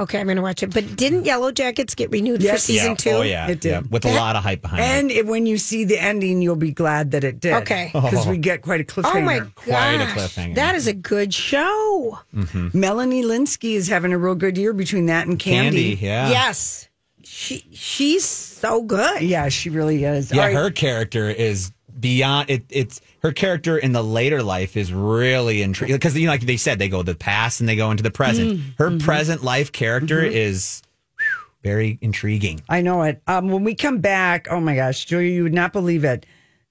Okay, 0.00 0.20
I'm 0.20 0.26
going 0.26 0.36
to 0.36 0.42
watch 0.42 0.62
it. 0.62 0.72
But 0.72 0.94
didn't 0.94 1.24
Yellow 1.24 1.50
Jackets 1.50 1.96
get 1.96 2.10
renewed 2.12 2.38
for 2.40 2.44
Yes. 2.46 2.62
season 2.62 2.90
yeah. 2.90 2.94
two? 2.94 3.10
Oh 3.10 3.22
yeah. 3.22 3.48
It 3.48 3.60
did. 3.60 3.70
Yeah. 3.70 3.80
With 3.90 4.04
a 4.04 4.14
lot 4.14 4.36
of 4.36 4.44
hype 4.44 4.62
behind 4.62 4.80
it. 4.80 4.86
And 4.86 5.10
it, 5.10 5.26
when 5.26 5.44
you 5.44 5.58
see 5.58 5.82
the 5.84 5.98
ending, 6.00 6.40
you'll 6.40 6.54
be 6.54 6.70
glad 6.70 7.10
that 7.10 7.24
it 7.24 7.40
did. 7.40 7.54
Okay. 7.54 7.90
Oh. 7.94 8.02
Because 8.02 8.24
we 8.26 8.38
get 8.38 8.62
quite 8.62 8.80
a 8.80 8.84
cliffhanger. 8.84 9.16
Oh 9.16 9.20
my 9.22 9.40
Quite 9.56 9.94
a 9.94 9.98
gosh, 10.06 10.16
cliffhanger. 10.36 10.54
that 10.54 10.76
is 10.76 10.86
a 10.86 10.92
good 10.94 11.34
show. 11.34 12.18
Mm-hmm. 12.32 12.78
Melanie 12.78 13.24
Lynskey 13.24 13.72
is 13.72 13.88
having 13.88 14.12
a 14.12 14.18
real 14.18 14.36
good 14.36 14.56
year 14.56 14.72
between 14.72 15.06
that 15.06 15.26
and 15.26 15.36
Candy. 15.36 15.96
Candy, 15.96 16.06
yeah. 16.06 16.30
Yes, 16.30 16.88
she 17.24 17.64
she's 17.72 18.24
so 18.24 18.82
good. 18.82 19.22
Yeah, 19.22 19.48
she 19.48 19.68
really 19.68 20.04
is. 20.04 20.30
Yeah, 20.30 20.42
All 20.42 20.46
right. 20.46 20.54
her 20.54 20.70
character 20.70 21.28
is 21.28 21.72
beyond 21.98 22.50
it. 22.50 22.64
It's 22.68 23.00
her 23.22 23.32
character 23.32 23.78
in 23.78 23.92
the 23.92 24.02
later 24.02 24.42
life 24.42 24.76
is 24.76 24.92
really 24.92 25.62
intriguing 25.62 25.96
because 25.96 26.16
you 26.16 26.26
know, 26.26 26.32
like 26.32 26.42
they 26.42 26.56
said, 26.56 26.78
they 26.78 26.88
go 26.88 27.02
the 27.02 27.14
past 27.14 27.60
and 27.60 27.68
they 27.68 27.76
go 27.76 27.90
into 27.90 28.02
the 28.02 28.10
present. 28.10 28.58
Mm, 28.58 28.78
her 28.78 28.90
mm-hmm. 28.90 28.98
present 28.98 29.42
life 29.42 29.72
character 29.72 30.20
mm-hmm. 30.20 30.34
is 30.34 30.82
whew, 31.18 31.26
very 31.62 31.98
intriguing. 32.00 32.62
I 32.68 32.80
know 32.80 33.02
it. 33.02 33.22
Um, 33.26 33.48
when 33.50 33.64
we 33.64 33.74
come 33.74 33.98
back, 33.98 34.48
oh 34.50 34.60
my 34.60 34.76
gosh, 34.76 35.04
Julia, 35.04 35.30
you 35.30 35.42
would 35.42 35.54
not 35.54 35.72
believe 35.72 36.04
it. 36.04 36.26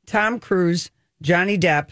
Tom 0.05 0.39
Cruise, 0.39 0.89
Johnny 1.21 1.57
Depp, 1.57 1.89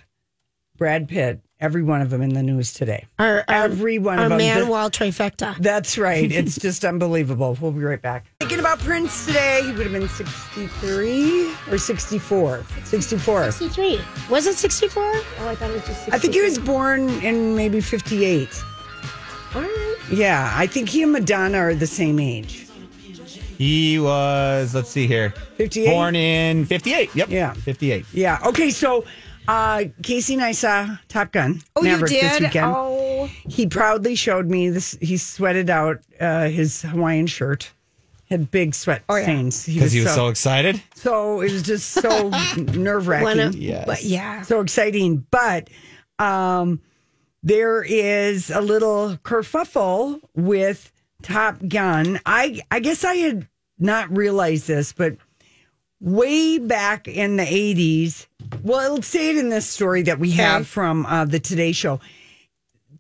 Brad 0.78 1.08
Pitt, 1.08 1.42
every 1.62 1.84
one 1.84 2.02
of 2.02 2.10
them 2.10 2.22
in 2.22 2.34
the 2.34 2.44
news 2.44 2.74
today. 2.74 3.06
Our, 3.20 3.44
our, 3.48 3.64
Every 3.64 3.98
one 3.98 4.20
our 4.20 4.26
of 4.26 4.30
them. 4.30 4.38
man 4.40 4.60
The- 4.62 4.66
wall 4.68 4.90
trifecta. 4.90 5.56
That's 5.58 5.98
right. 5.98 6.32
It's 6.36 6.58
just 6.60 6.84
unbelievable. 6.84 7.58
We'll 7.62 7.72
be 7.72 7.80
right 7.84 8.02
back. 8.02 8.26
Thinking 8.40 8.60
about 8.60 8.80
Prince 8.80 9.26
today, 9.26 9.62
he 9.64 9.72
would 9.72 9.84
have 9.88 9.92
been 9.94 10.08
63 10.10 11.54
or 11.72 11.78
64. 11.78 12.64
64. 12.84 13.52
63. 13.52 14.00
Was 14.30 14.48
it 14.48 14.56
64? 14.56 15.04
Oh, 15.04 15.22
I 15.48 15.56
thought 15.56 15.70
it 15.70 15.74
was 15.74 15.86
just 15.86 16.06
63. 16.06 16.14
I 16.14 16.20
think 16.20 16.34
he 16.34 16.42
was 16.42 16.60
born 16.60 17.10
in 17.24 17.56
maybe 17.56 17.80
58. 17.82 18.50
All 19.56 19.62
right. 19.62 19.96
Yeah, 20.12 20.52
I 20.56 20.68
think 20.68 20.90
he 20.90 21.04
and 21.04 21.14
Madonna 21.14 21.58
are 21.60 21.74
the 21.74 21.88
same 21.88 22.20
age. 22.20 22.68
He 23.58 23.98
was, 24.00 24.76
let's 24.76 24.90
see 24.90 25.08
here, 25.08 25.30
58? 25.56 25.86
born 25.90 26.16
in 26.18 26.66
58. 26.66 27.16
Yep. 27.16 27.30
Yeah. 27.30 27.54
58. 27.54 28.06
Yeah. 28.12 28.38
Okay. 28.46 28.70
So, 28.70 29.06
uh, 29.48 29.84
Casey 30.04 30.34
and 30.36 30.44
I 30.44 30.52
saw 30.52 30.98
Top 31.08 31.32
Gun. 31.32 31.62
Oh, 31.76 31.82
you 31.84 31.90
Maverick 31.92 32.12
This 32.12 32.34
did? 32.34 32.42
weekend. 32.44 32.74
Oh. 32.76 33.30
He 33.48 33.68
proudly 33.68 34.16
showed 34.16 34.50
me 34.50 34.70
this. 34.70 34.98
He 35.02 35.18
sweated 35.18 35.70
out 35.70 36.00
uh, 36.20 36.48
his 36.50 36.82
Hawaiian 36.82 37.28
shirt. 37.28 37.72
Had 38.30 38.50
big 38.50 38.74
sweat 38.74 39.04
Oh, 39.08 39.22
stains. 39.22 39.68
Because 39.68 39.92
he 39.92 40.02
was 40.02 40.14
so 40.14 40.30
excited. 40.30 40.82
so 40.96 41.42
it 41.42 41.52
was 41.52 41.62
just 41.62 41.90
so 41.90 42.30
nerve 42.58 43.06
One 43.08 43.24
wracking. 43.38 43.62
Yes. 43.62 43.86
But 43.86 44.04
yeah. 44.04 44.42
so 44.42 44.62
exciting. 44.62 45.26
But 45.30 45.70
um, 46.18 46.82
there 47.44 47.84
is 47.84 48.50
a 48.50 48.62
little 48.62 49.18
kerfuffle 49.24 50.20
with 50.36 50.92
Top 51.22 51.58
Gun. 51.68 52.20
I 52.26 52.62
I 52.72 52.80
guess 52.80 53.04
I 53.04 53.14
had 53.16 53.48
not 53.78 54.16
realized 54.16 54.68
this, 54.68 54.92
but 54.92 55.18
way 56.06 56.58
back 56.60 57.08
in 57.10 57.36
the 57.36 57.44
eighties, 57.44 58.28
well, 58.64 58.80
it'll 58.86 59.02
say 59.02 59.32
it 59.32 59.38
in 59.38 59.50
this 59.50 59.68
story 59.68 60.04
that 60.04 60.20
we 60.20 60.32
have 60.32 60.68
from 60.68 61.06
uh, 61.08 61.26
the 61.26 61.40
Today 61.40 61.74
Show. 61.74 62.00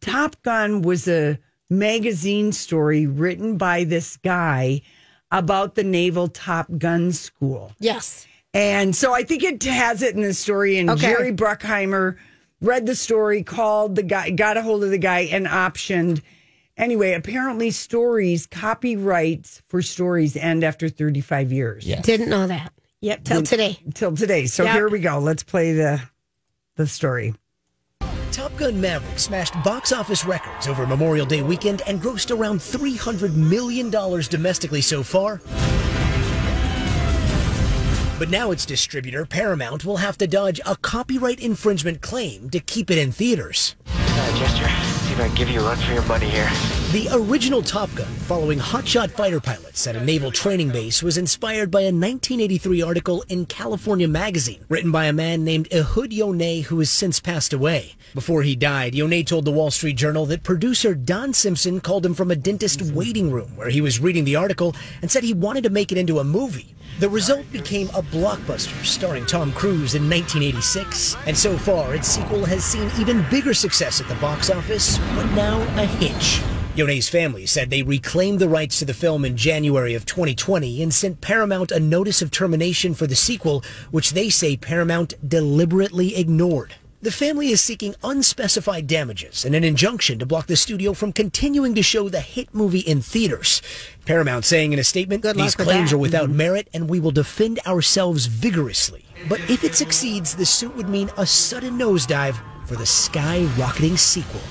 Top 0.01 0.41
Gun 0.43 0.81
was 0.81 1.07
a 1.07 1.39
magazine 1.69 2.51
story 2.51 3.05
written 3.05 3.57
by 3.57 3.83
this 3.85 4.17
guy 4.17 4.81
about 5.31 5.75
the 5.75 5.83
Naval 5.83 6.27
Top 6.27 6.67
Gun 6.77 7.11
School. 7.11 7.71
Yes. 7.79 8.27
And 8.53 8.95
so 8.95 9.13
I 9.13 9.23
think 9.23 9.43
it 9.43 9.61
has 9.63 10.01
it 10.01 10.15
in 10.15 10.21
the 10.21 10.33
story. 10.33 10.77
And 10.77 10.89
Okay. 10.89 11.01
Jerry 11.07 11.31
Bruckheimer 11.31 12.17
read 12.61 12.85
the 12.85 12.95
story, 12.95 13.43
called 13.43 13.95
the 13.95 14.03
guy, 14.03 14.29
got 14.31 14.57
a 14.57 14.61
hold 14.61 14.83
of 14.83 14.89
the 14.91 14.97
guy, 14.97 15.21
and 15.21 15.45
optioned. 15.45 16.21
Anyway, 16.77 17.13
apparently, 17.13 17.71
stories, 17.71 18.47
copyrights 18.47 19.61
for 19.67 19.81
stories 19.81 20.35
end 20.37 20.63
after 20.63 20.89
35 20.89 21.51
years. 21.51 21.85
Yes. 21.85 22.05
Didn't 22.05 22.29
know 22.29 22.47
that. 22.47 22.71
Yep. 23.01 23.23
Till 23.23 23.41
today. 23.43 23.79
Till 23.93 24.15
today. 24.15 24.45
So 24.47 24.63
Yep. 24.63 24.73
here 24.73 24.89
we 24.89 24.99
go. 24.99 25.19
Let's 25.19 25.43
play 25.43 25.73
the 25.73 26.01
the 26.75 26.87
story. 26.87 27.33
Top 28.31 28.55
Gun 28.57 28.81
Maverick 28.81 29.17
smashed 29.17 29.53
box 29.63 29.93
office 29.93 30.25
records 30.25 30.67
over 30.67 30.85
Memorial 30.85 31.25
Day 31.25 31.41
weekend 31.41 31.81
and 31.87 32.01
grossed 32.01 32.35
around 32.37 32.59
$300 32.59 33.33
million 33.33 33.89
domestically 33.89 34.81
so 34.81 35.03
far. 35.03 35.39
But 38.19 38.29
now 38.29 38.51
its 38.51 38.65
distributor, 38.65 39.25
Paramount, 39.25 39.85
will 39.85 39.97
have 39.97 40.17
to 40.17 40.27
dodge 40.27 40.59
a 40.65 40.75
copyright 40.77 41.39
infringement 41.39 42.01
claim 42.01 42.49
to 42.49 42.59
keep 42.59 42.89
it 42.91 42.97
in 42.97 43.11
theaters. 43.13 43.75
Uh, 43.87 44.37
Jester, 44.39 44.67
see 44.67 44.94
if 45.15 45.21
I 45.21 45.33
give 45.33 45.49
you 45.49 45.61
a 45.61 45.63
run 45.63 45.77
for 45.77 45.93
your 45.93 46.03
money 46.03 46.29
here. 46.29 46.49
The 46.91 47.07
original 47.13 47.61
Top 47.61 47.93
Gun, 47.95 48.05
following 48.27 48.59
hotshot 48.59 49.11
fighter 49.11 49.39
pilots 49.39 49.87
at 49.87 49.95
a 49.95 50.03
naval 50.03 50.29
training 50.29 50.71
base, 50.71 51.01
was 51.01 51.17
inspired 51.17 51.71
by 51.71 51.81
a 51.81 51.85
1983 51.85 52.81
article 52.81 53.23
in 53.29 53.45
California 53.45 54.09
Magazine, 54.09 54.65
written 54.67 54.91
by 54.91 55.05
a 55.05 55.13
man 55.13 55.45
named 55.45 55.69
Ehud 55.71 56.11
Yonay, 56.11 56.63
who 56.63 56.79
has 56.79 56.89
since 56.89 57.21
passed 57.21 57.53
away. 57.53 57.95
Before 58.13 58.43
he 58.43 58.57
died, 58.57 58.93
Yonay 58.93 59.25
told 59.25 59.45
the 59.45 59.51
Wall 59.51 59.71
Street 59.71 59.95
Journal 59.95 60.25
that 60.25 60.43
producer 60.43 60.93
Don 60.93 61.31
Simpson 61.31 61.79
called 61.79 62.05
him 62.05 62.13
from 62.13 62.29
a 62.29 62.35
dentist 62.35 62.81
waiting 62.81 63.31
room 63.31 63.55
where 63.55 63.69
he 63.69 63.79
was 63.79 64.01
reading 64.01 64.25
the 64.25 64.35
article 64.35 64.75
and 65.01 65.09
said 65.09 65.23
he 65.23 65.33
wanted 65.33 65.63
to 65.63 65.69
make 65.69 65.93
it 65.93 65.97
into 65.97 66.19
a 66.19 66.25
movie. 66.25 66.75
The 66.97 67.09
result 67.09 67.51
became 67.51 67.89
a 67.89 68.01
blockbuster 68.01 68.85
starring 68.85 69.25
Tom 69.25 69.51
Cruise 69.51 69.95
in 69.95 70.09
1986, 70.09 71.17
and 71.25 71.37
so 71.37 71.57
far 71.57 71.93
its 71.93 72.07
sequel 72.07 72.45
has 72.45 72.63
seen 72.63 72.89
even 72.97 73.25
bigger 73.29 73.53
success 73.53 73.99
at 73.99 74.07
the 74.07 74.15
box 74.15 74.49
office, 74.49 74.97
but 75.13 75.29
now 75.31 75.59
a 75.77 75.85
hitch. 75.85 76.41
Yonay's 76.73 77.09
family 77.09 77.45
said 77.45 77.69
they 77.69 77.83
reclaimed 77.83 78.39
the 78.39 78.47
rights 78.47 78.79
to 78.79 78.85
the 78.85 78.93
film 78.93 79.25
in 79.25 79.35
January 79.35 79.93
of 79.93 80.05
2020 80.05 80.81
and 80.81 80.93
sent 80.93 81.19
Paramount 81.19 81.69
a 81.73 81.81
notice 81.81 82.21
of 82.21 82.31
termination 82.31 82.93
for 82.93 83.07
the 83.07 83.15
sequel, 83.15 83.61
which 83.91 84.11
they 84.11 84.29
say 84.29 84.55
Paramount 84.55 85.15
deliberately 85.27 86.15
ignored. 86.15 86.75
The 87.05 87.11
family 87.11 87.49
is 87.51 87.61
seeking 87.61 87.93
unspecified 88.03 88.87
damages 88.87 89.45
and 89.45 89.53
an 89.53 89.63
injunction 89.63 90.17
to 90.17 90.25
block 90.25 90.47
the 90.47 90.55
studio 90.55 90.93
from 90.93 91.13
continuing 91.13 91.75
to 91.75 91.83
show 91.83 92.09
the 92.09 92.19
hit 92.19 92.51
movie 92.51 92.79
in 92.79 92.99
theaters. 92.99 93.61
Paramount 94.07 94.43
saying 94.43 94.73
in 94.73 94.79
a 94.79 94.83
statement, 94.83 95.21
Good 95.21 95.35
these 95.35 95.53
claims 95.53 95.93
are 95.93 95.99
without 95.99 96.29
mm-hmm. 96.29 96.37
merit 96.37 96.67
and 96.73 96.89
we 96.89 96.99
will 96.99 97.11
defend 97.11 97.59
ourselves 97.67 98.25
vigorously. 98.25 99.05
But 99.29 99.39
if 99.41 99.63
it 99.63 99.75
succeeds, 99.75 100.35
the 100.35 100.47
suit 100.47 100.75
would 100.75 100.89
mean 100.89 101.11
a 101.15 101.27
sudden 101.27 101.77
nosedive 101.77 102.41
for 102.65 102.75
the 102.75 102.85
skyrocketing 102.85 103.99
sequel. 103.99 104.41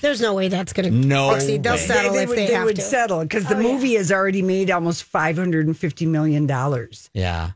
There's 0.00 0.22
no 0.22 0.32
way 0.32 0.48
that's 0.48 0.72
going 0.72 0.90
to 0.90 1.06
No 1.06 1.34
succeed. 1.34 1.64
They'll 1.64 1.74
way. 1.74 1.78
settle 1.80 2.12
they, 2.12 2.16
they 2.16 2.22
if 2.22 2.28
would, 2.30 2.38
they, 2.38 2.46
they 2.46 2.54
have 2.54 2.64
would 2.64 2.76
to. 2.76 2.82
settle 2.82 3.20
because 3.20 3.44
oh, 3.44 3.48
the 3.50 3.56
Oh, 3.56 3.60
yeah. 3.60 3.72
movie 3.74 3.94
has 3.96 4.10
already 4.10 4.40
made 4.40 4.70
almost 4.70 5.12
$550 5.12 6.06
million. 6.08 6.48
Yeah. 7.12 7.50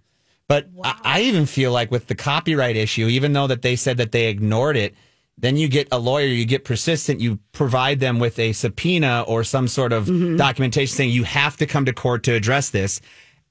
But 0.49 0.69
I, 0.83 1.01
I 1.03 1.21
even 1.23 1.47
feel 1.47 1.73
like 1.73 1.91
with 1.91 2.07
the 2.07 2.15
copyright 2.15 2.77
issue, 2.77 3.07
even 3.07 3.33
though 3.33 3.47
that 3.47 3.63
they 3.63 3.77
said 3.77 3.97
that 3.97 4.13
they 4.13 4.29
ignored 4.29 4.77
it, 4.77 4.95
then 5.39 5.57
you 5.57 5.69
get 5.69 5.89
a 5.93 5.99
lawyer, 5.99 6.27
you 6.27 6.47
get 6.47 6.65
persistent, 6.65 7.21
you 7.21 7.39
provide 7.53 8.01
them 8.01 8.19
with 8.19 8.39
a 8.39 8.53
subpoena 8.53 9.25
or 9.27 9.45
some 9.45 9.69
sort 9.69 9.93
of 9.93 10.07
mm-hmm. 10.07 10.37
documentation 10.37 10.95
saying 10.95 11.11
you 11.11 11.25
have 11.25 11.57
to 11.59 11.67
come 11.67 11.85
to 11.85 11.93
court 11.93 12.23
to 12.25 12.33
address 12.33 12.71
this. 12.71 13.01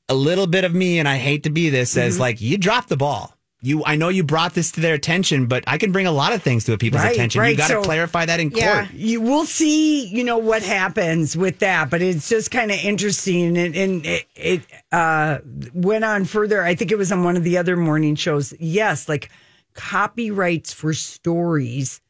A 0.10 0.16
little 0.16 0.48
bit 0.48 0.64
of 0.64 0.74
me, 0.74 1.00
and 1.00 1.08
I 1.08 1.18
hate 1.18 1.44
to 1.44 1.50
be 1.50 1.70
this, 1.70 1.92
says 1.92 2.16
mm-hmm. 2.16 2.22
like 2.22 2.42
you 2.42 2.58
dropped 2.58 2.90
the 2.90 2.98
ball. 2.98 3.35
You, 3.62 3.84
I 3.84 3.96
know 3.96 4.10
you 4.10 4.24
brought 4.24 4.54
this 4.54 4.72
to 4.74 4.82
their 4.82 4.94
attention, 4.94 5.48
but 5.48 5.64
I 5.66 5.78
can 5.80 5.92
bring 5.92 6.06
a 6.06 6.12
lot 6.12 6.34
of 6.34 6.44
things 6.44 6.66
to 6.66 6.74
a 6.74 6.78
people's 6.78 7.02
Right, 7.02 7.14
attention. 7.14 7.42
right. 7.42 7.50
You 7.52 7.58
got 7.58 7.68
to 7.68 7.74
So- 7.76 7.82
clarify 7.84 8.26
that 8.26 8.40
in 8.40 8.52
Yeah, 8.52 8.86
court. 8.86 8.94
you 8.94 9.22
will 9.22 9.46
see. 9.46 10.06
You 10.06 10.24
know 10.24 10.38
what 10.38 10.62
happens 10.62 11.36
with 11.36 11.60
that, 11.60 11.90
but 11.90 12.02
it's 12.02 12.30
just 12.30 12.52
kind 12.52 12.70
of 12.70 12.78
interesting, 12.78 13.58
and, 13.58 13.76
and 13.76 14.06
it, 14.06 14.26
it 14.36 14.62
uh, 14.92 15.40
went 15.74 16.04
on 16.04 16.26
further. 16.26 16.62
I 16.64 16.76
think 16.76 16.92
it 16.92 16.98
was 16.98 17.12
on 17.12 17.24
one 17.24 17.38
of 17.38 17.44
the 17.44 17.58
other 17.58 17.76
morning 17.76 18.16
shows. 18.16 18.54
Yes, 18.60 19.10
like 19.10 19.32
copyrights 19.74 20.72
for 20.74 20.94
stories. 20.94 22.02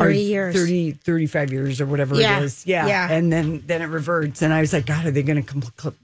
are 0.00 0.06
30 0.06 0.18
years. 0.20 0.54
30, 0.54 0.92
35 0.92 1.52
years 1.52 1.80
or 1.80 1.86
whatever 1.86 2.14
Yeah, 2.14 2.38
it 2.38 2.44
is. 2.44 2.66
Yeah. 2.66 2.86
yeah. 2.86 3.10
And 3.12 3.32
then, 3.32 3.62
then 3.66 3.82
it 3.82 3.86
reverts. 3.86 4.42
And 4.42 4.52
I 4.52 4.60
was 4.60 4.72
like, 4.72 4.86
God, 4.86 5.06
are 5.06 5.10
they 5.10 5.22
going 5.22 5.42
to 5.44 5.54
compl- 5.54 5.80
cl- 5.80 5.94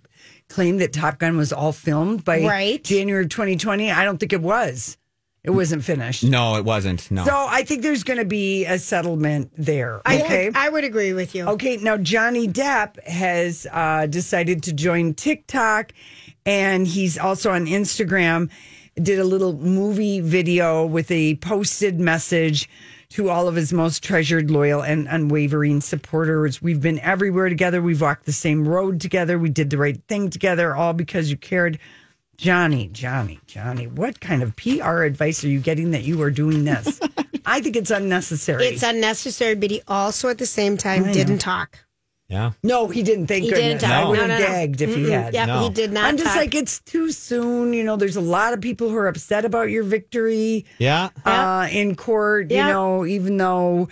claim 0.50 0.78
that 0.78 0.92
Top 0.92 1.18
Gun 1.18 1.36
was 1.38 1.52
all 1.52 1.72
filmed 1.72 2.24
by 2.24 2.42
Right. 2.42 2.82
January 2.84 3.26
2020? 3.26 3.90
I 3.90 4.04
don't 4.04 4.18
think 4.18 4.32
it 4.34 4.42
was. 4.42 4.98
It 5.42 5.50
wasn't 5.50 5.82
finished. 5.84 6.22
No, 6.22 6.56
it 6.56 6.66
wasn't. 6.66 7.10
No. 7.10 7.24
So 7.24 7.34
I 7.48 7.62
think 7.62 7.80
there's 7.80 8.02
going 8.04 8.18
to 8.18 8.26
be 8.26 8.66
a 8.66 8.78
settlement 8.78 9.50
there. 9.56 10.02
I, 10.04 10.20
Okay. 10.20 10.50
I 10.54 10.68
would 10.68 10.84
agree 10.84 11.14
with 11.14 11.34
you. 11.34 11.46
Okay, 11.48 11.78
now 11.78 11.96
Johnny 11.96 12.46
Depp 12.46 13.02
has 13.06 13.66
uh, 13.72 14.04
decided 14.04 14.62
to 14.64 14.74
join 14.74 15.14
TikTok, 15.14 15.92
and 16.44 16.86
he's 16.86 17.16
also 17.16 17.52
on 17.52 17.64
Instagram. 17.64 18.50
Did 18.96 19.18
a 19.18 19.24
little 19.24 19.54
movie 19.54 20.20
video 20.20 20.84
with 20.84 21.10
a 21.10 21.36
posted 21.36 21.98
message 21.98 22.68
to 23.11 23.29
all 23.29 23.49
of 23.49 23.57
his 23.57 23.73
most 23.73 24.03
treasured, 24.03 24.51
loyal, 24.51 24.83
and 24.83 25.07
unwavering 25.09 25.81
supporters. 25.81 26.62
We've 26.62 26.81
been 26.81 27.01
everywhere 27.01 27.49
together. 27.49 27.83
We've 27.83 28.01
walked 28.01 28.25
the 28.25 28.33
same 28.33 28.66
road 28.66 29.01
together. 29.01 29.38
We 29.38 29.51
did 29.51 29.70
the 29.70 29.79
right 29.79 30.01
thing 30.09 30.31
together, 30.31 30.75
all 30.75 30.92
because 30.92 31.31
you 31.31 31.37
cared. 31.37 31.79
Johnny, 32.37 32.88
Johnny, 32.88 33.38
Johnny, 33.46 33.87
what 33.87 34.20
kind 34.20 34.42
of 34.42 34.57
PR 34.57 35.03
advice 35.03 35.44
are 35.44 35.49
you 35.49 35.61
getting 35.61 35.90
that 35.90 36.05
you 36.05 36.23
are 36.23 36.31
doing 36.31 36.64
this? 36.64 36.99
I 37.44 37.61
think 37.61 37.77
it's 37.77 37.90
unnecessary. 37.90 38.64
It's 38.64 38.83
unnecessary, 38.83 39.57
but 39.57 39.70
he 39.70 39.83
also 39.87 40.29
at 40.31 40.38
the 40.38 40.46
same 40.46 40.79
time 40.79 41.12
didn't 41.12 41.38
talk. 41.38 41.79
Yeah. 42.31 42.53
No, 42.62 42.87
he 42.88 43.03
didn't. 43.03 43.27
Thank 43.27 43.45
He 43.45 43.51
goodness. 43.51 43.83
didn't 43.83 43.93
I 43.93 44.01
talk. 44.01 44.09
would 44.11 44.19
have 44.21 44.29
no, 44.29 44.38
no. 44.38 44.47
gagged 44.47 44.81
if 44.81 44.95
he 44.95 45.11
had. 45.11 45.35
Yeah, 45.35 45.47
No. 45.47 45.62
he 45.64 45.71
did 45.71 45.93
not. 45.93 46.05
I'm 46.05 46.16
just 46.16 46.29
talk. 46.29 46.37
like 46.37 46.55
it's 46.55 46.79
too 46.81 47.11
soon. 47.11 47.73
You 47.73 47.83
know, 47.85 47.97
there's 47.97 48.16
a 48.16 48.21
lot 48.21 48.53
of 48.55 48.61
people 48.61 48.88
who 48.88 48.97
are 48.97 49.09
upset 49.09 49.45
about 49.45 49.69
your 49.71 49.83
victory 49.83 50.64
Yeah. 50.79 51.11
uh, 51.27 51.69
in 51.71 51.97
court. 51.97 52.51
Yeah. 52.51 52.69
You 52.69 52.73
know, 52.73 53.05
even 53.05 53.37
though, 53.37 53.88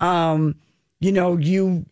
um, 0.00 0.56
you 1.00 1.12
know, 1.12 1.36
you 1.36 1.84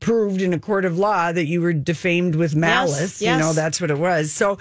proved 0.00 0.40
in 0.42 0.52
a 0.54 0.58
court 0.60 0.84
of 0.84 0.96
law 0.98 1.32
that 1.32 1.46
you 1.46 1.60
were 1.60 1.72
defamed 1.72 2.36
with 2.36 2.54
malice. 2.54 3.20
You 3.20 3.26
yes. 3.28 3.40
know, 3.40 3.52
that's 3.52 3.80
what 3.80 3.90
it 3.90 3.98
was. 3.98 4.32
So. 4.32 4.58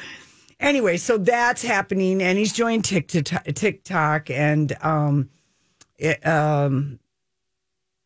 Anyway, 0.59 0.97
so 0.97 1.19
that's 1.19 1.61
happening, 1.61 2.19
and 2.19 2.35
he's 2.35 2.51
joined 2.51 2.83
TikTok, 2.83 3.43
TikTok 3.45 4.31
and 4.31 4.75
um, 4.81 5.29
it, 5.99 6.25
um, 6.25 6.97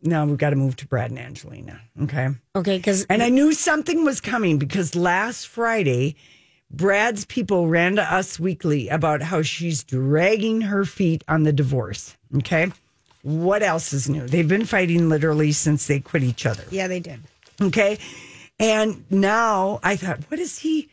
now 0.02 0.26
we've 0.26 0.38
got 0.38 0.52
to 0.52 0.56
move 0.56 0.76
to 0.78 0.88
Brad 0.88 1.12
and 1.12 1.20
Angelina. 1.20 1.80
Okay. 2.04 2.30
okay, 2.56 2.78
because 2.78 3.06
And 3.10 3.22
I 3.22 3.30
knew 3.30 3.54
something 3.54 4.04
was 4.04 4.22
coming 4.22 4.58
because 4.58 4.96
last 4.96 5.48
Friday, 5.48 6.16
Brad's 6.72 7.26
people 7.26 7.68
ran 7.68 7.96
to 7.98 8.14
Us 8.14 8.40
Weekly 8.40 8.88
about 8.90 9.22
how 9.22 9.42
she's 9.42 9.84
dragging 9.84 10.62
her 10.62 10.86
feet 10.86 11.24
on 11.28 11.44
the 11.44 11.54
divorce. 11.54 12.18
Okay. 12.38 12.72
What 13.24 13.62
else 13.62 13.94
is 13.94 14.10
new? 14.10 14.26
They've 14.28 14.48
been 14.48 14.66
fighting 14.66 15.10
literally 15.10 15.52
since 15.52 15.86
they 15.88 16.00
quit 16.00 16.24
each 16.24 16.46
other. 16.46 16.64
yeah, 16.72 16.88
they 16.88 17.00
did. 17.00 17.20
Okay. 17.62 18.00
And 18.60 19.04
now 19.12 19.80
I 19.84 19.96
thought, 19.96 20.20
what 20.30 20.40
is 20.40 20.58
he? 20.60 20.90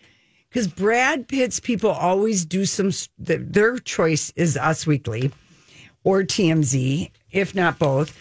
Because 0.48 0.66
Brad 0.66 1.28
Pitt's 1.28 1.60
people 1.60 1.90
always 1.90 2.44
do 2.44 2.64
some, 2.64 2.90
their 3.18 3.78
choice 3.78 4.32
is 4.36 4.56
Us 4.56 4.86
Weekly 4.86 5.30
or 6.04 6.22
TMZ, 6.22 7.10
if 7.30 7.54
not 7.54 7.78
both. 7.78 8.18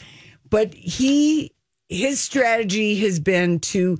But 0.49 0.73
he 0.73 1.51
his 1.89 2.19
strategy 2.19 2.95
has 2.99 3.19
been 3.19 3.59
to 3.59 3.97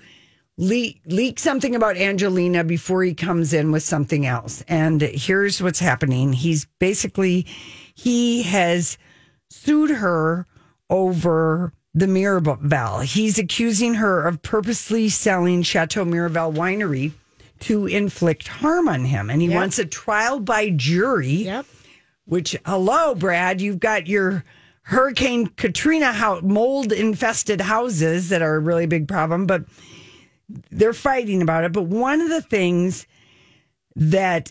leak 0.58 1.02
leak 1.06 1.40
something 1.40 1.76
about 1.76 1.98
Angelina 1.98 2.64
before 2.64 3.04
he 3.04 3.14
comes 3.14 3.54
in 3.54 3.72
with 3.72 3.84
something 3.84 4.26
else. 4.26 4.64
And 4.68 5.02
here's 5.02 5.62
what's 5.62 5.80
happening. 5.80 6.34
He's 6.34 6.66
basically 6.80 7.46
he 7.96 8.44
has 8.44 8.98
sued 9.50 9.92
her 9.92 10.46
over 10.90 11.74
the 11.94 12.06
Miraval. 12.06 13.04
He's 13.04 13.40
accusing 13.40 13.96
her 13.96 14.28
of 14.28 14.42
purposely 14.42 15.10
selling 15.10 15.64
Chateau 15.64 16.06
Miraval 16.06 16.54
winery 16.54 17.12
to 17.62 17.88
inflict 17.88 18.48
harm 18.48 18.88
on 18.88 19.06
him. 19.06 19.30
And 19.30 19.42
he 19.42 19.48
Yep. 19.48 19.56
wants 19.56 19.80
a 19.80 19.86
trial 19.86 20.40
by 20.40 20.70
jury. 20.70 21.46
Yep. 21.46 21.66
Which, 22.26 22.56
hello, 22.66 23.16
Brad, 23.16 23.62
you've 23.62 23.80
got 23.80 24.06
your 24.08 24.44
Hurricane 24.88 25.48
Katrina 25.48 26.14
house, 26.14 26.42
mold 26.44 26.94
infested 26.94 27.60
houses 27.60 28.30
that 28.30 28.42
are 28.42 28.56
a 28.56 28.60
really 28.60 28.86
big 28.86 29.06
problem, 29.06 29.46
but 29.46 29.66
they're 30.72 30.94
fighting 30.94 31.42
about 31.42 31.66
it. 31.66 31.74
But 31.74 31.84
one 31.84 32.22
of 32.22 32.30
the 32.30 32.42
things 32.42 33.06
that 33.98 34.50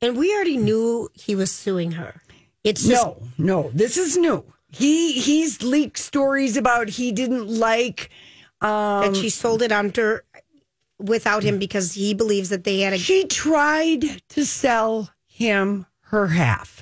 And 0.00 0.16
we 0.16 0.34
already 0.34 0.56
knew 0.56 1.10
he 1.12 1.34
was 1.34 1.52
suing 1.52 1.92
her. 1.92 2.22
It's 2.64 2.86
just 2.86 3.04
no, 3.04 3.22
no, 3.36 3.70
this 3.74 3.98
is 3.98 4.16
new. 4.16 4.44
He 4.70 5.12
he's 5.12 5.62
leaked 5.62 5.98
stories 5.98 6.56
about 6.56 6.88
he 6.88 7.12
didn't 7.12 7.46
like 7.46 8.08
um 8.62 9.02
that 9.02 9.16
she 9.16 9.28
sold 9.28 9.60
it 9.60 9.72
under 9.72 10.24
without 10.98 11.42
him 11.42 11.58
because 11.58 11.92
he 11.92 12.14
believes 12.14 12.48
that 12.48 12.64
they 12.64 12.80
had 12.80 12.94
a 12.94 12.98
she 12.98 13.26
tried 13.26 14.22
to 14.30 14.46
sell 14.46 15.10
him 15.26 15.84
her 16.04 16.28
half. 16.28 16.75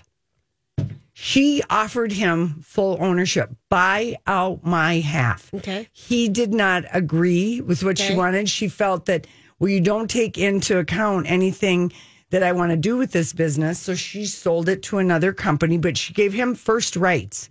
She 1.26 1.62
offered 1.70 2.12
him 2.12 2.60
full 2.60 2.98
ownership. 3.00 3.48
Buy 3.70 4.18
out 4.26 4.62
my 4.62 4.96
half. 5.00 5.52
Okay. 5.54 5.88
He 5.90 6.28
did 6.28 6.52
not 6.52 6.84
agree 6.92 7.62
with 7.62 7.82
what 7.82 7.96
she 7.96 8.14
wanted. 8.14 8.46
She 8.46 8.68
felt 8.68 9.06
that, 9.06 9.26
well, 9.58 9.70
you 9.70 9.80
don't 9.80 10.10
take 10.10 10.36
into 10.36 10.76
account 10.78 11.24
anything 11.30 11.94
that 12.28 12.42
I 12.42 12.52
want 12.52 12.72
to 12.72 12.76
do 12.76 12.98
with 12.98 13.12
this 13.12 13.32
business. 13.32 13.78
So 13.78 13.94
she 13.94 14.26
sold 14.26 14.68
it 14.68 14.82
to 14.82 14.98
another 14.98 15.32
company, 15.32 15.78
but 15.78 15.96
she 15.96 16.12
gave 16.12 16.34
him 16.34 16.54
first 16.54 16.94
rights. 16.94 17.48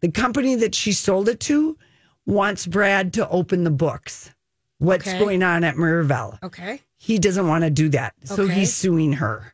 The 0.00 0.10
company 0.10 0.54
that 0.54 0.74
she 0.74 0.92
sold 0.92 1.28
it 1.28 1.38
to 1.40 1.76
wants 2.24 2.66
Brad 2.66 3.12
to 3.12 3.28
open 3.28 3.64
the 3.64 3.70
books. 3.70 4.30
What's 4.78 5.06
Okay. 5.06 5.18
going 5.18 5.42
on 5.42 5.64
at 5.64 5.74
Miraval? 5.76 6.38
Okay. 6.42 6.80
He 6.96 7.18
doesn't 7.18 7.46
want 7.46 7.64
to 7.64 7.68
do 7.70 7.90
that. 7.90 8.14
So 8.24 8.44
Okay. 8.44 8.54
he's 8.54 8.74
suing 8.74 9.12
her. 9.14 9.52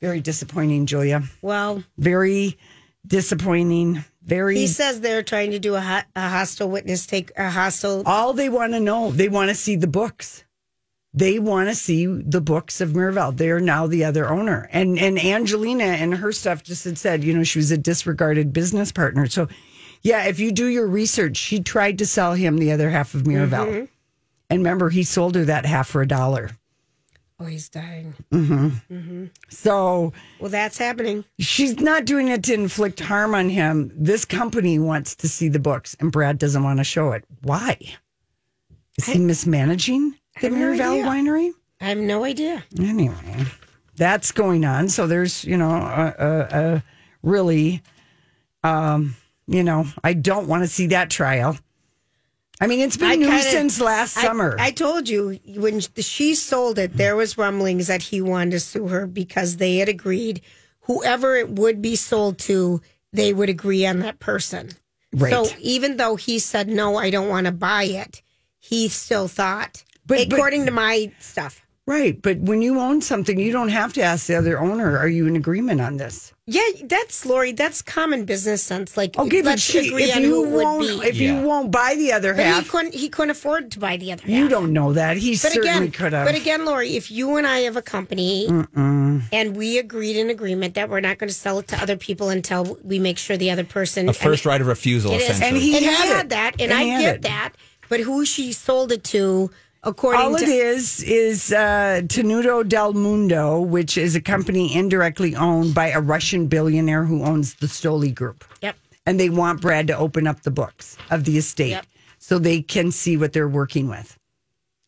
Very 0.00 0.20
disappointing, 0.20 0.86
Julia. 0.86 1.22
Well, 1.42 1.82
Very 1.98 2.58
disappointing. 3.06 4.04
Very. 4.22 4.56
he 4.56 4.66
says 4.66 5.00
they're 5.00 5.22
trying 5.22 5.52
to 5.52 5.58
do 5.60 5.76
a, 5.76 5.80
ho- 5.80 6.00
a 6.16 6.28
hostile 6.28 6.68
witness 6.68 7.06
take 7.06 7.30
a 7.36 7.48
hostile. 7.48 8.02
all 8.06 8.32
they 8.32 8.48
want 8.48 8.72
to 8.72 8.80
know, 8.80 9.12
they 9.12 9.28
want 9.28 9.48
to 9.50 9.54
see 9.54 9.76
the 9.76 9.86
books. 9.86 10.42
They 11.14 11.38
want 11.38 11.68
to 11.70 11.74
see 11.74 12.04
the 12.06 12.40
books 12.42 12.80
of 12.80 12.90
Miraval. 12.90 13.36
They're 13.36 13.60
now 13.60 13.86
the 13.86 14.04
other 14.04 14.28
owner. 14.28 14.68
And 14.72 14.98
and 14.98 15.18
Angelina 15.18 15.84
and 15.84 16.14
her 16.16 16.30
stuff 16.32 16.62
just 16.62 16.84
had 16.84 16.98
said, 16.98 17.24
you 17.24 17.32
know, 17.32 17.44
she 17.44 17.58
was 17.60 17.70
a 17.70 17.78
disregarded 17.78 18.52
business 18.52 18.92
partner. 18.92 19.26
So, 19.28 19.48
yeah, 20.02 20.24
if 20.24 20.38
you 20.40 20.52
do 20.52 20.66
your 20.66 20.86
research, 20.86 21.36
she 21.38 21.60
tried 21.60 21.98
to 21.98 22.06
sell 22.06 22.34
him 22.34 22.58
the 22.58 22.72
other 22.72 22.90
half 22.90 23.14
of 23.14 23.22
Miraval. 23.22 23.66
Mhm. 23.66 23.88
And 24.50 24.58
remember, 24.60 24.90
he 24.90 25.04
sold 25.04 25.36
her 25.36 25.44
that 25.46 25.64
half 25.64 25.88
for 25.88 26.02
a 26.02 26.06
dollar. 26.08 26.50
Oh, 27.38 27.44
he's 27.44 27.68
dying. 27.68 28.14
hmm 28.32 28.68
hmm 28.88 29.26
So 29.50 30.12
Well, 30.40 30.50
that's 30.50 30.78
happening. 30.78 31.24
she's 31.38 31.78
not 31.80 32.06
doing 32.06 32.28
it 32.28 32.42
to 32.44 32.54
inflict 32.54 32.98
harm 33.00 33.34
on 33.34 33.50
him. 33.50 33.92
This 33.94 34.24
company 34.24 34.78
wants 34.78 35.14
to 35.16 35.28
see 35.28 35.48
the 35.48 35.58
books, 35.58 35.94
and 36.00 36.10
Brad 36.10 36.38
doesn't 36.38 36.62
want 36.62 36.78
to 36.78 36.84
show 36.84 37.12
it. 37.12 37.24
Why? 37.42 37.76
Is 38.98 39.04
he 39.06 39.18
mismanaging 39.18 40.14
the 40.40 40.48
no 40.48 40.56
Miraval. 40.56 41.04
Winery? 41.04 41.50
I 41.80 41.84
have 41.90 41.98
no 41.98 42.24
idea. 42.24 42.64
Anyway, 42.80 43.44
that's 43.96 44.32
going 44.32 44.64
on. 44.64 44.88
So 44.88 45.06
there's, 45.06 45.44
you 45.44 45.58
know, 45.58 45.70
a, 45.70 46.14
a, 46.18 46.38
a 46.74 46.82
really, 47.22 47.82
um, 48.64 49.14
you 49.46 49.62
know, 49.62 49.84
I 50.02 50.14
don't 50.14 50.48
want 50.48 50.62
to 50.62 50.68
see 50.68 50.86
that 50.86 51.10
trial. 51.10 51.58
I 52.60 52.66
mean, 52.66 52.80
it's 52.80 52.96
been 52.96 53.10
I 53.10 53.14
new 53.16 53.26
kinda- 53.26 53.42
since 53.42 53.80
last 53.80 54.16
I- 54.16 54.22
summer. 54.22 54.56
I, 54.58 54.70
told 54.70 55.08
you 55.08 55.38
when 55.56 55.80
she 55.80 56.34
sold 56.34 56.78
it, 56.78 56.96
there 56.96 57.14
was 57.16 57.36
rumblings 57.36 57.86
that 57.88 58.02
he 58.02 58.22
wanted 58.22 58.52
to 58.52 58.60
sue 58.60 58.88
her 58.88 59.06
because 59.06 59.56
they 59.58 59.76
had 59.78 59.88
agreed 59.88 60.40
whoever 60.82 61.36
it 61.36 61.50
would 61.50 61.82
be 61.82 61.96
sold 61.96 62.38
to, 62.38 62.80
they 63.12 63.32
would 63.32 63.48
agree 63.50 63.84
on 63.84 63.98
that 64.00 64.20
person. 64.20 64.70
Right. 65.12 65.32
So 65.32 65.46
even 65.60 65.96
though 65.96 66.16
he 66.16 66.38
said 66.38 66.68
no, 66.68 66.96
I 66.96 67.10
don't 67.10 67.28
want 67.28 67.46
to 67.46 67.52
buy 67.52 67.84
it, 67.84 68.22
he 68.58 68.88
still 68.88 69.28
thought, 69.28 69.84
But- 70.06 70.28
but- 70.28 70.32
according 70.36 70.66
to 70.66 70.72
my 70.72 71.12
stuff. 71.20 71.60
Right. 71.86 72.20
But 72.20 72.38
when 72.38 72.62
you 72.62 72.78
own 72.80 73.00
something, 73.00 73.38
you 73.38 73.52
don't 73.52 73.68
have 73.70 73.92
to 73.94 74.02
ask 74.02 74.26
the 74.26 74.34
other 74.36 74.58
owner, 74.58 74.98
are 74.98 75.08
you 75.08 75.26
in 75.26 75.36
agreement 75.36 75.80
on 75.80 75.96
this? 75.96 76.32
Yeah, 76.48 76.62
that's 76.84 77.26
Lori. 77.26 77.50
That's 77.52 77.82
common 77.82 78.24
business 78.24 78.62
sense. 78.62 78.96
Like, 78.96 79.16
oh, 79.18 79.26
Okay, 79.26 79.40
but 79.42 79.46
let's 79.50 79.62
she, 79.62 79.88
agree 79.88 80.04
if 80.04 80.16
you 80.16 80.28
who 80.28 80.44
it 80.44 80.50
would 80.52 80.62
won't, 80.62 81.02
be. 81.02 81.08
if 81.08 81.16
you 81.16 81.40
won't 81.42 81.72
buy 81.72 81.96
the 81.96 82.12
other 82.12 82.34
but 82.34 82.44
half, 82.44 82.62
he 82.64 82.68
couldn't. 82.70 82.94
He 82.94 83.08
couldn't 83.08 83.30
afford 83.30 83.72
to 83.72 83.80
buy 83.80 83.96
the 83.96 84.12
other 84.12 84.22
half. 84.22 84.30
you 84.30 84.48
don't 84.48 84.72
know 84.72 84.92
that. 84.92 85.16
He 85.16 85.32
But 85.32 85.38
certainly 85.40 85.68
again, 85.68 85.90
could 85.90 86.12
have. 86.12 86.24
but 86.24 86.36
again, 86.36 86.64
Lori, 86.64 86.94
if 86.94 87.10
you 87.10 87.36
and 87.36 87.48
I 87.48 87.60
have 87.60 87.76
a 87.76 87.82
company 87.82 88.46
Mm-mm. 88.48 89.22
and 89.32 89.56
we 89.56 89.78
agreed 89.78 90.16
in 90.16 90.30
agreement 90.30 90.74
that 90.74 90.88
we're 90.88 91.00
not 91.00 91.18
going 91.18 91.28
to 91.28 91.34
sell 91.34 91.58
it 91.58 91.66
to 91.68 91.82
other 91.82 91.96
people 91.96 92.28
until 92.28 92.78
we 92.84 93.00
make 93.00 93.18
sure 93.18 93.36
the 93.36 93.50
other 93.50 93.64
person 93.64 94.08
A 94.08 94.12
first 94.12 94.46
right 94.46 94.60
of 94.60 94.68
refusal, 94.68 95.10
It 95.12 95.22
is. 95.22 95.30
essentially. 95.30 95.48
And 95.48 95.56
he 95.56 95.76
and 95.78 95.84
had 95.84 96.06
had 96.16 96.30
that, 96.30 96.52
and, 96.60 96.70
And 96.70 96.72
I 96.74 96.84
get 97.00 97.14
it. 97.16 97.22
that. 97.22 97.54
But 97.88 98.00
who 98.00 98.24
she 98.24 98.52
sold 98.52 98.92
it 98.92 99.02
to, 99.04 99.50
according 99.82 100.20
All 100.20 100.36
to 100.36 100.42
it 100.42 100.48
is 100.48 101.02
is 101.02 101.52
uh, 101.52 102.02
Tenute 102.04 102.68
del 102.68 102.92
Mondo, 102.92 103.60
which 103.60 103.96
is 103.96 104.14
a 104.16 104.20
company 104.20 104.74
indirectly 104.74 105.34
owned 105.36 105.74
by 105.74 105.88
a 105.88 106.00
Russian 106.00 106.46
billionaire 106.46 107.04
who 107.04 107.24
owns 107.24 107.54
the 107.54 107.66
Stoli 107.66 108.14
Group. 108.14 108.44
Yep. 108.62 108.76
And 109.06 109.20
they 109.20 109.30
want 109.30 109.60
Brad 109.60 109.86
to 109.86 109.96
open 109.96 110.26
up 110.26 110.42
the 110.42 110.50
books 110.50 110.96
of 111.10 111.24
the 111.24 111.38
estate 111.38 111.70
Yep. 111.70 111.86
so 112.18 112.38
they 112.38 112.60
can 112.62 112.90
see 112.90 113.16
what 113.16 113.32
they're 113.32 113.48
working 113.48 113.88
with. 113.88 114.18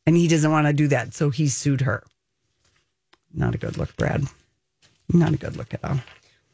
And 0.07 0.17
he 0.17 0.27
doesn't 0.27 0.51
want 0.51 0.67
to 0.67 0.73
do 0.73 0.89
that, 0.89 1.15
so 1.15 1.31
he 1.31 1.49
sued 1.49 1.83
her. 1.83 2.03
Not 3.33 3.55
a 3.55 3.59
good 3.59 3.77
look, 3.77 3.95
Brad. 3.97 4.25
Not 5.13 5.35
a 5.35 5.37
good 5.37 5.57
look 5.57 5.73
at 5.75 5.85
all. 5.85 6.01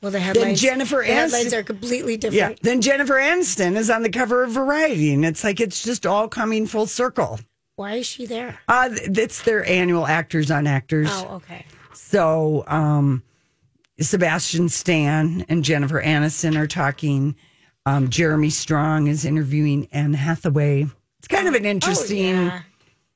Well, 0.02 0.12
the 0.12 0.20
headlines. 0.20 0.60
Jennifer 0.60 1.02
the 1.06 1.12
headlines 1.14 1.54
are 1.54 1.62
completely 1.62 2.18
different. 2.18 2.58
Yeah. 2.58 2.58
Then 2.60 2.82
Jennifer 2.82 3.14
Aniston 3.14 3.74
is 3.76 3.88
on 3.88 4.02
the 4.02 4.10
cover 4.10 4.42
of 4.42 4.50
Variety, 4.50 5.14
and 5.14 5.24
it's 5.24 5.42
like 5.42 5.60
it's 5.60 5.82
just 5.82 6.04
all 6.04 6.28
coming 6.28 6.66
full 6.66 6.86
circle. 6.86 7.40
Why 7.76 7.94
is 7.94 8.06
she 8.06 8.26
there? 8.26 8.58
Uh, 8.68 8.90
it's 8.92 9.42
their 9.42 9.64
annual 9.68 10.06
Actors 10.06 10.50
on 10.50 10.66
Actors. 10.66 11.08
Oh, 11.10 11.36
okay. 11.36 11.64
So, 11.92 12.64
um, 12.68 13.22
Sebastian 14.00 14.68
Stan 14.68 15.44
and 15.48 15.64
Jennifer 15.64 16.00
Aniston 16.02 16.56
are 16.56 16.66
talking. 16.66 17.34
Um, 17.86 18.08
Jeremy 18.10 18.50
Strong 18.50 19.08
is 19.08 19.24
interviewing 19.24 19.88
Anne 19.92 20.14
Hathaway. 20.14 20.86
It's 21.18 21.28
kind 21.28 21.48
of 21.48 21.54
an 21.54 21.64
interesting, 21.66 22.34
Oh, 22.34 22.42
yeah. 22.44 22.62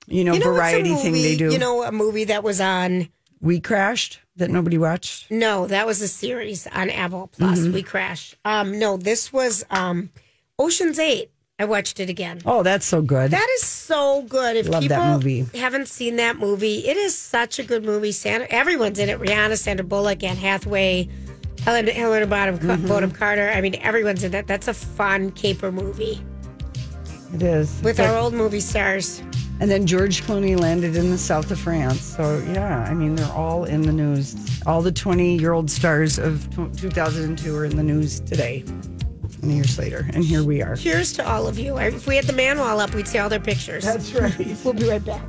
you 0.07 0.25
know, 0.25 0.35
You 0.35 0.41
know 0.41 0.53
variety 0.53 0.95
thing 0.95 1.13
they 1.13 1.37
do. 1.37 1.51
You 1.53 1.59
know, 1.59 1.85
a 1.85 1.93
movie 1.93 2.25
that 2.25 2.43
was 2.43 2.61
on. 2.61 3.09
we 3.41 3.61
crashed 3.61 4.19
that 4.37 4.51
nobody 4.51 4.77
watched. 4.79 5.31
No, 5.31 5.67
that 5.69 5.87
was 5.87 6.03
a 6.03 6.09
series 6.09 6.67
on 6.69 6.91
Apple 6.91 7.29
Plus. 7.29 7.61
Mhm. 7.61 7.73
We 7.73 7.83
crashed. 7.83 8.37
Um, 8.45 8.79
no, 8.79 8.97
this 8.97 9.33
was 9.33 9.65
um, 9.71 10.11
Ocean's 10.59 10.99
Eight. 10.99 11.31
I 11.61 11.65
watched 11.65 11.99
it 11.99 12.09
again. 12.09 12.41
Oh, 12.47 12.63
that's 12.63 12.87
so 12.87 13.03
good. 13.03 13.33
That 13.33 13.49
is 13.57 13.63
so 13.63 14.23
good. 14.29 14.57
If 14.57 14.69
Love 14.69 14.83
people 14.83 14.97
that 14.97 15.13
movie. 15.15 15.45
haven't 15.59 15.89
seen 15.89 16.15
that 16.17 16.37
movie, 16.37 16.87
it 16.87 16.97
is 16.97 17.19
such 17.19 17.59
a 17.59 17.65
good 17.65 17.85
movie. 17.85 18.13
Sandra, 18.13 18.47
everyone's 18.49 19.01
in 19.01 19.09
it. 19.09 19.19
Rihanna, 19.19 19.59
Sandra 19.59 19.85
Bullock, 19.85 20.23
Anne 20.23 20.37
Hathaway, 20.37 21.09
Helen, 21.65 21.89
Helena 21.89 22.29
Bonham, 22.29 22.59
Mm-hmm. 22.59 22.87
Bonham 22.87 23.11
Carter. 23.11 23.49
I 23.49 23.61
mean, 23.61 23.75
everyone's 23.83 24.23
in 24.23 24.31
that. 24.33 24.47
That's 24.47 24.69
a 24.69 24.75
fun 24.75 25.33
caper 25.33 25.73
movie 25.73 26.21
it 27.35 27.43
is 27.43 27.79
with 27.83 27.97
But- 27.99 28.07
our 28.07 28.17
old 28.17 28.35
movie 28.35 28.61
stars. 28.61 29.21
And 29.61 29.69
then 29.69 29.85
George 29.89 30.23
Clooney 30.23 30.57
landed 30.59 30.95
in 30.97 31.11
the 31.11 31.19
south 31.19 31.51
of 31.51 31.59
France. 31.59 32.01
So, 32.01 32.39
yeah, 32.53 32.85
I 32.89 32.95
mean, 32.95 33.17
they're 33.17 33.33
all 33.33 33.65
in 33.65 33.83
the 33.83 33.93
news. 33.93 34.37
All 34.65 34.81
the 34.81 34.93
20 34.93 35.37
year 35.37 35.53
old 35.53 35.69
stars 35.69 36.17
of 36.21 36.49
2002 36.77 37.57
are 37.57 37.65
in 37.65 37.77
the 37.77 37.83
news 37.83 38.21
today, 38.21 38.63
20 38.63 38.98
years 39.43 39.79
later. 39.79 40.09
And 40.13 40.25
here 40.25 40.45
we 40.45 40.63
are. 40.63 40.77
Cheers 40.77 41.13
to 41.15 41.29
all 41.29 41.47
of 41.47 41.59
you. 41.59 41.79
If 41.79 42.07
we 42.07 42.17
had 42.17 42.25
the 42.27 42.33
man 42.33 42.59
wall 42.59 42.81
up, 42.81 42.95
we'd 42.95 43.09
see 43.09 43.19
all 43.19 43.29
their 43.29 43.41
pictures. 43.41 43.85
That's 43.85 44.13
right. 44.13 44.35
We'll 44.65 44.75
be 44.75 44.89
right 44.89 45.05
back. 45.05 45.23